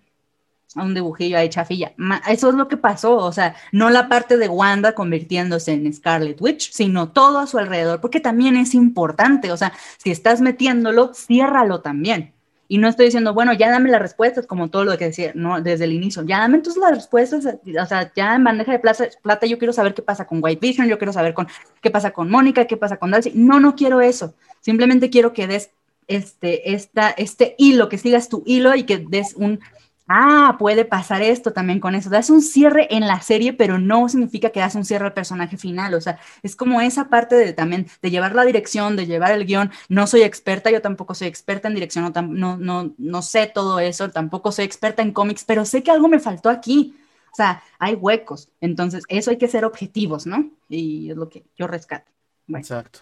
[0.75, 1.93] un dibujillo ahí chafilla.
[2.27, 6.39] Eso es lo que pasó, o sea, no la parte de Wanda convirtiéndose en Scarlet
[6.41, 11.13] Witch, sino todo a su alrededor, porque también es importante, o sea, si estás metiéndolo,
[11.13, 12.33] ciérralo también.
[12.69, 15.61] Y no estoy diciendo, bueno, ya dame las respuestas, como todo lo que decía, no,
[15.61, 19.05] desde el inicio, ya dame entonces las respuestas, o sea, ya en bandeja de plata,
[19.21, 21.47] plata yo quiero saber qué pasa con White Vision, yo quiero saber con,
[21.81, 23.31] qué pasa con Mónica, qué pasa con Darcy.
[23.33, 24.33] No, no quiero eso.
[24.59, 25.69] Simplemente quiero que des
[26.07, 29.61] este, esta, este hilo, que sigas tu hilo y que des un,
[30.07, 32.09] ah, puede pasar esto también con eso.
[32.09, 35.57] Das un cierre en la serie, pero no significa que das un cierre al personaje
[35.57, 35.93] final.
[35.93, 39.45] O sea, es como esa parte de también de llevar la dirección, de llevar el
[39.45, 39.71] guion.
[39.89, 43.79] No soy experta, yo tampoco soy experta en dirección, no, no, no, no sé todo
[43.79, 46.95] eso, tampoco soy experta en cómics, pero sé que algo me faltó aquí.
[47.31, 48.49] O sea, hay huecos.
[48.61, 50.49] Entonces, eso hay que ser objetivos, ¿no?
[50.69, 52.11] Y es lo que yo rescato.
[52.47, 52.99] Bueno, Exacto.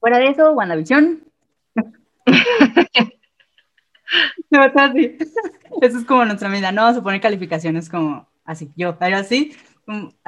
[0.00, 1.22] fuera de eso, WandaVision.
[4.74, 5.16] Así.
[5.80, 6.72] Eso es como nuestra medida.
[6.72, 8.70] No vamos a poner calificaciones como así.
[8.76, 9.54] Yo, pero así,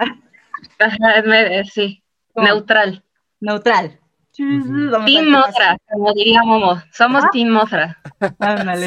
[0.78, 3.04] Ajá, eh, sí, como neutral.
[3.40, 3.98] neutral.
[4.32, 5.30] Team.
[5.30, 7.28] Mothra, como diría Momo, somos Ah.
[7.32, 7.98] Team Mothra.
[8.38, 8.86] Ándale.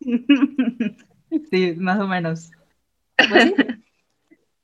[1.50, 2.50] Sí, más o menos.
[3.16, 3.54] Pues sí.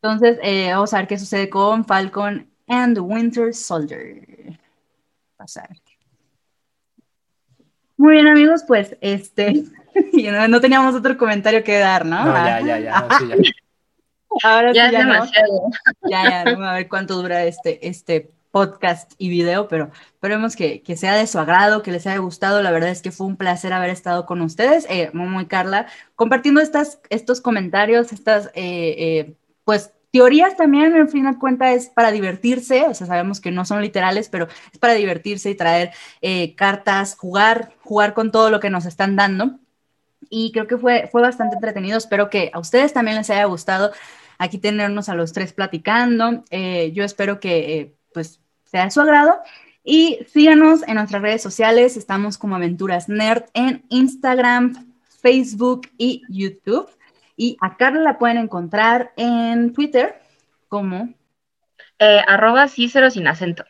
[0.02, 4.58] Entonces, eh, vamos a ver qué sucede con Falcon and Winter Soldier.
[5.38, 5.70] Pasar.
[7.98, 9.64] Muy bien, amigos, pues este.
[10.32, 12.24] no, no teníamos otro comentario que dar, ¿no?
[12.24, 13.00] No, Ah, ya, ya, ya.
[13.00, 13.50] no, sí, ya.
[14.44, 15.24] Ahora Ya sí, es ya no.
[16.08, 20.82] Ya, ya, vamos a ver cuánto dura este, este podcast y video, pero esperemos que,
[20.82, 22.62] que sea de su agrado, que les haya gustado.
[22.62, 25.86] La verdad es que fue un placer haber estado con ustedes, eh, Momo y Carla,
[26.14, 29.34] compartiendo estas, estos comentarios, estas, eh, eh,
[29.64, 33.64] pues, teorías también, al fin de cuentas, es para divertirse, o sea, sabemos que no
[33.64, 35.90] son literales, pero es para divertirse y traer
[36.22, 39.58] eh, cartas, jugar, jugar con todo lo que nos están dando.
[40.30, 41.96] Y creo que fue, fue bastante entretenido.
[41.96, 43.92] Espero que a ustedes también les haya gustado
[44.38, 46.44] aquí tenernos a los tres platicando.
[46.50, 49.38] Eh, yo espero que eh, pues sea de su agrado.
[49.84, 51.96] Y síganos en nuestras redes sociales.
[51.96, 56.90] Estamos como Aventuras Nerd en Instagram, Facebook y YouTube.
[57.38, 60.20] Y a Carla la pueden encontrar en Twitter
[60.68, 61.14] como...
[62.00, 63.64] Eh, arroba Cícero sin acento.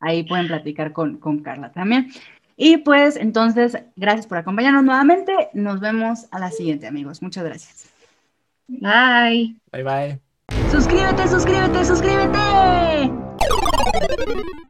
[0.00, 2.12] Ahí pueden platicar con, con Carla también.
[2.56, 5.48] Y pues entonces, gracias por acompañarnos nuevamente.
[5.54, 7.22] Nos vemos a la siguiente, amigos.
[7.22, 7.90] Muchas gracias.
[8.68, 9.56] Bye.
[9.72, 10.20] Bye, bye.
[10.70, 13.10] Suscríbete, suscríbete, suscríbete.